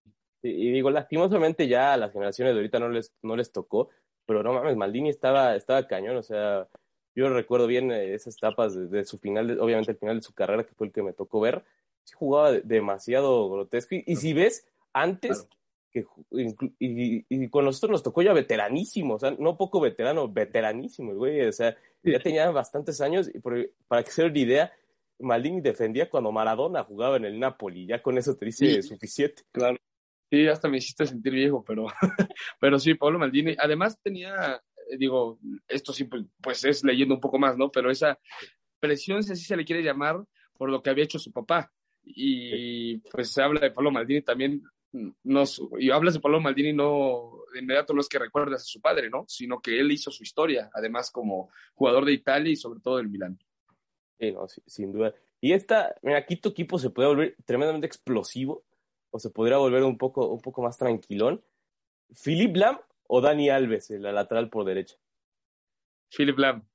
Y, 0.42 0.70
digo, 0.70 0.90
lastimosamente 0.90 1.66
ya 1.66 1.92
a 1.92 1.96
las 1.96 2.12
generaciones 2.12 2.54
de 2.54 2.60
ahorita 2.60 2.78
no 2.78 2.88
les, 2.88 3.12
no 3.22 3.36
les 3.36 3.50
tocó, 3.50 3.90
pero 4.24 4.42
no 4.42 4.52
mames, 4.52 4.76
Maldini 4.76 5.08
estaba, 5.08 5.56
estaba 5.56 5.86
cañón, 5.86 6.16
o 6.16 6.22
sea, 6.22 6.68
yo 7.14 7.28
recuerdo 7.28 7.66
bien 7.66 7.90
eh, 7.90 8.14
esas 8.14 8.36
etapas 8.36 8.90
de, 8.90 9.04
su 9.04 9.18
final, 9.18 9.58
obviamente 9.58 9.92
el 9.92 9.98
final 9.98 10.16
de 10.16 10.22
su 10.22 10.34
carrera, 10.34 10.64
que 10.64 10.74
fue 10.74 10.86
el 10.86 10.92
que 10.92 11.02
me 11.02 11.12
tocó 11.12 11.40
ver, 11.40 11.64
sí 12.04 12.14
jugaba 12.16 12.52
demasiado 12.52 13.50
grotesco, 13.50 13.96
y, 14.06 14.16
si 14.16 14.32
ves, 14.32 14.68
antes 14.92 15.48
que, 15.90 16.04
y, 16.78 17.24
y, 17.28 17.48
con 17.48 17.64
nosotros 17.64 17.90
nos 17.90 18.02
tocó 18.02 18.22
ya 18.22 18.32
veteranísimo, 18.32 19.14
o 19.14 19.18
sea, 19.18 19.30
no 19.38 19.56
poco 19.56 19.80
veterano, 19.80 20.28
veteranísimo, 20.28 21.14
güey, 21.14 21.46
o 21.46 21.52
sea, 21.52 21.76
ya 22.02 22.20
tenía 22.20 22.50
bastantes 22.50 23.00
años, 23.00 23.30
y 23.32 23.40
para 23.86 24.02
que 24.02 24.10
se 24.10 24.22
den 24.22 24.30
una 24.32 24.40
idea, 24.40 24.72
Maldini 25.20 25.60
defendía 25.60 26.08
cuando 26.08 26.32
Maradona 26.32 26.84
jugaba 26.84 27.16
en 27.16 27.24
el 27.24 27.38
Napoli, 27.40 27.86
ya 27.86 28.02
con 28.02 28.18
eso 28.18 28.36
te 28.36 28.46
dice 28.46 28.82
suficiente. 28.82 29.42
Claro. 29.50 29.76
Sí, 30.30 30.46
hasta 30.46 30.68
me 30.68 30.76
hiciste 30.76 31.06
sentir 31.06 31.32
viejo, 31.32 31.64
pero, 31.66 31.86
pero 32.60 32.78
sí, 32.78 32.94
Pablo 32.94 33.18
Maldini. 33.18 33.56
Además 33.58 33.98
tenía 34.02 34.62
digo, 34.96 35.38
esto 35.66 35.92
sí, 35.92 36.04
pues, 36.04 36.24
pues 36.40 36.64
es 36.64 36.84
leyendo 36.84 37.14
un 37.14 37.20
poco 37.20 37.38
más, 37.38 37.56
¿no? 37.58 37.70
Pero 37.70 37.90
esa 37.90 38.18
presión, 38.80 39.22
si 39.22 39.32
así 39.32 39.44
se 39.44 39.56
le 39.56 39.64
quiere 39.64 39.82
llamar, 39.82 40.24
por 40.56 40.70
lo 40.70 40.82
que 40.82 40.90
había 40.90 41.04
hecho 41.04 41.18
su 41.18 41.32
papá. 41.32 41.70
Y 42.04 42.98
pues 43.10 43.32
se 43.32 43.42
habla 43.42 43.60
de 43.60 43.70
Pablo 43.70 43.90
Maldini 43.90 44.22
también, 44.22 44.62
nos, 44.92 45.60
y 45.78 45.90
hablas 45.90 46.14
de 46.14 46.20
Pablo 46.20 46.40
Maldini 46.40 46.72
no 46.72 47.42
de 47.52 47.60
inmediato 47.60 47.92
no 47.92 48.00
es 48.00 48.08
que 48.08 48.18
recuerdas 48.18 48.62
a 48.62 48.64
su 48.64 48.80
padre, 48.80 49.10
¿no? 49.10 49.24
Sino 49.28 49.60
que 49.60 49.78
él 49.78 49.90
hizo 49.92 50.10
su 50.10 50.22
historia, 50.22 50.70
además 50.72 51.10
como 51.10 51.50
jugador 51.74 52.04
de 52.04 52.12
Italia 52.12 52.52
y 52.52 52.56
sobre 52.56 52.80
todo 52.80 52.96
del 52.96 53.08
Milán. 53.08 53.38
Sí, 54.18 54.32
no, 54.32 54.46
sin 54.66 54.92
duda. 54.92 55.14
Y 55.40 55.52
esta, 55.52 55.94
mira, 56.02 56.18
aquí 56.18 56.36
tu 56.36 56.48
equipo 56.48 56.78
se 56.78 56.90
puede 56.90 57.08
volver 57.08 57.36
tremendamente 57.44 57.86
explosivo 57.86 58.64
o 59.10 59.18
se 59.18 59.30
podría 59.30 59.58
volver 59.58 59.84
un 59.84 59.96
poco, 59.96 60.26
un 60.28 60.40
poco 60.40 60.62
más 60.62 60.76
tranquilón. 60.76 61.42
¿Philip 62.24 62.56
Lam 62.56 62.80
o 63.06 63.20
Dani 63.20 63.50
Alves, 63.50 63.90
la 63.90 64.12
lateral 64.12 64.50
por 64.50 64.64
derecha? 64.64 64.96
Philip 66.10 66.38
Lam. 66.38 66.66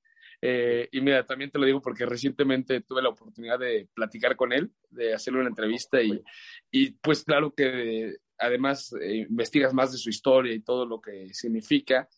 Eh, 0.46 0.90
y 0.92 1.00
mira, 1.00 1.26
también 1.26 1.50
te 1.50 1.58
lo 1.58 1.66
digo 1.66 1.82
porque 1.82 2.06
recientemente 2.06 2.82
tuve 2.82 3.02
la 3.02 3.08
oportunidad 3.08 3.58
de 3.58 3.88
platicar 3.94 4.36
con 4.36 4.52
él, 4.52 4.74
de 4.90 5.14
hacerle 5.14 5.40
una 5.40 5.48
entrevista 5.48 6.02
y, 6.02 6.22
y 6.70 6.92
pues 6.92 7.24
claro 7.24 7.54
que 7.56 8.18
además 8.38 8.94
eh, 9.00 9.26
investigas 9.30 9.74
más 9.74 9.94
de 9.94 9.98
su 9.98 10.10
historia 10.10 10.54
y 10.54 10.60
todo 10.60 10.86
lo 10.86 11.00
que 11.00 11.34
significa. 11.34 12.10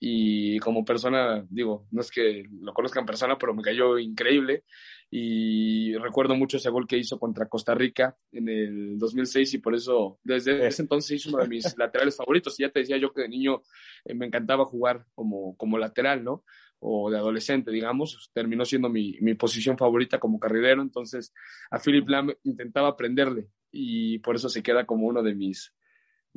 Y 0.00 0.58
como 0.60 0.86
persona, 0.86 1.46
digo, 1.50 1.86
no 1.90 2.00
es 2.00 2.10
que 2.10 2.44
lo 2.62 2.72
conozca 2.72 2.98
en 2.98 3.04
persona, 3.04 3.36
pero 3.36 3.52
me 3.52 3.62
cayó 3.62 3.98
increíble. 3.98 4.64
Y 5.10 5.94
recuerdo 5.98 6.34
mucho 6.34 6.56
ese 6.56 6.70
gol 6.70 6.86
que 6.86 6.96
hizo 6.96 7.18
contra 7.18 7.46
Costa 7.46 7.74
Rica 7.74 8.16
en 8.32 8.48
el 8.48 8.98
2006 8.98 9.52
y 9.52 9.58
por 9.58 9.74
eso 9.74 10.18
desde 10.24 10.66
ese 10.66 10.80
entonces 10.80 11.12
hizo 11.12 11.28
uno 11.28 11.42
de 11.42 11.48
mis 11.48 11.62
laterales 11.78 12.16
favoritos. 12.16 12.58
Y 12.58 12.62
ya 12.62 12.70
te 12.70 12.80
decía 12.80 12.96
yo 12.96 13.12
que 13.12 13.20
de 13.20 13.28
niño 13.28 13.62
eh, 14.06 14.14
me 14.14 14.24
encantaba 14.24 14.64
jugar 14.64 15.04
como, 15.14 15.54
como 15.58 15.76
lateral, 15.76 16.24
¿no? 16.24 16.42
O 16.78 17.10
de 17.10 17.18
adolescente, 17.18 17.70
digamos, 17.70 18.30
terminó 18.32 18.64
siendo 18.64 18.88
mi, 18.88 19.16
mi, 19.20 19.34
posición 19.34 19.78
favorita 19.78 20.18
como 20.18 20.38
carrilero, 20.38 20.82
entonces 20.82 21.32
a 21.70 21.78
Philip 21.78 22.08
Lam 22.08 22.32
intentaba 22.44 22.88
aprenderle 22.88 23.48
y 23.72 24.18
por 24.18 24.36
eso 24.36 24.48
se 24.48 24.62
queda 24.62 24.84
como 24.84 25.06
uno 25.06 25.22
de 25.22 25.34
mis, 25.34 25.74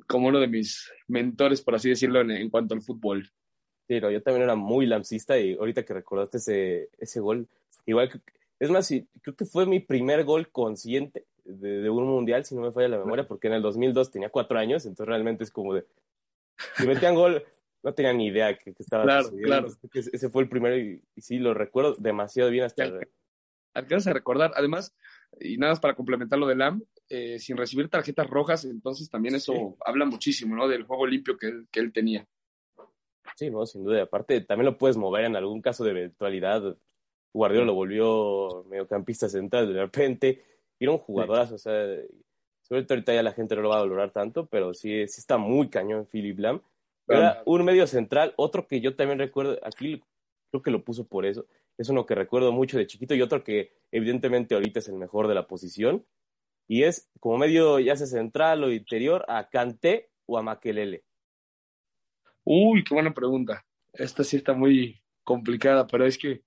como 0.07 0.27
uno 0.27 0.39
de 0.39 0.47
mis 0.47 0.89
mentores, 1.07 1.61
por 1.61 1.75
así 1.75 1.89
decirlo, 1.89 2.21
en, 2.21 2.31
en 2.31 2.49
cuanto 2.49 2.73
al 2.73 2.81
fútbol. 2.81 3.31
Sí, 3.87 3.99
yo 3.99 4.21
también 4.21 4.43
era 4.43 4.55
muy 4.55 4.85
lamsista 4.85 5.39
y 5.39 5.55
ahorita 5.55 5.83
que 5.83 5.93
recordaste 5.93 6.37
ese, 6.37 6.89
ese 6.99 7.19
gol, 7.19 7.47
igual 7.85 8.09
que, 8.09 8.19
es 8.59 8.69
más, 8.69 8.89
creo 9.21 9.35
que 9.35 9.45
fue 9.45 9.65
mi 9.65 9.79
primer 9.79 10.25
gol 10.25 10.51
consciente 10.51 11.25
de, 11.45 11.89
un 11.89 12.05
mundial, 12.05 12.45
si 12.45 12.55
no 12.55 12.61
me 12.61 12.71
falla 12.71 12.89
la 12.89 12.99
memoria, 12.99 13.27
porque 13.27 13.47
en 13.47 13.53
el 13.53 13.61
2002 13.61 14.11
tenía 14.11 14.29
cuatro 14.29 14.59
años, 14.59 14.85
entonces 14.85 15.07
realmente 15.07 15.43
es 15.43 15.51
como 15.51 15.73
de, 15.73 15.85
si 16.75 16.85
metían 16.85 17.15
gol, 17.15 17.43
no 17.83 17.93
tenía 17.93 18.13
ni 18.13 18.27
idea 18.27 18.57
que, 18.57 18.73
estaba 18.77 19.03
claro, 19.03 19.29
Claro. 19.43 19.67
Ese 19.93 20.29
fue 20.29 20.43
el 20.43 20.49
primero 20.49 20.77
y, 20.77 21.01
sí, 21.17 21.39
lo 21.39 21.53
recuerdo 21.53 21.95
demasiado 21.95 22.49
bien 22.49 22.65
hasta... 22.65 22.91
Alcanzas 23.73 24.07
a 24.07 24.13
recordar, 24.13 24.51
además, 24.55 24.95
y 25.39 25.57
nada 25.57 25.73
más 25.73 25.79
para 25.79 25.95
complementar 25.95 26.39
lo 26.39 26.47
de 26.47 26.55
LAM, 26.55 26.83
eh, 27.07 27.37
sin 27.37 27.55
recibir 27.55 27.87
tarjetas 27.87 28.27
rojas, 28.27 28.65
entonces 28.65 29.09
también 29.09 29.35
eso 29.35 29.77
habla 29.85 30.05
muchísimo, 30.05 30.55
¿no? 30.55 30.67
Del 30.67 30.83
juego 30.83 31.05
limpio 31.05 31.37
que 31.37 31.47
él, 31.47 31.67
que 31.71 31.79
él 31.79 31.93
tenía. 31.93 32.27
Sí, 33.35 33.49
no, 33.49 33.65
sin 33.65 33.83
duda. 33.83 34.03
Aparte, 34.03 34.41
también 34.41 34.65
lo 34.65 34.77
puedes 34.77 34.97
mover 34.97 35.25
en 35.25 35.35
algún 35.35 35.61
caso 35.61 35.83
de 35.83 35.91
eventualidad. 35.91 36.77
Guardiola 37.31 37.67
lo 37.67 37.75
volvió 37.75 38.65
mediocampista 38.69 39.29
central 39.29 39.71
de 39.71 39.79
repente. 39.79 40.43
Era 40.79 40.91
un 40.91 40.97
jugadorazo, 40.97 41.55
o 41.55 41.59
sea, 41.59 41.73
sobre 42.61 42.83
todo 42.83 42.95
ahorita 42.95 43.13
ya 43.13 43.23
la 43.23 43.33
gente 43.33 43.55
no 43.55 43.61
lo 43.61 43.69
va 43.69 43.77
a 43.77 43.81
valorar 43.81 44.11
tanto, 44.11 44.47
pero 44.47 44.73
sí, 44.73 45.07
sí 45.07 45.19
está 45.19 45.37
muy 45.37 45.69
cañón 45.69 46.05
Philip 46.05 46.39
Lam. 46.39 46.61
Era 47.09 47.41
un 47.45 47.65
medio 47.65 47.87
central, 47.87 48.33
otro 48.37 48.67
que 48.67 48.81
yo 48.81 48.95
también 48.95 49.19
recuerdo, 49.19 49.57
aquí 49.63 50.01
creo 50.51 50.61
que 50.61 50.71
lo 50.71 50.83
puso 50.83 51.07
por 51.07 51.25
eso, 51.25 51.47
es 51.77 51.89
uno 51.89 52.05
que 52.05 52.13
recuerdo 52.13 52.51
mucho 52.51 52.77
de 52.77 52.87
chiquito 52.87 53.15
y 53.15 53.21
otro 53.21 53.43
que 53.43 53.73
evidentemente 53.91 54.53
ahorita 54.53 54.79
es 54.79 54.87
el 54.89 54.95
mejor 54.95 55.27
de 55.27 55.35
la 55.35 55.47
posición, 55.47 56.05
y 56.67 56.83
es 56.83 57.09
como 57.19 57.39
medio 57.39 57.79
ya 57.79 57.95
sea 57.95 58.05
central 58.05 58.63
o 58.63 58.71
interior 58.71 59.25
a 59.27 59.49
Kanté 59.49 60.11
o 60.27 60.37
a 60.37 60.43
Makelele. 60.43 61.03
Uy, 62.43 62.83
qué 62.83 62.93
buena 62.93 63.13
pregunta. 63.13 63.65
Esta 63.91 64.23
sí 64.23 64.37
está 64.37 64.53
muy 64.53 65.01
complicada, 65.23 65.87
pero 65.87 66.05
es 66.05 66.17
que, 66.17 66.43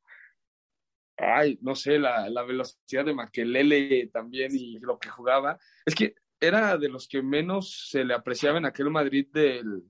ay, 1.17 1.59
no 1.61 1.75
sé, 1.75 1.99
la, 1.99 2.29
la 2.31 2.43
velocidad 2.45 3.05
de 3.05 3.15
Makelele 3.15 4.09
también 4.13 4.53
y 4.55 4.79
lo 4.79 4.99
que 4.99 5.09
jugaba. 5.09 5.59
Es 5.85 5.95
que 5.95 6.15
era 6.41 6.77
de 6.77 6.89
los 6.89 7.09
que 7.09 7.23
menos 7.23 7.89
se 7.91 8.05
le 8.05 8.15
apreciaba 8.15 8.59
en 8.59 8.67
aquel 8.67 8.91
Madrid 8.91 9.27
del, 9.33 9.85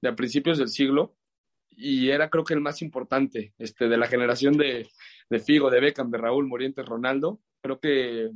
de 0.00 0.08
a 0.08 0.16
principios 0.16 0.58
del 0.58 0.68
siglo 0.68 1.16
y 1.70 2.10
era 2.10 2.28
creo 2.28 2.44
que 2.44 2.54
el 2.54 2.60
más 2.60 2.82
importante 2.82 3.54
este, 3.58 3.88
de 3.88 3.96
la 3.96 4.06
generación 4.06 4.56
de, 4.56 4.88
de 5.28 5.38
Figo, 5.40 5.70
de 5.70 5.80
Beckham, 5.80 6.10
de 6.10 6.18
Raúl 6.18 6.46
Morientes, 6.46 6.84
Ronaldo. 6.84 7.40
Creo 7.62 7.80
que 7.80 8.30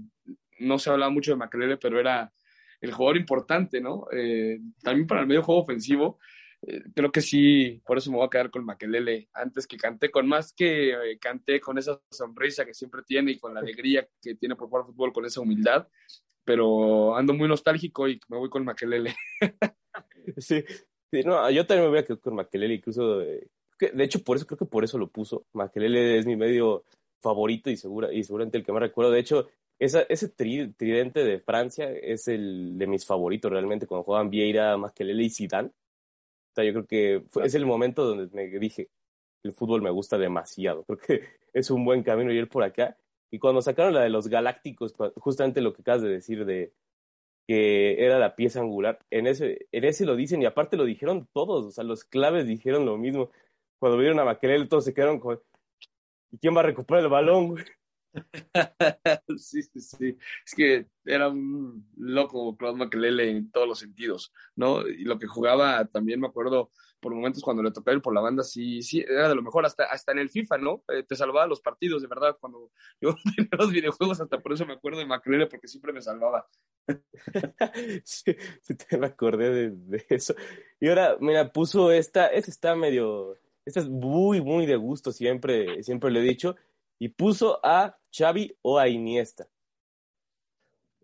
no 0.60 0.78
se 0.78 0.90
hablaba 0.90 1.10
mucho 1.10 1.32
de 1.32 1.36
Makelele, 1.36 1.76
pero 1.76 2.00
era 2.00 2.32
el 2.80 2.92
jugador 2.92 3.16
importante, 3.16 3.80
¿no? 3.80 4.06
Eh, 4.12 4.60
también 4.82 5.06
para 5.06 5.22
el 5.22 5.26
medio 5.26 5.42
juego 5.42 5.62
ofensivo, 5.62 6.18
eh, 6.66 6.82
creo 6.94 7.12
que 7.12 7.20
sí, 7.20 7.82
por 7.84 7.98
eso 7.98 8.10
me 8.10 8.16
voy 8.16 8.26
a 8.26 8.30
quedar 8.30 8.50
con 8.50 8.64
Makelele 8.64 9.28
antes 9.34 9.66
que 9.66 9.76
Canté, 9.76 10.10
con 10.10 10.26
más 10.26 10.52
que 10.52 10.90
eh, 10.90 11.18
Canté, 11.18 11.60
con 11.60 11.76
esa 11.78 12.00
sonrisa 12.10 12.64
que 12.64 12.74
siempre 12.74 13.02
tiene 13.06 13.32
y 13.32 13.38
con 13.38 13.54
la 13.54 13.60
alegría 13.60 14.06
que 14.22 14.34
tiene 14.34 14.56
por 14.56 14.68
jugar 14.68 14.86
fútbol, 14.86 15.12
con 15.12 15.24
esa 15.24 15.40
humildad, 15.40 15.88
pero 16.44 17.16
ando 17.16 17.34
muy 17.34 17.48
nostálgico 17.48 18.08
y 18.08 18.20
me 18.28 18.38
voy 18.38 18.48
con 18.48 18.64
Makelele. 18.64 19.14
sí, 20.38 20.64
no, 21.22 21.50
yo 21.50 21.66
también 21.66 21.84
me 21.84 21.90
voy 21.90 21.98
a 21.98 22.04
quedar 22.04 22.20
con 22.20 22.34
Makelele, 22.34 22.74
incluso, 22.74 23.18
de, 23.18 23.48
de 23.78 24.04
hecho, 24.04 24.22
por 24.22 24.36
eso 24.36 24.46
creo 24.46 24.58
que 24.58 24.64
por 24.64 24.84
eso 24.84 24.98
lo 24.98 25.08
puso. 25.08 25.46
Makelele 25.52 26.18
es 26.18 26.26
mi 26.26 26.36
medio 26.36 26.84
favorito 27.20 27.70
y, 27.70 27.76
segura, 27.76 28.12
y 28.12 28.24
seguramente 28.24 28.58
el 28.58 28.64
que 28.64 28.72
más 28.72 28.82
recuerdo. 28.82 29.12
De 29.12 29.20
hecho, 29.20 29.48
esa, 29.78 30.02
ese 30.02 30.28
tridente 30.28 31.24
de 31.24 31.40
Francia 31.40 31.90
es 31.90 32.28
el 32.28 32.78
de 32.78 32.86
mis 32.86 33.04
favoritos 33.04 33.50
realmente, 33.50 33.86
cuando 33.86 34.04
jugaban 34.04 34.30
Vieira, 34.30 34.76
Makelele 34.76 35.24
y 35.24 35.30
Zidane. 35.30 35.68
O 35.68 36.54
sea, 36.54 36.64
yo 36.64 36.72
creo 36.72 36.86
que 36.86 37.24
es 37.44 37.54
el 37.54 37.66
momento 37.66 38.04
donde 38.04 38.28
me 38.34 38.46
dije, 38.58 38.88
el 39.42 39.52
fútbol 39.52 39.82
me 39.82 39.90
gusta 39.90 40.18
demasiado. 40.18 40.84
Creo 40.84 40.98
que 40.98 41.22
es 41.52 41.70
un 41.70 41.84
buen 41.84 42.02
camino 42.02 42.32
ir 42.32 42.48
por 42.48 42.62
acá. 42.62 42.96
Y 43.30 43.38
cuando 43.38 43.62
sacaron 43.62 43.94
la 43.94 44.02
de 44.02 44.10
los 44.10 44.28
Galácticos, 44.28 44.94
justamente 45.16 45.60
lo 45.60 45.72
que 45.72 45.82
acabas 45.82 46.02
de 46.02 46.08
decir 46.08 46.44
de 46.44 46.72
que 47.46 48.04
era 48.04 48.18
la 48.18 48.36
pieza 48.36 48.60
angular. 48.60 48.98
En 49.10 49.26
ese, 49.26 49.66
en 49.72 49.84
ese 49.84 50.06
lo 50.06 50.16
dicen 50.16 50.42
y 50.42 50.46
aparte 50.46 50.76
lo 50.76 50.84
dijeron 50.84 51.28
todos, 51.32 51.66
o 51.66 51.70
sea, 51.70 51.84
los 51.84 52.04
claves 52.04 52.46
dijeron 52.46 52.86
lo 52.86 52.96
mismo. 52.98 53.30
Cuando 53.78 53.98
vieron 53.98 54.18
a 54.20 54.24
Maquelele 54.24 54.66
todos 54.66 54.84
se 54.84 54.94
quedaron 54.94 55.20
con, 55.20 55.40
¿y 56.30 56.38
quién 56.38 56.56
va 56.56 56.60
a 56.60 56.64
recuperar 56.64 57.04
el 57.04 57.10
balón? 57.10 57.56
sí, 59.38 59.62
sí, 59.62 59.80
sí. 59.80 60.18
Es 60.46 60.54
que 60.54 60.86
era 61.04 61.28
un 61.28 61.88
loco 61.96 62.56
Claude 62.56 62.78
Maquelele 62.78 63.30
en 63.30 63.50
todos 63.50 63.68
los 63.68 63.78
sentidos, 63.78 64.32
¿no? 64.56 64.86
Y 64.86 65.04
lo 65.04 65.18
que 65.18 65.26
jugaba 65.26 65.84
también 65.86 66.20
me 66.20 66.28
acuerdo 66.28 66.70
por 67.04 67.14
momentos 67.14 67.42
cuando 67.42 67.62
le 67.62 67.70
tocaba 67.70 67.94
ir 67.94 68.00
por 68.00 68.14
la 68.14 68.22
banda, 68.22 68.42
sí, 68.42 68.80
sí, 68.80 69.04
era 69.06 69.28
de 69.28 69.34
lo 69.34 69.42
mejor, 69.42 69.66
hasta, 69.66 69.84
hasta 69.84 70.12
en 70.12 70.20
el 70.20 70.30
FIFA, 70.30 70.56
¿no? 70.56 70.84
Eh, 70.88 71.02
te 71.02 71.14
salvaba 71.14 71.46
los 71.46 71.60
partidos, 71.60 72.00
de 72.00 72.08
verdad, 72.08 72.38
cuando 72.40 72.70
yo 73.00 73.14
tenía 73.36 73.50
los 73.58 73.70
videojuegos, 73.70 74.22
hasta 74.22 74.40
por 74.40 74.54
eso 74.54 74.64
me 74.64 74.72
acuerdo 74.72 75.00
de 75.00 75.04
Maquelele, 75.04 75.46
porque 75.46 75.68
siempre 75.68 75.92
me 75.92 76.00
salvaba. 76.00 76.48
sí, 78.04 78.34
sí, 78.62 78.74
te 78.74 78.96
me 78.96 79.08
acordé 79.08 79.70
de, 79.70 80.06
eso. 80.08 80.34
Y 80.80 80.88
ahora, 80.88 81.18
mira, 81.20 81.52
puso 81.52 81.92
esta, 81.92 82.28
esta 82.28 82.50
está 82.50 82.74
medio, 82.74 83.36
esta 83.66 83.80
es 83.80 83.88
muy, 83.90 84.40
muy 84.40 84.64
de 84.64 84.76
gusto, 84.76 85.12
siempre, 85.12 85.82
siempre 85.82 86.10
lo 86.10 86.20
he 86.20 86.22
dicho, 86.22 86.56
y 87.04 87.10
puso 87.10 87.60
a 87.62 87.98
Xavi 88.10 88.56
o 88.62 88.78
a 88.78 88.88
Iniesta. 88.88 89.46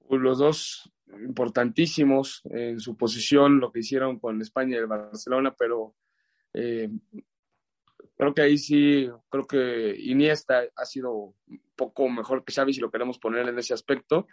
Los 0.09 0.38
dos 0.38 0.90
importantísimos 1.12 2.40
en 2.46 2.80
su 2.80 2.96
posición, 2.96 3.61
lo 3.61 3.70
que 3.70 3.80
hicieron 3.80 4.18
con 4.18 4.40
España 4.40 4.76
y 4.76 4.78
el 4.78 4.86
Barcelona, 4.86 5.55
pero 5.59 5.94
eh, 6.55 6.88
creo 8.16 8.32
que 8.32 8.40
ahí 8.40 8.57
sí, 8.57 9.11
creo 9.28 9.46
que 9.46 9.94
Iniesta 9.98 10.62
ha 10.74 10.86
sido 10.86 11.34
un 11.46 11.62
poco 11.76 12.09
mejor 12.09 12.46
que 12.46 12.55
Xavi 12.55 12.72
si 12.72 12.80
lo 12.80 12.90
queremos 12.90 13.18
poner 13.18 13.46
en 13.46 13.59
ese 13.59 13.74
aspecto 13.74 14.26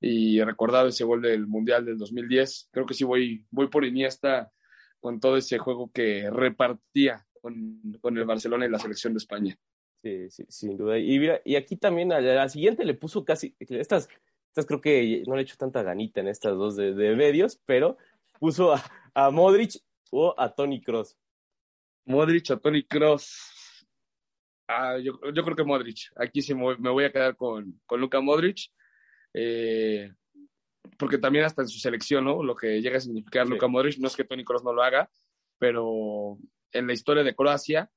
y 0.00 0.42
recordado 0.42 0.88
ese 0.88 1.04
gol 1.04 1.22
del 1.22 1.46
Mundial 1.46 1.84
del 1.84 1.96
2010, 1.96 2.70
creo 2.72 2.86
que 2.86 2.94
sí 2.94 3.04
voy, 3.04 3.46
voy 3.52 3.68
por 3.68 3.84
Iniesta 3.84 4.50
con 4.98 5.20
todo 5.20 5.36
ese 5.36 5.58
juego 5.58 5.92
que 5.92 6.28
repartía 6.28 7.24
con 7.40 8.18
el 8.18 8.24
Barcelona 8.24 8.66
y 8.66 8.70
la 8.70 8.80
selección 8.80 9.12
de 9.12 9.18
España. 9.18 9.56
Sí, 10.04 10.28
sí, 10.28 10.44
sin 10.50 10.76
duda. 10.76 10.98
Y 10.98 11.18
mira, 11.18 11.40
y 11.46 11.56
aquí 11.56 11.78
también 11.78 12.12
a 12.12 12.20
la, 12.20 12.46
siguiente 12.50 12.84
le 12.84 12.92
puso 12.92 13.24
casi, 13.24 13.56
estas, 13.58 14.06
estas 14.48 14.66
creo 14.66 14.78
que 14.78 15.22
no 15.26 15.34
le 15.34 15.40
he 15.40 15.44
hecho 15.44 15.56
tanta 15.56 15.82
ganita 15.82 16.20
en 16.20 16.28
estas 16.28 16.54
dos 16.58 16.76
de, 16.76 16.92
medios, 17.16 17.58
pero 17.64 17.96
puso 18.38 18.74
a, 19.14 19.30
Modric 19.30 19.82
o 20.10 20.34
a 20.36 20.54
Tony 20.54 20.82
Cross. 20.82 21.16
Modric 22.04 22.50
o 22.50 22.58
Tony 22.58 22.84
Cross. 22.84 23.86
Ah, 24.68 24.98
yo, 24.98 25.18
yo, 25.32 25.42
creo 25.42 25.56
que 25.56 25.64
Modric. 25.64 26.12
Aquí 26.16 26.42
sí 26.42 26.54
me 26.54 26.90
voy 26.90 27.04
a 27.04 27.10
quedar 27.10 27.34
con, 27.34 27.80
con 27.86 27.98
Luka 27.98 28.20
Modric. 28.20 28.70
Eh, 29.32 30.12
porque 30.98 31.16
también 31.16 31.46
hasta 31.46 31.62
en 31.62 31.68
su 31.68 31.78
selección, 31.78 32.26
¿no? 32.26 32.42
Lo 32.42 32.54
que 32.54 32.82
llega 32.82 32.98
a 32.98 33.00
significar 33.00 33.48
Luka 33.48 33.68
Modric, 33.68 33.96
no 33.96 34.08
es 34.08 34.16
que 34.16 34.24
Tony 34.24 34.44
Cross 34.44 34.64
no 34.64 34.74
lo 34.74 34.82
haga, 34.82 35.08
pero 35.58 36.36
en 36.72 36.86
la 36.86 36.92
historia 36.92 37.22
de 37.22 37.34
Croacia 37.34 37.90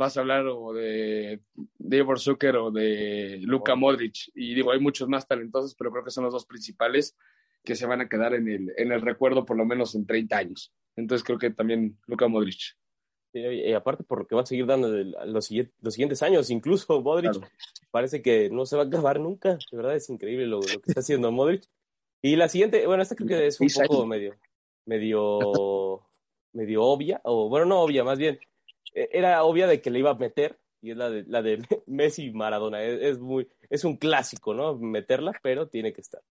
vas 0.00 0.16
a 0.16 0.20
hablar 0.20 0.46
o 0.46 0.72
de 0.72 1.40
Davor 1.78 2.18
Zucker 2.18 2.56
o 2.56 2.70
de 2.70 3.38
Luka 3.42 3.74
Modric. 3.74 4.30
Y 4.34 4.54
digo, 4.54 4.72
hay 4.72 4.80
muchos 4.80 5.08
más 5.08 5.28
talentosos, 5.28 5.74
pero 5.74 5.92
creo 5.92 6.02
que 6.02 6.10
son 6.10 6.24
los 6.24 6.32
dos 6.32 6.46
principales 6.46 7.16
que 7.62 7.76
se 7.76 7.84
van 7.84 8.00
a 8.00 8.08
quedar 8.08 8.32
en 8.32 8.48
el, 8.48 8.72
en 8.78 8.92
el 8.92 9.02
recuerdo 9.02 9.44
por 9.44 9.58
lo 9.58 9.66
menos 9.66 9.94
en 9.94 10.06
30 10.06 10.36
años. 10.38 10.72
Entonces 10.96 11.22
creo 11.22 11.38
que 11.38 11.50
también 11.50 11.98
Luka 12.06 12.28
Modric. 12.28 12.78
Y, 13.34 13.72
aparte 13.74 14.02
porque 14.02 14.34
va 14.34 14.40
a 14.40 14.46
seguir 14.46 14.64
dando 14.64 14.88
los, 14.88 15.50
los 15.50 15.94
siguientes 15.94 16.22
años, 16.22 16.48
incluso 16.48 17.00
Modric 17.02 17.32
parece 17.90 18.22
que 18.22 18.48
no 18.48 18.64
se 18.64 18.76
va 18.76 18.84
a 18.84 18.86
acabar 18.86 19.20
nunca, 19.20 19.58
de 19.70 19.76
verdad 19.76 19.94
es 19.94 20.08
increíble 20.08 20.46
lo, 20.46 20.60
que 20.60 20.80
está 20.86 21.00
haciendo 21.00 21.30
Modric. 21.30 21.62
Y 22.22 22.36
la 22.36 22.48
siguiente, 22.48 22.86
bueno, 22.86 23.02
esta 23.02 23.14
creo 23.14 23.28
que 23.28 23.46
es 23.46 23.60
un 23.60 23.68
poco 23.68 24.06
medio, 24.06 24.34
medio, 24.86 26.00
medio 26.52 26.84
obvia, 26.84 27.20
o 27.24 27.50
bueno, 27.50 27.66
no 27.66 27.80
obvia, 27.80 28.02
más 28.02 28.18
bien, 28.18 28.38
era 28.92 29.42
obvia 29.44 29.66
de 29.66 29.80
que 29.80 29.90
le 29.90 29.98
iba 29.98 30.10
a 30.10 30.14
meter, 30.14 30.58
y 30.82 30.92
es 30.92 30.96
la 30.96 31.10
de, 31.10 31.24
la 31.26 31.42
de 31.42 31.58
Messi 31.86 32.30
Maradona, 32.32 32.82
es, 32.82 33.18
muy, 33.18 33.48
es 33.68 33.84
un 33.84 33.96
clásico, 33.96 34.54
¿no? 34.54 34.76
Meterla, 34.76 35.32
pero 35.42 35.68
tiene 35.68 35.92
que 35.92 36.00
estar. 36.00 36.22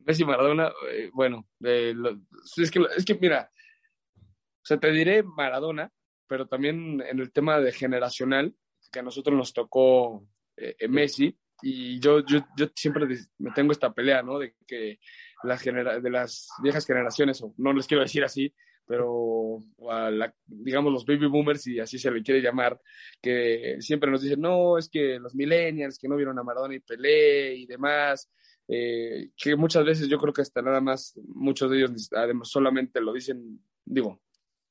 Messi 0.00 0.24
Maradona, 0.24 0.72
eh, 0.90 1.10
bueno, 1.12 1.48
es, 1.60 2.70
que, 2.70 2.86
es 2.96 3.04
que 3.04 3.14
mira, 3.14 3.50
o 4.16 4.64
sea, 4.64 4.78
te 4.78 4.90
diré 4.92 5.22
Maradona, 5.22 5.90
pero 6.28 6.46
también 6.46 7.00
en 7.00 7.18
el 7.18 7.32
tema 7.32 7.60
de 7.60 7.72
generacional, 7.72 8.54
que 8.92 9.00
a 9.00 9.02
nosotros 9.02 9.36
nos 9.36 9.52
tocó 9.52 10.28
eh, 10.56 10.88
Messi, 10.88 11.36
y 11.62 11.98
yo, 12.00 12.20
yo, 12.20 12.40
yo 12.56 12.66
siempre 12.74 13.06
me 13.38 13.50
tengo 13.52 13.72
esta 13.72 13.92
pelea, 13.92 14.22
¿no? 14.22 14.38
De 14.38 14.54
que 14.66 14.98
las 15.42 15.62
de 15.64 16.10
las 16.10 16.48
viejas 16.62 16.86
generaciones, 16.86 17.40
o 17.42 17.54
no 17.56 17.72
les 17.72 17.86
quiero 17.86 18.02
decir 18.02 18.24
así, 18.24 18.54
pero 18.86 19.58
digamos 20.46 20.92
los 20.92 21.04
baby 21.04 21.26
boomers, 21.26 21.66
y 21.66 21.80
así 21.80 21.98
se 21.98 22.10
le 22.10 22.22
quiere 22.22 22.40
llamar, 22.40 22.80
que 23.20 23.76
siempre 23.80 24.10
nos 24.10 24.22
dicen, 24.22 24.40
no, 24.40 24.78
es 24.78 24.88
que 24.88 25.18
los 25.18 25.34
millennials 25.34 25.98
que 25.98 26.08
no 26.08 26.16
vieron 26.16 26.38
a 26.38 26.42
Maradona 26.42 26.74
y 26.74 26.80
Pelé 26.80 27.54
y 27.56 27.66
demás, 27.66 28.30
eh, 28.68 29.30
que 29.36 29.56
muchas 29.56 29.84
veces 29.84 30.08
yo 30.08 30.18
creo 30.18 30.32
que 30.32 30.42
hasta 30.42 30.62
nada 30.62 30.80
más, 30.80 31.18
muchos 31.28 31.70
de 31.70 31.78
ellos 31.78 32.10
además 32.12 32.48
solamente 32.48 33.00
lo 33.00 33.12
dicen, 33.12 33.60
digo, 33.84 34.20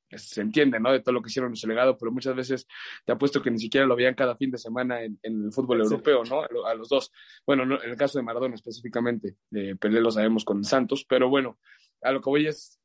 se 0.09 0.41
entiende, 0.41 0.79
¿no? 0.79 0.91
De 0.91 0.99
todo 1.01 1.13
lo 1.13 1.21
que 1.21 1.29
hicieron 1.29 1.51
en 1.51 1.55
su 1.55 1.67
legado, 1.67 1.97
pero 1.97 2.11
muchas 2.11 2.35
veces 2.35 2.67
te 3.05 3.11
apuesto 3.11 3.41
que 3.41 3.51
ni 3.51 3.59
siquiera 3.59 3.85
lo 3.85 3.95
veían 3.95 4.13
cada 4.13 4.35
fin 4.35 4.51
de 4.51 4.57
semana 4.57 5.03
en, 5.03 5.19
el 5.23 5.51
fútbol 5.51 5.81
europeo, 5.81 6.23
¿no? 6.23 6.43
A 6.65 6.75
los 6.75 6.89
dos. 6.89 7.11
Bueno, 7.45 7.63
en 7.63 7.89
el 7.89 7.97
caso 7.97 8.19
de 8.19 8.23
Maradona 8.23 8.55
específicamente, 8.55 9.35
eh, 9.51 9.75
Pelé 9.79 10.01
lo 10.01 10.11
sabemos 10.11 10.45
con 10.45 10.63
Santos, 10.63 11.05
pero 11.07 11.29
bueno, 11.29 11.59
a 12.01 12.11
lo 12.11 12.21
que 12.21 12.29
voy 12.29 12.47
es, 12.47 12.79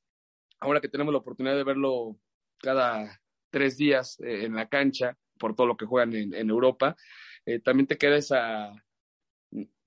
ahora 0.60 0.80
que 0.80 0.88
tenemos 0.88 1.12
la 1.12 1.18
oportunidad 1.18 1.56
de 1.56 1.64
verlo 1.64 2.18
cada 2.58 3.20
tres 3.50 3.76
días 3.76 4.20
eh, 4.20 4.44
en 4.44 4.54
la 4.54 4.68
cancha, 4.68 5.16
por 5.38 5.54
todo 5.54 5.66
lo 5.66 5.76
que 5.76 5.86
juegan 5.86 6.14
en, 6.14 6.50
Europa, 6.50 6.96
eh, 7.46 7.60
también 7.60 7.86
te 7.86 7.96
queda 7.96 8.16
esa, 8.16 8.72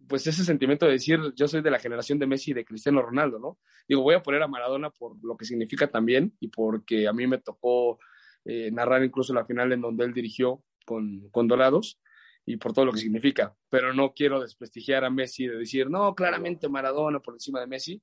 pues 0.07 0.25
ese 0.27 0.43
sentimiento 0.43 0.85
de 0.85 0.93
decir, 0.93 1.19
yo 1.35 1.47
soy 1.47 1.61
de 1.61 1.71
la 1.71 1.79
generación 1.79 2.17
de 2.19 2.27
Messi 2.27 2.51
y 2.51 2.53
de 2.55 2.65
Cristiano 2.65 3.01
Ronaldo, 3.01 3.39
¿no? 3.39 3.59
Digo, 3.87 4.01
voy 4.01 4.15
a 4.15 4.23
poner 4.23 4.41
a 4.41 4.47
Maradona 4.47 4.89
por 4.89 5.23
lo 5.23 5.37
que 5.37 5.45
significa 5.45 5.87
también 5.87 6.35
y 6.39 6.47
porque 6.47 7.07
a 7.07 7.13
mí 7.13 7.27
me 7.27 7.37
tocó 7.37 7.99
eh, 8.45 8.71
narrar 8.71 9.03
incluso 9.03 9.33
la 9.33 9.45
final 9.45 9.71
en 9.71 9.81
donde 9.81 10.05
él 10.05 10.13
dirigió 10.13 10.63
con, 10.85 11.29
con 11.29 11.47
Dorados 11.47 12.01
y 12.45 12.57
por 12.57 12.73
todo 12.73 12.85
lo 12.85 12.91
que 12.91 12.99
significa, 12.99 13.55
pero 13.69 13.93
no 13.93 14.13
quiero 14.13 14.41
desprestigiar 14.41 15.05
a 15.05 15.09
Messi 15.09 15.47
de 15.47 15.57
decir, 15.57 15.89
no, 15.89 16.13
claramente 16.13 16.67
Maradona 16.67 17.19
por 17.19 17.35
encima 17.35 17.61
de 17.61 17.67
Messi, 17.67 18.01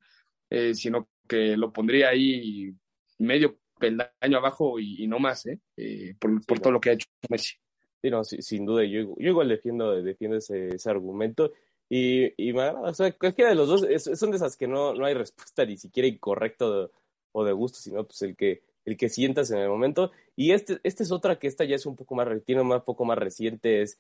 eh, 0.51 0.75
sino 0.75 1.09
que 1.27 1.57
lo 1.57 1.73
pondría 1.73 2.11
ahí 2.11 2.75
medio 3.19 3.59
peldaño 3.79 4.39
abajo 4.39 4.79
y, 4.79 5.07
no 5.07 5.19
más, 5.19 5.47
¿eh? 5.47 5.59
eh 5.77 6.15
por, 6.19 6.45
por 6.45 6.61
todo 6.61 6.73
lo 6.73 6.81
que 6.81 6.91
ha 6.91 6.93
hecho 6.95 7.09
Messi. 7.29 7.55
Sí, 8.03 8.11
no, 8.11 8.25
sin 8.25 8.65
duda, 8.65 8.85
yo, 8.85 9.15
yo 9.19 9.29
igual 9.29 9.49
defiendo, 9.49 10.03
defiendo 10.03 10.39
ese, 10.39 10.69
ese 10.75 10.91
argumento 10.91 11.53
y, 11.89 12.33
y 12.43 12.53
me 12.53 12.63
agrada, 12.63 12.91
o 12.91 12.95
sea, 12.95 13.13
cualquiera 13.13 13.51
de 13.51 13.57
los 13.57 13.69
dos 13.69 13.87
son 14.19 14.31
de 14.31 14.37
esas 14.37 14.57
que 14.57 14.67
no, 14.67 14.95
no 14.95 15.05
hay 15.05 15.15
respuesta 15.15 15.65
ni 15.67 15.77
siquiera 15.77 16.09
incorrecto 16.09 16.91
o 17.33 17.45
de 17.45 17.53
gusto, 17.53 17.79
sino 17.79 18.05
pues 18.05 18.23
el 18.23 18.37
que, 18.37 18.63
el 18.85 18.97
que 18.97 19.09
sientas 19.09 19.51
en 19.51 19.59
el 19.59 19.69
momento. 19.69 20.13
Y 20.37 20.53
este, 20.53 20.81
este 20.83 21.03
es 21.03 21.13
otra 21.13 21.39
que 21.39 21.47
esta 21.47 21.65
ya 21.65 21.77
es 21.77 21.87
un 21.87 21.97
poco 21.97 22.15
más, 22.15 22.29
tiene 22.45 22.63
un 22.63 22.81
poco 22.83 23.05
más 23.05 23.19
reciente, 23.19 23.83
es 23.83 23.99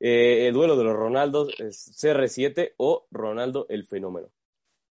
eh, 0.00 0.48
el 0.48 0.54
duelo 0.54 0.76
de 0.76 0.84
los 0.84 0.94
Ronaldos, 0.94 1.48
es 1.58 1.92
CR7 2.02 2.74
o 2.76 3.06
Ronaldo 3.10 3.66
el 3.68 3.86
fenómeno. 3.86 4.28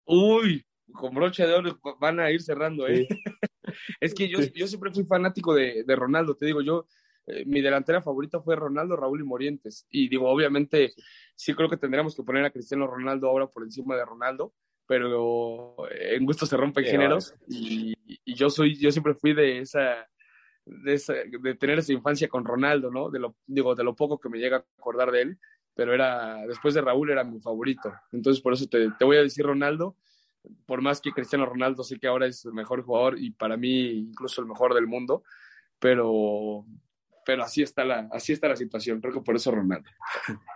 Uy, 0.07 0.64
con 0.93 1.14
broche 1.14 1.47
de 1.47 1.55
oro 1.55 1.80
van 2.01 2.20
a 2.20 2.30
ir 2.30 2.43
cerrando, 2.43 2.87
¿eh? 2.89 3.07
es 4.01 4.14
que 4.14 4.28
yo, 4.28 4.41
yo 4.55 4.66
siempre 4.66 4.93
fui 4.93 5.05
fanático 5.05 5.55
de, 5.55 5.85
de 5.85 5.97
Ronaldo, 5.97 6.37
te 6.37 6.47
digo, 6.47 6.61
yo 6.62 6.87
eh, 7.26 7.45
mi 7.47 7.61
delantera 7.61 8.03
favorita 8.03 8.41
fue 8.41 8.57
Ronaldo, 8.57 8.97
Raúl 8.97 9.20
y 9.20 9.24
Morientes. 9.24 9.87
Y 9.91 10.09
digo, 10.09 10.28
obviamente, 10.28 10.93
sí 11.35 11.55
creo 11.55 11.68
que 11.68 11.76
tendríamos 11.76 12.14
que 12.14 12.22
poner 12.22 12.45
a 12.45 12.51
Cristiano 12.51 12.87
Ronaldo 12.87 13.28
ahora 13.28 13.47
por 13.47 13.62
encima 13.62 13.97
de 13.97 14.05
Ronaldo, 14.05 14.53
pero 14.87 15.76
en 15.91 16.24
gusto 16.26 16.47
se 16.47 16.57
rompen 16.57 16.85
géneros. 16.85 17.35
Y, 17.49 17.95
yo 18.26 18.51
soy, 18.51 18.76
yo 18.76 18.91
siempre 18.91 19.14
fui 19.14 19.32
de 19.32 19.61
esa, 19.61 20.09
de 20.66 21.57
tener 21.59 21.78
esa 21.78 21.93
infancia 21.93 22.28
con 22.28 22.45
Ronaldo, 22.45 22.91
¿no? 22.91 23.11
De 23.11 23.18
lo, 23.18 23.37
digo, 23.47 23.74
de 23.74 23.85
lo 23.85 23.95
poco 23.97 24.18
que 24.18 24.28
me 24.28 24.39
llega 24.39 24.59
a 24.59 24.64
acordar 24.78 25.11
de 25.11 25.22
él, 25.22 25.39
pero 25.74 25.95
era, 25.95 26.47
después 26.47 26.74
de 26.74 26.82
Raúl 26.82 27.11
era 27.11 27.24
mi 27.24 27.41
favorito. 27.41 27.93
Entonces, 28.12 28.43
por 28.43 28.53
eso 28.53 28.66
te, 28.66 28.91
te 28.99 29.05
voy 29.05 29.16
a 29.16 29.22
decir 29.22 29.47
Ronaldo, 29.47 29.97
por 30.66 30.82
más 30.82 31.01
que 31.01 31.12
Cristiano 31.12 31.47
Ronaldo 31.47 31.82
sé 31.84 31.99
que 31.99 32.07
ahora 32.07 32.26
es 32.26 32.45
el 32.45 32.53
mejor 32.53 32.82
jugador 32.82 33.18
y 33.18 33.30
para 33.30 33.57
mí 33.57 33.90
incluso 33.90 34.40
el 34.40 34.47
mejor 34.47 34.74
del 34.74 34.86
mundo, 34.86 35.22
pero 35.78 36.64
pero 37.24 37.42
así 37.42 37.62
está 37.62 37.84
la, 37.84 38.09
así 38.12 38.32
está 38.32 38.49
la 38.49 38.57
situación, 38.57 39.01
creo 39.01 39.14
que 39.14 39.20
por 39.20 39.36
eso 39.36 39.51
Ronaldo. 39.51 39.88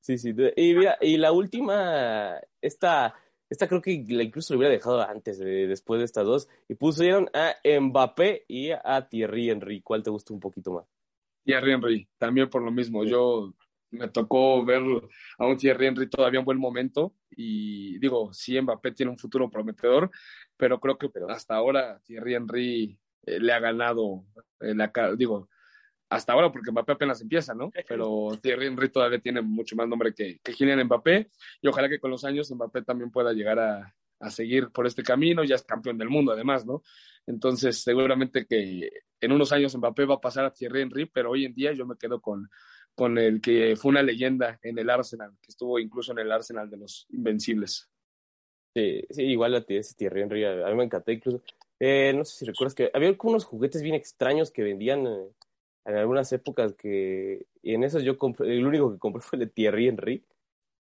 Sí, 0.00 0.16
sí, 0.16 0.34
y 0.56 0.74
mira, 0.74 0.96
y 0.98 1.18
la 1.18 1.30
última, 1.30 2.40
esta, 2.62 3.14
esta 3.50 3.68
creo 3.68 3.82
que 3.82 4.02
la 4.08 4.22
incluso 4.22 4.54
lo 4.54 4.58
hubiera 4.58 4.72
dejado 4.72 5.02
antes, 5.02 5.38
después 5.38 5.98
de 5.98 6.06
estas 6.06 6.24
dos, 6.24 6.48
y 6.68 6.74
pusieron 6.74 7.28
a 7.34 7.56
Mbappé 7.62 8.46
y 8.48 8.70
a 8.70 9.06
Thierry 9.10 9.50
Henry, 9.50 9.82
¿cuál 9.82 10.02
te 10.02 10.08
gusta 10.08 10.32
un 10.32 10.40
poquito 10.40 10.72
más? 10.72 10.86
Thierry 11.44 11.72
Henry, 11.74 12.08
también 12.16 12.48
por 12.48 12.62
lo 12.62 12.70
mismo, 12.70 13.04
yo 13.04 13.52
me 13.92 14.08
tocó 14.08 14.64
ver 14.64 14.82
a 15.38 15.46
un 15.46 15.56
Thierry 15.56 15.86
Henry 15.86 16.08
todavía 16.08 16.40
en 16.40 16.46
buen 16.46 16.58
momento 16.58 17.14
y 17.30 17.98
digo, 17.98 18.32
sí, 18.32 18.60
Mbappé 18.60 18.92
tiene 18.92 19.12
un 19.12 19.18
futuro 19.18 19.48
prometedor, 19.50 20.10
pero 20.56 20.80
creo 20.80 20.98
que 20.98 21.10
hasta 21.28 21.54
ahora 21.54 22.00
Thierry 22.04 22.34
Henry 22.34 22.98
eh, 23.24 23.38
le 23.38 23.52
ha 23.52 23.60
ganado, 23.60 24.24
eh, 24.60 24.74
la, 24.74 24.90
digo, 25.16 25.48
hasta 26.08 26.32
ahora, 26.32 26.50
porque 26.50 26.70
Mbappé 26.70 26.92
apenas 26.92 27.20
empieza, 27.20 27.54
¿no? 27.54 27.70
Pero 27.88 28.38
Thierry 28.42 28.66
Henry 28.66 28.90
todavía 28.90 29.18
tiene 29.18 29.40
mucho 29.40 29.76
más 29.76 29.88
nombre 29.88 30.12
que, 30.14 30.38
que 30.42 30.52
Kylian 30.52 30.84
Mbappé, 30.84 31.30
y 31.62 31.68
ojalá 31.68 31.88
que 31.88 31.98
con 31.98 32.10
los 32.10 32.24
años 32.24 32.50
Mbappé 32.50 32.82
también 32.82 33.10
pueda 33.10 33.32
llegar 33.32 33.58
a, 33.58 33.94
a 34.20 34.30
seguir 34.30 34.70
por 34.70 34.86
este 34.86 35.02
camino, 35.02 35.44
ya 35.44 35.54
es 35.54 35.62
campeón 35.62 35.98
del 35.98 36.10
mundo 36.10 36.32
además, 36.32 36.64
¿no? 36.64 36.82
Entonces, 37.26 37.82
seguramente 37.82 38.46
que 38.46 38.90
en 39.20 39.32
unos 39.32 39.52
años 39.52 39.76
Mbappé 39.76 40.04
va 40.04 40.14
a 40.16 40.20
pasar 40.20 40.44
a 40.44 40.52
Thierry 40.52 40.82
Henry, 40.82 41.06
pero 41.06 41.30
hoy 41.30 41.44
en 41.44 41.54
día 41.54 41.72
yo 41.72 41.86
me 41.86 41.96
quedo 41.96 42.20
con, 42.20 42.48
con 42.94 43.18
el 43.18 43.40
que 43.40 43.76
fue 43.76 43.90
una 43.90 44.02
leyenda 44.02 44.58
en 44.62 44.78
el 44.78 44.90
Arsenal, 44.90 45.32
que 45.40 45.50
estuvo 45.50 45.78
incluso 45.78 46.12
en 46.12 46.18
el 46.18 46.32
Arsenal 46.32 46.68
de 46.70 46.76
los 46.76 47.06
Invencibles. 47.10 47.90
Sí, 48.74 49.04
sí 49.10 49.22
igual 49.24 49.54
a 49.54 49.62
ti 49.62 49.76
ese 49.76 49.94
Thierry 49.94 50.22
Henry, 50.22 50.44
a 50.44 50.66
mí 50.68 50.74
me 50.74 50.84
encantó 50.84 51.12
incluso. 51.12 51.42
Eh, 51.80 52.12
no 52.14 52.24
sé 52.24 52.38
si 52.38 52.44
recuerdas 52.44 52.74
que 52.74 52.90
había 52.94 53.14
unos 53.22 53.44
juguetes 53.44 53.82
bien 53.82 53.94
extraños 53.94 54.50
que 54.50 54.62
vendían 54.62 55.06
eh, 55.06 55.28
en 55.84 55.96
algunas 55.96 56.32
épocas 56.32 56.74
que 56.74 57.46
y 57.62 57.74
en 57.74 57.84
esos 57.84 58.02
yo 58.02 58.18
compré, 58.18 58.56
el 58.56 58.66
único 58.66 58.92
que 58.92 58.98
compré 58.98 59.20
fue 59.22 59.38
el 59.38 59.46
de 59.46 59.52
Thierry 59.52 59.88
Henry. 59.88 60.24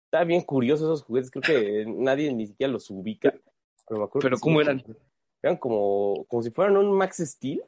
Está 0.05 0.23
bien 0.23 0.41
curioso 0.41 0.85
esos 0.85 1.03
juguetes, 1.03 1.29
creo 1.29 1.43
que 1.43 1.85
nadie 1.87 2.33
ni 2.33 2.47
siquiera 2.47 2.73
los 2.73 2.89
ubica. 2.89 3.33
Pero, 3.87 4.09
¿Pero 4.19 4.39
cómo 4.39 4.59
eran? 4.59 4.83
Eran 5.41 5.57
como, 5.57 6.25
como 6.25 6.41
si 6.41 6.49
fueran 6.51 6.77
un 6.77 6.91
Max 6.91 7.17
Steel, 7.17 7.63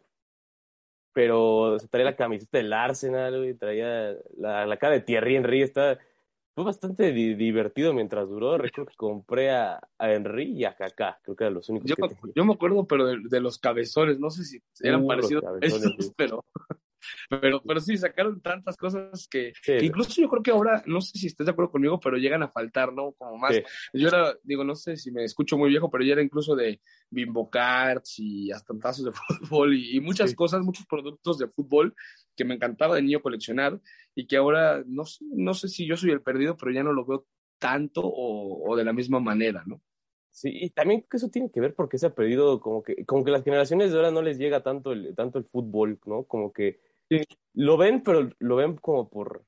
pero 1.13 1.77
traía 1.89 2.05
la 2.05 2.15
camiseta 2.15 2.57
del 2.57 2.73
Arsenal, 2.73 3.47
y 3.47 3.53
traía 3.53 4.15
la, 4.37 4.65
la 4.65 4.77
cara 4.77 4.93
de 4.93 5.01
Thierry 5.01 5.35
Henry, 5.35 5.61
está, 5.61 5.99
fue 6.53 6.63
bastante 6.63 7.11
divertido 7.11 7.93
mientras 7.93 8.27
duró. 8.27 8.57
Recuerdo 8.57 8.91
que 8.91 8.95
compré 8.95 9.51
a, 9.51 9.79
a 9.97 10.11
Henry 10.11 10.51
y 10.51 10.65
a 10.65 10.75
Kaká, 10.75 11.19
creo 11.23 11.35
que 11.35 11.43
eran 11.45 11.53
los 11.53 11.69
únicos 11.69 11.89
yo, 11.89 11.95
que 11.95 12.15
Yo 12.35 12.45
me 12.45 12.53
acuerdo, 12.53 12.85
pero 12.85 13.05
de, 13.05 13.39
los 13.39 13.57
cabezones, 13.57 14.19
no 14.19 14.29
sé 14.29 14.43
si 14.43 14.61
eran 14.81 15.03
uh, 15.03 15.07
parecidos 15.07 15.43
a 15.43 15.57
esos, 15.61 16.13
pero 16.15 16.43
pero, 17.29 17.61
pero 17.61 17.79
sí, 17.79 17.97
sacaron 17.97 18.41
tantas 18.41 18.77
cosas 18.77 19.27
que, 19.27 19.53
incluso 19.81 20.21
yo 20.21 20.29
creo 20.29 20.43
que 20.43 20.51
ahora, 20.51 20.83
no 20.85 21.01
sé 21.01 21.17
si 21.17 21.27
estés 21.27 21.45
de 21.45 21.51
acuerdo 21.51 21.71
conmigo, 21.71 21.99
pero 21.99 22.17
llegan 22.17 22.43
a 22.43 22.51
faltar, 22.51 22.93
¿no? 22.93 23.13
Como 23.13 23.37
más. 23.37 23.55
Yo 23.93 24.07
era, 24.07 24.35
digo, 24.43 24.63
no 24.63 24.75
sé 24.75 24.97
si 24.97 25.11
me 25.11 25.23
escucho 25.23 25.57
muy 25.57 25.69
viejo, 25.69 25.89
pero 25.89 26.03
ya 26.03 26.13
era 26.13 26.21
incluso 26.21 26.55
de 26.55 26.81
bimbo 27.09 27.49
cards 27.49 28.19
y 28.19 28.51
hasta 28.51 28.73
tazos 28.79 29.05
de 29.05 29.11
fútbol 29.49 29.75
y, 29.75 29.99
muchas 29.99 30.33
cosas, 30.33 30.61
muchos 30.61 30.85
productos 30.85 31.37
de 31.37 31.47
fútbol 31.47 31.95
que 32.35 32.45
me 32.45 32.55
encantaba 32.55 32.95
de 32.95 33.01
niño 33.01 33.21
coleccionar 33.21 33.79
y 34.15 34.27
que 34.27 34.37
ahora 34.37 34.83
no, 34.85 35.03
no 35.33 35.53
sé 35.53 35.67
si 35.67 35.85
yo 35.85 35.97
soy 35.97 36.11
el 36.11 36.21
perdido, 36.21 36.57
pero 36.57 36.71
ya 36.71 36.83
no 36.83 36.93
lo 36.93 37.05
veo 37.05 37.27
tanto 37.59 38.01
o, 38.01 38.71
o 38.71 38.75
de 38.75 38.83
la 38.83 38.93
misma 38.93 39.19
manera, 39.19 39.63
¿no? 39.65 39.81
Sí, 40.31 40.49
y 40.53 40.69
también 40.69 41.05
que 41.09 41.17
eso 41.17 41.29
tiene 41.29 41.51
que 41.51 41.59
ver 41.59 41.75
porque 41.75 41.97
se 41.97 42.07
ha 42.07 42.15
perdido, 42.15 42.61
como 42.61 42.83
que, 42.83 43.05
como 43.05 43.23
que 43.25 43.31
las 43.31 43.43
generaciones 43.43 43.91
de 43.91 43.97
ahora 43.97 44.11
no 44.11 44.21
les 44.21 44.37
llega 44.37 44.63
tanto 44.63 44.93
el, 44.93 45.13
tanto 45.13 45.37
el 45.37 45.45
fútbol, 45.45 45.99
¿no? 46.05 46.23
Como 46.23 46.53
que 46.53 46.79
lo 47.53 47.77
ven, 47.77 48.03
pero 48.03 48.29
lo 48.39 48.55
ven 48.55 48.75
como 48.77 49.09
por, 49.09 49.43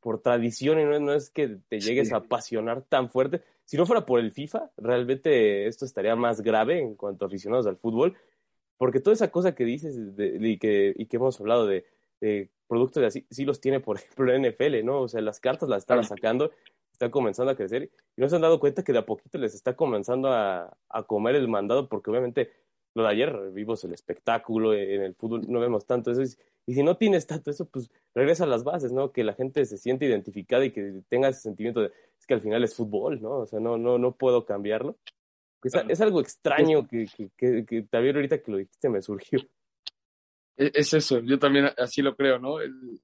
por 0.00 0.20
tradición 0.20 0.80
y 0.80 0.84
no, 0.84 1.12
es 1.12 1.30
que 1.30 1.58
te 1.68 1.80
llegues 1.80 2.12
a 2.12 2.18
apasionar 2.18 2.82
tan 2.82 3.10
fuerte. 3.10 3.42
Si 3.64 3.76
no 3.76 3.86
fuera 3.86 4.06
por 4.06 4.20
el 4.20 4.32
FIFA, 4.32 4.70
realmente 4.76 5.66
esto 5.66 5.84
estaría 5.84 6.14
más 6.16 6.40
grave 6.40 6.80
en 6.80 6.94
cuanto 6.94 7.24
a 7.24 7.28
aficionados 7.28 7.66
al 7.66 7.76
fútbol, 7.76 8.16
porque 8.76 9.00
toda 9.00 9.14
esa 9.14 9.30
cosa 9.30 9.54
que 9.54 9.64
dices 9.64 9.96
y, 10.18 10.58
que, 10.58 10.94
y 10.96 11.06
que 11.06 11.16
hemos 11.16 11.40
hablado 11.40 11.66
de, 11.66 11.84
productos 12.68 13.00
de 13.00 13.06
así, 13.06 13.26
sí 13.30 13.44
los 13.44 13.60
tiene, 13.60 13.80
por 13.80 13.96
ejemplo, 13.96 14.26
la 14.26 14.38
NFL, 14.38 14.84
¿no? 14.84 15.02
O 15.02 15.08
sea, 15.08 15.20
las 15.20 15.40
cartas 15.40 15.68
las 15.68 15.80
están 15.80 16.04
sacando 16.04 16.50
están 16.92 17.10
comenzando 17.10 17.52
a 17.52 17.56
crecer 17.56 17.90
y 18.16 18.20
no 18.20 18.28
se 18.28 18.36
han 18.36 18.42
dado 18.42 18.58
cuenta 18.58 18.82
que 18.82 18.92
de 18.92 18.98
a 19.00 19.04
poquito 19.06 19.36
les 19.36 19.54
está 19.54 19.76
comenzando 19.76 20.32
a, 20.32 20.76
a 20.88 21.02
comer 21.02 21.36
el 21.36 21.46
mandado 21.46 21.90
porque 21.90 22.10
obviamente 22.10 22.50
lo 22.96 23.02
de 23.02 23.10
ayer 23.10 23.52
vimos 23.52 23.84
el 23.84 23.92
espectáculo 23.92 24.72
en 24.72 25.02
el 25.02 25.14
fútbol, 25.14 25.42
no 25.46 25.60
vemos 25.60 25.84
tanto 25.84 26.10
eso. 26.10 26.22
Y 26.64 26.72
si 26.72 26.82
no 26.82 26.96
tienes 26.96 27.26
tanto 27.26 27.50
eso, 27.50 27.68
pues 27.68 27.90
regresa 28.14 28.44
a 28.44 28.46
las 28.46 28.64
bases, 28.64 28.90
¿no? 28.90 29.12
Que 29.12 29.22
la 29.22 29.34
gente 29.34 29.66
se 29.66 29.76
siente 29.76 30.06
identificada 30.06 30.64
y 30.64 30.72
que 30.72 31.02
tenga 31.10 31.28
ese 31.28 31.42
sentimiento 31.42 31.82
de 31.82 31.88
es 31.88 32.26
que 32.26 32.32
al 32.32 32.40
final 32.40 32.64
es 32.64 32.74
fútbol, 32.74 33.20
¿no? 33.20 33.40
O 33.40 33.46
sea, 33.46 33.60
no, 33.60 33.76
no, 33.76 33.98
no 33.98 34.16
puedo 34.16 34.46
cambiarlo. 34.46 34.96
Es, 35.62 35.74
es 35.74 36.00
algo 36.00 36.22
extraño 36.22 36.88
que, 36.88 37.06
que, 37.36 37.66
que, 37.66 37.82
también 37.82 38.16
ahorita 38.16 38.42
que 38.42 38.50
lo 38.50 38.56
dijiste 38.56 38.88
me 38.88 39.02
surgió. 39.02 39.40
E, 40.56 40.72
es 40.72 40.94
eso, 40.94 41.20
yo 41.20 41.38
también 41.38 41.68
así 41.76 42.00
lo 42.00 42.16
creo, 42.16 42.38
¿no? 42.38 42.56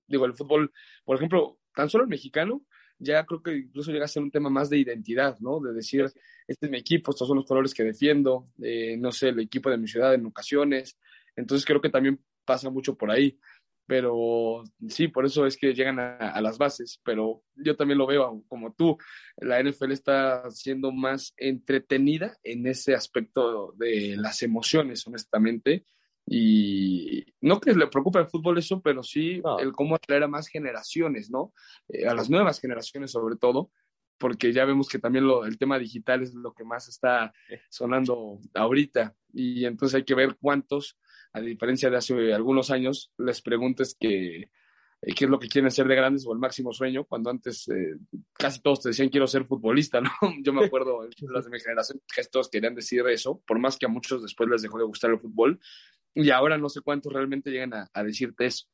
digo, 0.06 0.24
el 0.24 0.32
fútbol, 0.32 0.72
por 1.04 1.16
ejemplo, 1.16 1.58
tan 1.74 1.90
solo 1.90 2.04
el 2.04 2.10
mexicano, 2.10 2.62
ya 3.02 3.24
creo 3.26 3.42
que 3.42 3.56
incluso 3.56 3.90
llega 3.90 4.04
a 4.04 4.08
ser 4.08 4.22
un 4.22 4.30
tema 4.30 4.48
más 4.48 4.70
de 4.70 4.78
identidad, 4.78 5.38
¿no? 5.40 5.60
De 5.60 5.72
decir, 5.72 6.04
este 6.46 6.66
es 6.66 6.70
mi 6.70 6.78
equipo, 6.78 7.10
estos 7.10 7.26
son 7.26 7.38
los 7.38 7.46
colores 7.46 7.74
que 7.74 7.82
defiendo, 7.82 8.48
eh, 8.62 8.96
no 8.96 9.10
sé, 9.10 9.30
el 9.30 9.40
equipo 9.40 9.70
de 9.70 9.78
mi 9.78 9.88
ciudad 9.88 10.14
en 10.14 10.26
ocasiones. 10.26 10.98
Entonces 11.36 11.66
creo 11.66 11.80
que 11.80 11.90
también 11.90 12.20
pasa 12.44 12.70
mucho 12.70 12.96
por 12.96 13.10
ahí. 13.10 13.38
Pero 13.84 14.62
sí, 14.88 15.08
por 15.08 15.26
eso 15.26 15.44
es 15.44 15.56
que 15.56 15.74
llegan 15.74 15.98
a, 15.98 16.40
las 16.40 16.56
bases. 16.56 17.00
Pero 17.04 17.42
yo 17.56 17.76
también 17.76 17.98
lo 17.98 18.06
veo 18.06 18.42
como 18.48 18.72
tú. 18.72 18.96
La 19.36 19.62
NFL 19.62 19.90
está 19.90 20.48
siendo 20.50 20.92
más 20.92 21.34
entretenida 21.36 22.38
en 22.44 22.66
ese 22.66 22.94
aspecto 22.94 23.74
de 23.76 24.16
las 24.16 24.42
emociones, 24.42 25.06
honestamente 25.06 25.84
y 26.26 27.24
no 27.40 27.60
que 27.60 27.74
le 27.74 27.88
preocupe 27.88 28.20
el 28.20 28.28
fútbol 28.28 28.58
eso, 28.58 28.80
pero 28.80 29.02
sí 29.02 29.42
el 29.58 29.72
cómo 29.72 29.96
atraer 29.96 30.22
a 30.22 30.28
más 30.28 30.48
generaciones, 30.48 31.30
¿no? 31.30 31.52
Eh, 31.88 32.06
a 32.06 32.14
las 32.14 32.30
nuevas 32.30 32.60
generaciones 32.60 33.10
sobre 33.10 33.36
todo, 33.36 33.70
porque 34.18 34.52
ya 34.52 34.64
vemos 34.64 34.88
que 34.88 34.98
también 34.98 35.26
lo, 35.26 35.44
el 35.44 35.58
tema 35.58 35.78
digital 35.78 36.22
es 36.22 36.32
lo 36.34 36.54
que 36.54 36.64
más 36.64 36.88
está 36.88 37.32
sonando 37.68 38.38
ahorita. 38.54 39.14
Y 39.32 39.64
entonces 39.64 39.96
hay 39.96 40.04
que 40.04 40.14
ver 40.14 40.36
cuántos, 40.40 40.98
a 41.32 41.40
diferencia 41.40 41.90
de 41.90 41.96
hace 41.96 42.32
algunos 42.32 42.70
años, 42.70 43.12
les 43.18 43.42
preguntes 43.42 43.96
que, 43.98 44.48
eh, 45.02 45.14
qué 45.14 45.24
es 45.24 45.30
lo 45.30 45.40
que 45.40 45.48
quieren 45.48 45.70
ser 45.70 45.88
de 45.88 45.96
grandes 45.96 46.24
o 46.26 46.32
el 46.32 46.38
máximo 46.38 46.72
sueño, 46.72 47.04
cuando 47.04 47.30
antes 47.30 47.68
eh, 47.68 47.96
casi 48.32 48.60
todos 48.60 48.82
te 48.82 48.90
decían 48.90 49.08
quiero 49.08 49.26
ser 49.26 49.44
futbolista, 49.44 50.00
¿no? 50.00 50.10
Yo 50.44 50.52
me 50.52 50.64
acuerdo, 50.64 51.08
las 51.32 51.44
de 51.44 51.50
mi 51.50 51.58
generación, 51.58 52.00
que 52.14 52.22
todos 52.24 52.48
querían 52.48 52.76
decir 52.76 53.04
eso, 53.08 53.42
por 53.44 53.58
más 53.58 53.76
que 53.76 53.86
a 53.86 53.88
muchos 53.88 54.22
después 54.22 54.48
les 54.48 54.62
dejó 54.62 54.78
de 54.78 54.84
gustar 54.84 55.10
el 55.10 55.18
fútbol, 55.18 55.58
y 56.14 56.30
ahora 56.30 56.58
no 56.58 56.68
sé 56.68 56.80
cuántos 56.80 57.12
realmente 57.12 57.50
llegan 57.50 57.72
a, 57.74 58.04
decirte 58.04 58.46
eso. 58.46 58.66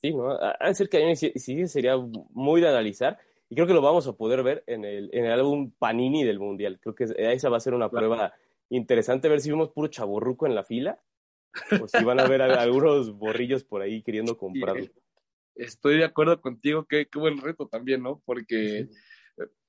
Sí, 0.00 0.12
¿no? 0.12 0.30
A 0.30 0.68
decir 0.68 0.88
que 0.88 1.16
sí, 1.16 1.32
sí 1.36 1.66
sería 1.66 1.96
muy 2.30 2.60
de 2.60 2.68
analizar 2.68 3.18
y 3.48 3.54
creo 3.54 3.66
que 3.66 3.74
lo 3.74 3.82
vamos 3.82 4.06
a 4.06 4.12
poder 4.12 4.42
ver 4.42 4.64
en 4.66 4.84
el, 4.84 5.08
en 5.12 5.24
el 5.24 5.32
álbum 5.32 5.72
Panini 5.78 6.24
del 6.24 6.38
Mundial. 6.38 6.78
Creo 6.80 6.94
que 6.94 7.06
esa 7.16 7.48
va 7.48 7.56
a 7.56 7.60
ser 7.60 7.74
una 7.74 7.90
prueba 7.90 8.34
interesante, 8.68 9.28
ver 9.28 9.40
si 9.40 9.50
vemos 9.50 9.70
puro 9.70 9.88
chaburruco 9.88 10.46
en 10.46 10.54
la 10.54 10.64
fila 10.64 11.00
o 11.80 11.86
si 11.86 12.04
van 12.04 12.20
a 12.20 12.26
ver 12.26 12.42
algunos 12.42 13.12
borrillos 13.12 13.64
por 13.64 13.82
ahí 13.82 14.02
queriendo 14.02 14.36
comprarlo. 14.36 14.86
Estoy 15.54 15.98
de 15.98 16.04
acuerdo 16.04 16.40
contigo, 16.40 16.84
qué, 16.84 17.06
qué 17.06 17.18
buen 17.18 17.38
reto 17.38 17.66
también, 17.66 18.02
¿no? 18.02 18.20
Porque 18.24 18.88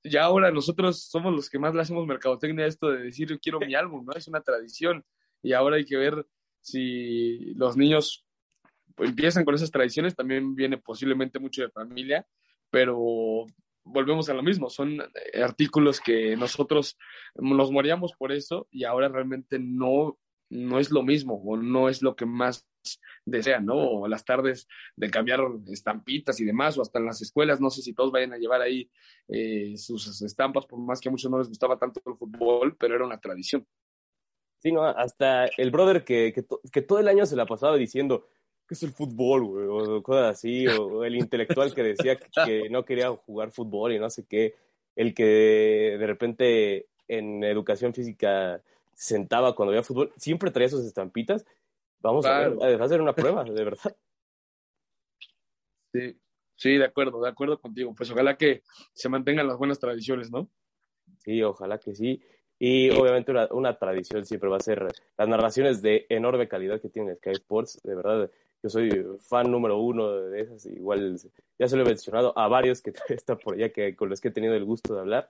ya 0.04 0.24
ahora 0.24 0.52
nosotros 0.52 1.04
somos 1.04 1.34
los 1.34 1.50
que 1.50 1.60
más 1.60 1.74
le 1.74 1.82
hacemos 1.82 2.06
mercadotecnia 2.08 2.66
a 2.66 2.68
esto 2.68 2.90
de 2.90 3.04
decir 3.04 3.30
yo 3.30 3.40
quiero 3.40 3.60
mi 3.60 3.76
álbum, 3.76 4.06
¿no? 4.06 4.14
Es 4.14 4.28
una 4.28 4.42
tradición 4.42 5.06
y 5.44 5.54
ahora 5.54 5.78
hay 5.78 5.86
que 5.86 5.98
ver 5.98 6.26
si 6.62 7.54
los 7.56 7.78
niños 7.78 8.26
empiezan 8.98 9.46
con 9.46 9.56
esas 9.56 9.72
tradiciones, 9.72 10.16
también 10.16 10.56
viene 10.56 10.78
posiblemente 10.78 11.40
mucho 11.40 11.62
de 11.62 11.70
familia, 11.70 12.26
pero 12.70 13.46
volvemos 13.84 14.30
a 14.30 14.34
lo 14.34 14.44
mismo, 14.44 14.70
son 14.70 15.02
artículos 15.42 16.02
que 16.02 16.36
nosotros 16.36 16.98
nos 17.36 17.72
moríamos 17.72 18.14
por 18.14 18.32
eso 18.32 18.68
y 18.72 18.84
ahora 18.84 19.08
realmente 19.08 19.60
no, 19.60 20.18
no 20.50 20.80
es 20.80 20.92
lo 20.92 21.04
mismo 21.04 21.36
o 21.36 21.58
no 21.58 21.90
es 21.90 22.02
lo 22.02 22.16
que 22.16 22.26
más 22.26 22.68
desean, 23.26 23.66
¿no? 23.66 23.76
O 23.76 24.08
las 24.08 24.24
tardes 24.24 24.68
de 24.96 25.10
cambiar 25.10 25.42
estampitas 25.68 26.40
y 26.40 26.46
demás, 26.46 26.78
o 26.78 26.82
hasta 26.82 27.00
en 27.00 27.06
las 27.06 27.22
escuelas, 27.22 27.60
no 27.60 27.70
sé 27.70 27.82
si 27.82 27.94
todos 27.94 28.12
vayan 28.12 28.34
a 28.34 28.38
llevar 28.38 28.62
ahí 28.62 28.90
eh, 29.28 29.74
sus 29.78 30.22
estampas, 30.22 30.66
por 30.66 30.80
más 30.80 31.02
que 31.02 31.10
a 31.10 31.12
muchos 31.12 31.30
no 31.30 31.38
les 31.38 31.50
gustaba 31.50 31.78
tanto 31.78 32.02
el 32.06 32.16
fútbol, 32.16 32.78
pero 32.78 32.96
era 32.96 33.06
una 33.06 33.20
tradición. 33.20 33.66
Sí, 34.60 34.72
no, 34.72 34.84
hasta 34.84 35.46
el 35.58 35.72
brother 35.72 36.04
que, 36.04 36.34
que, 36.34 36.46
que 36.72 36.82
todo 36.82 37.00
el 37.00 37.08
año 37.08 37.26
se 37.26 37.36
la 37.36 37.46
pasaba 37.46 37.78
diciendo 37.78 38.28
que 38.68 38.74
es 38.74 38.84
el 38.84 38.92
fútbol, 38.92 39.46
güey, 39.46 39.66
o 39.68 40.04
cosas 40.04 40.32
así, 40.32 40.68
o, 40.68 41.06
el 41.06 41.16
intelectual 41.16 41.74
que 41.74 41.84
decía 41.84 42.18
que, 42.18 42.70
no 42.70 42.84
quería 42.84 43.10
jugar 43.12 43.52
fútbol 43.52 43.94
y 43.94 44.00
no 44.00 44.10
sé 44.10 44.26
qué, 44.26 44.56
el 44.96 45.14
que 45.14 45.96
de 45.98 46.08
repente 46.08 46.88
en 47.08 47.44
educación 47.44 47.94
física 47.94 48.62
sentaba 48.94 49.56
cuando 49.56 49.72
veía 49.72 49.84
fútbol, 49.84 50.12
siempre 50.18 50.52
traía 50.52 50.70
sus 50.70 50.86
estampitas. 50.86 51.46
Vamos 52.00 52.26
a, 52.26 52.50
ver, 52.50 52.82
a 52.82 52.86
hacer 52.86 53.02
una 53.02 53.14
prueba, 53.14 53.44
de 53.44 53.64
verdad. 53.64 53.96
Sí, 55.94 56.20
sí, 56.56 56.78
de 56.78 56.86
acuerdo, 56.86 57.22
de 57.22 57.30
acuerdo 57.30 57.60
contigo. 57.60 57.96
Pues 57.96 58.12
ojalá 58.12 58.38
que 58.38 58.64
se 58.94 59.08
mantengan 59.08 59.48
las 59.48 59.58
buenas 59.58 59.80
tradiciones, 59.80 60.30
¿no? 60.30 60.50
Sí, 61.20 61.42
ojalá 61.42 61.80
que 61.80 61.96
sí. 61.96 62.22
Y 62.60 62.90
obviamente 62.90 63.32
una, 63.52 63.78
tradición 63.78 64.26
siempre 64.26 64.50
va 64.50 64.58
a 64.58 64.62
ser 64.62 64.88
las 65.18 65.28
narraciones 65.28 65.82
de 65.82 66.08
enorme 66.10 66.48
calidad 66.48 66.82
que 66.82 66.90
tiene 66.90 67.16
Sky 67.16 67.32
Sports. 67.32 67.80
De 67.84 67.96
verdad, 67.96 68.32
yo 68.64 68.70
soy 68.70 68.90
fan 69.20 69.52
número 69.52 69.78
uno 69.80 70.12
de 70.12 70.42
esas. 70.42 70.66
Igual 70.66 71.20
ya 71.60 71.68
se 71.68 71.76
lo 71.76 71.84
he 71.84 71.86
mencionado 71.86 72.38
a 72.38 72.48
varios 72.48 72.82
que 72.82 72.94
están 73.10 73.38
por 73.38 73.56
allá 73.56 73.70
que, 73.70 73.96
con 73.96 74.10
los 74.10 74.20
que 74.22 74.30
he 74.30 74.32
tenido 74.32 74.56
el 74.56 74.66
gusto 74.66 74.96
de 74.96 75.02
hablar. 75.02 75.30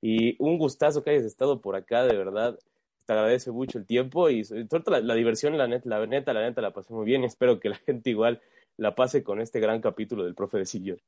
Y 0.00 0.36
un 0.42 0.58
gustazo 0.58 1.02
que 1.02 1.10
hayas 1.10 1.24
estado 1.24 1.60
por 1.60 1.74
acá, 1.74 2.04
de 2.04 2.16
verdad. 2.16 2.58
Te 3.06 3.12
agradece 3.12 3.50
mucho 3.50 3.78
el 3.78 3.86
tiempo 3.86 4.30
y 4.30 4.44
todo 4.68 5.00
la, 5.00 5.14
diversión, 5.14 5.58
la 5.58 5.66
neta, 5.66 5.88
la 5.88 6.06
neta, 6.06 6.32
la 6.32 6.42
neta 6.42 6.60
la 6.60 6.72
pasé 6.72 6.94
muy 6.94 7.04
bien. 7.04 7.22
Y 7.22 7.26
espero 7.26 7.58
que 7.58 7.70
la 7.70 7.76
gente 7.76 8.10
igual 8.10 8.40
la 8.76 8.94
pase 8.94 9.24
con 9.24 9.40
este 9.40 9.58
gran 9.58 9.80
capítulo 9.80 10.24
del 10.24 10.36
profe 10.36 10.58
de 10.58 10.66
Sillón. 10.66 11.00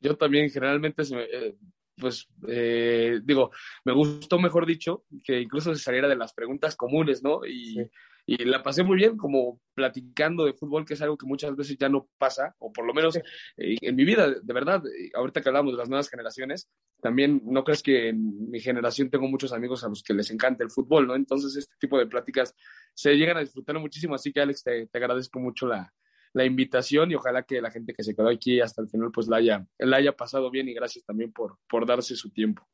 Yo 0.00 0.16
también 0.16 0.48
generalmente 0.48 1.04
se 1.04 1.16
me, 1.16 1.24
eh, 1.24 1.54
pues 1.98 2.28
eh, 2.46 3.20
digo, 3.22 3.50
me 3.84 3.92
gustó, 3.92 4.38
mejor 4.38 4.66
dicho, 4.66 5.04
que 5.24 5.40
incluso 5.40 5.74
se 5.74 5.82
saliera 5.82 6.08
de 6.08 6.16
las 6.16 6.32
preguntas 6.32 6.76
comunes, 6.76 7.22
¿no? 7.22 7.44
Y, 7.46 7.78
y, 8.26 8.44
la 8.44 8.62
pasé 8.62 8.82
muy 8.82 8.96
bien, 8.96 9.16
como 9.16 9.60
platicando 9.74 10.44
de 10.44 10.52
fútbol, 10.52 10.84
que 10.84 10.94
es 10.94 11.02
algo 11.02 11.16
que 11.16 11.26
muchas 11.26 11.56
veces 11.56 11.76
ya 11.78 11.88
no 11.88 12.08
pasa, 12.18 12.54
o 12.58 12.72
por 12.72 12.86
lo 12.86 12.94
menos 12.94 13.16
eh, 13.16 13.22
en 13.56 13.96
mi 13.96 14.04
vida, 14.04 14.30
de 14.30 14.52
verdad, 14.52 14.82
eh, 14.86 15.10
ahorita 15.14 15.40
que 15.40 15.48
hablamos 15.48 15.72
de 15.72 15.78
las 15.78 15.88
nuevas 15.88 16.08
generaciones, 16.08 16.68
también 17.00 17.40
no 17.44 17.64
crees 17.64 17.82
que 17.82 18.08
en 18.08 18.50
mi 18.50 18.60
generación 18.60 19.10
tengo 19.10 19.28
muchos 19.28 19.52
amigos 19.52 19.84
a 19.84 19.88
los 19.88 20.02
que 20.02 20.14
les 20.14 20.30
encanta 20.30 20.64
el 20.64 20.70
fútbol, 20.70 21.06
¿no? 21.06 21.14
Entonces, 21.14 21.56
este 21.56 21.74
tipo 21.78 21.98
de 21.98 22.06
pláticas 22.06 22.54
se 22.94 23.16
llegan 23.16 23.36
a 23.36 23.40
disfrutar 23.40 23.78
muchísimo, 23.78 24.14
así 24.14 24.32
que 24.32 24.40
Alex, 24.40 24.62
te 24.64 24.88
agradezco 24.92 25.38
mucho 25.38 25.66
la, 25.66 25.92
la 26.32 26.44
invitación 26.44 27.10
y 27.10 27.14
ojalá 27.14 27.42
que 27.42 27.60
la 27.60 27.70
gente 27.70 27.94
que 27.94 28.02
se 28.02 28.14
quedó 28.14 28.28
aquí 28.28 28.60
hasta 28.60 28.82
el 28.82 28.88
final 28.88 29.10
pues 29.12 29.28
la 29.28 29.38
haya, 29.38 29.66
la 29.78 29.96
haya 29.96 30.16
pasado 30.16 30.50
bien 30.50 30.68
y 30.68 30.74
gracias 30.74 31.04
también 31.04 31.32
por, 31.32 31.58
por 31.68 31.86
darse 31.86 32.16
su 32.16 32.30
tiempo. 32.30 32.66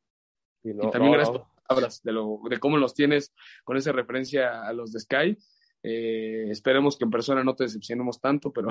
Y, 0.63 0.73
también 0.91 1.13
gracias 1.13 1.37
por 1.37 1.47
las 1.47 1.67
palabras 1.67 2.03
de, 2.03 2.13
lo, 2.13 2.41
de 2.49 2.59
cómo 2.59 2.79
los 2.79 2.95
tienes 2.95 3.35
con 3.65 3.77
esa 3.77 3.93
referencia 3.93 4.67
a 4.67 4.73
los 4.73 4.93
de 4.93 5.01
Sky. 5.01 5.39
Eh, 5.83 6.47
esperemos 6.51 6.97
que 6.97 7.05
en 7.05 7.11
persona 7.11 7.45
no 7.45 7.55
te 7.55 7.65
decepcionemos 7.65 8.19
tanto, 8.21 8.53
pero, 8.53 8.69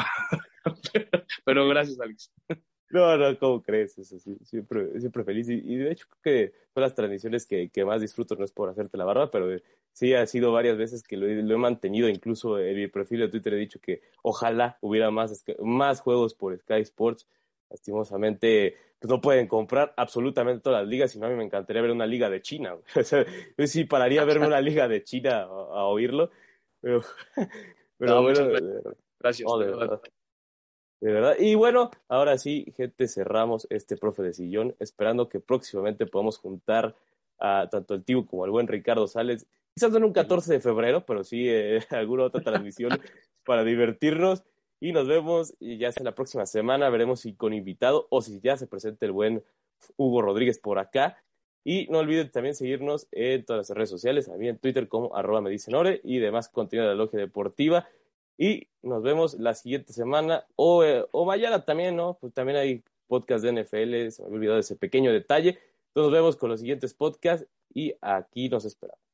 pero 1.46 1.68
gracias, 1.68 2.00
Alex. 2.00 2.32
No, 2.94 3.18
no, 3.18 3.40
¿cómo 3.40 3.64
crees? 3.64 3.96
siempre, 4.44 5.00
siempre 5.00 5.24
feliz. 5.24 5.50
Y, 5.50 5.78
de 5.78 5.92
hecho, 5.92 6.06
creo 6.22 6.22
que 6.22 6.54
son 6.76 6.84
las 6.84 6.94
tradiciones 6.94 7.48
que, 7.48 7.70
que, 7.70 7.84
más 7.84 8.00
disfruto, 8.00 8.36
no 8.36 8.46
es 8.46 8.52
por 8.52 8.70
hacerte 8.70 8.98
la 9.00 9.04
barba, 9.04 9.32
pero 9.32 9.48
sí 9.94 10.14
ha 10.14 10.28
sido 10.28 10.52
varias 10.52 10.78
veces 10.78 11.02
que 11.02 11.18
lo, 11.18 11.28
he 11.28 11.58
mantenido. 11.58 12.08
Incluso 12.08 12.60
en 12.60 12.76
mi 12.76 12.88
perfil 12.88 13.22
de 13.22 13.30
Twitter 13.30 13.56
he 13.56 13.58
dicho 13.58 13.80
que 13.82 14.04
ojalá 14.22 14.78
hubiera 14.80 15.10
más, 15.10 15.44
más 15.60 16.02
juegos 16.02 16.36
por 16.36 16.56
Sky 16.56 16.82
Sports. 16.82 17.28
Lastimosamente, 17.72 18.78
pues 19.00 19.10
no 19.10 19.20
pueden 19.20 19.48
comprar 19.48 19.96
absolutamente 19.98 20.62
todas 20.62 20.84
las 20.84 20.88
ligas. 20.88 21.16
Y 21.16 21.24
a 21.24 21.28
mí 21.28 21.36
me 21.36 21.46
encantaría 21.46 21.82
ver 21.82 21.90
una 21.90 22.06
liga 22.06 22.30
de 22.30 22.44
China. 22.44 22.76
O 22.96 23.04
sea, 23.04 23.26
yo 23.58 23.66
sí 23.66 23.86
pararía 23.86 24.22
a 24.22 24.26
verme 24.26 24.46
una 24.46 24.62
liga 24.62 24.88
de 24.88 25.04
China 25.04 25.42
a, 25.42 25.86
oírlo. 25.86 26.30
Pero, 26.80 27.02
pero 27.98 28.22
bueno, 28.22 28.50
gracias. 29.20 29.50
de 29.60 29.66
verdad. 29.66 30.00
De 31.04 31.12
verdad. 31.12 31.36
Y 31.38 31.56
bueno, 31.56 31.92
ahora 32.08 32.38
sí, 32.38 32.66
gente, 32.78 33.10
cerramos 33.10 33.68
este 33.70 33.98
profe 33.98 34.24
de 34.24 34.32
sillón, 34.32 34.74
esperando 34.80 35.28
que 35.28 35.42
próximamente 35.42 36.06
podamos 36.06 36.38
juntar 36.38 36.96
a 37.40 37.68
tanto 37.70 37.96
el 37.96 38.06
tío 38.06 38.26
como 38.26 38.46
al 38.46 38.52
buen 38.52 38.70
Ricardo 38.70 39.06
Sales. 39.06 39.46
Quizás 39.76 39.92
no 39.92 39.98
en 39.98 40.06
un 40.06 40.14
14 40.14 40.54
de 40.54 40.60
febrero, 40.62 41.06
pero 41.06 41.26
sí 41.26 41.50
eh, 41.50 41.82
alguna 41.90 42.24
otra 42.24 42.40
transmisión 42.40 42.92
para 43.46 43.66
divertirnos. 43.66 44.46
Y 44.80 44.94
nos 44.94 45.06
vemos 45.06 45.54
y 45.60 45.78
ya 45.78 45.92
sea 45.92 46.06
la 46.06 46.16
próxima 46.16 46.46
semana. 46.46 46.90
Veremos 46.90 47.20
si 47.20 47.34
con 47.34 47.54
invitado 47.54 48.08
o 48.10 48.22
si 48.22 48.40
ya 48.40 48.56
se 48.56 48.68
presenta 48.68 49.06
el 49.06 49.12
buen 49.12 49.44
Hugo 49.98 50.22
Rodríguez 50.22 50.58
por 50.58 50.80
acá. 50.80 51.22
Y 51.66 51.86
no 51.90 51.98
olviden 51.98 52.32
también 52.32 52.56
seguirnos 52.56 53.10
en 53.12 53.44
todas 53.44 53.68
las 53.68 53.76
redes 53.76 53.90
sociales, 53.90 54.30
a 54.30 54.38
mí 54.38 54.48
en 54.48 54.58
Twitter 54.58 54.88
como 54.88 55.14
arroba 55.18 55.42
me 55.42 55.50
dicen 55.50 55.74
y 56.04 56.20
demás 56.20 56.48
contenido 56.48 56.88
de 56.88 56.96
la 56.96 57.04
logia 57.04 57.20
deportiva. 57.20 57.90
Y 58.38 58.68
nos 58.82 59.04
vemos 59.04 59.36
la 59.36 59.54
siguiente 59.54 59.94
semana 59.94 60.46
o, 60.56 60.84
eh, 60.84 61.06
o 61.12 61.26
mañana 61.26 61.64
también, 61.66 61.96
¿no? 61.96 62.18
Pues 62.20 62.34
también 62.34 62.58
hay 62.58 62.84
podcast 63.08 63.44
de 63.44 63.64
NFL, 63.64 64.12
se 64.12 64.22
me 64.22 64.28
había 64.28 64.38
olvidado 64.38 64.60
ese 64.60 64.76
pequeño 64.76 65.12
detalle. 65.12 65.50
Entonces 65.50 66.12
nos 66.12 66.12
vemos 66.12 66.36
con 66.36 66.50
los 66.50 66.60
siguientes 66.60 66.94
podcasts 66.94 67.48
y 67.74 67.94
aquí 68.02 68.50
nos 68.50 68.66
esperamos. 68.66 69.13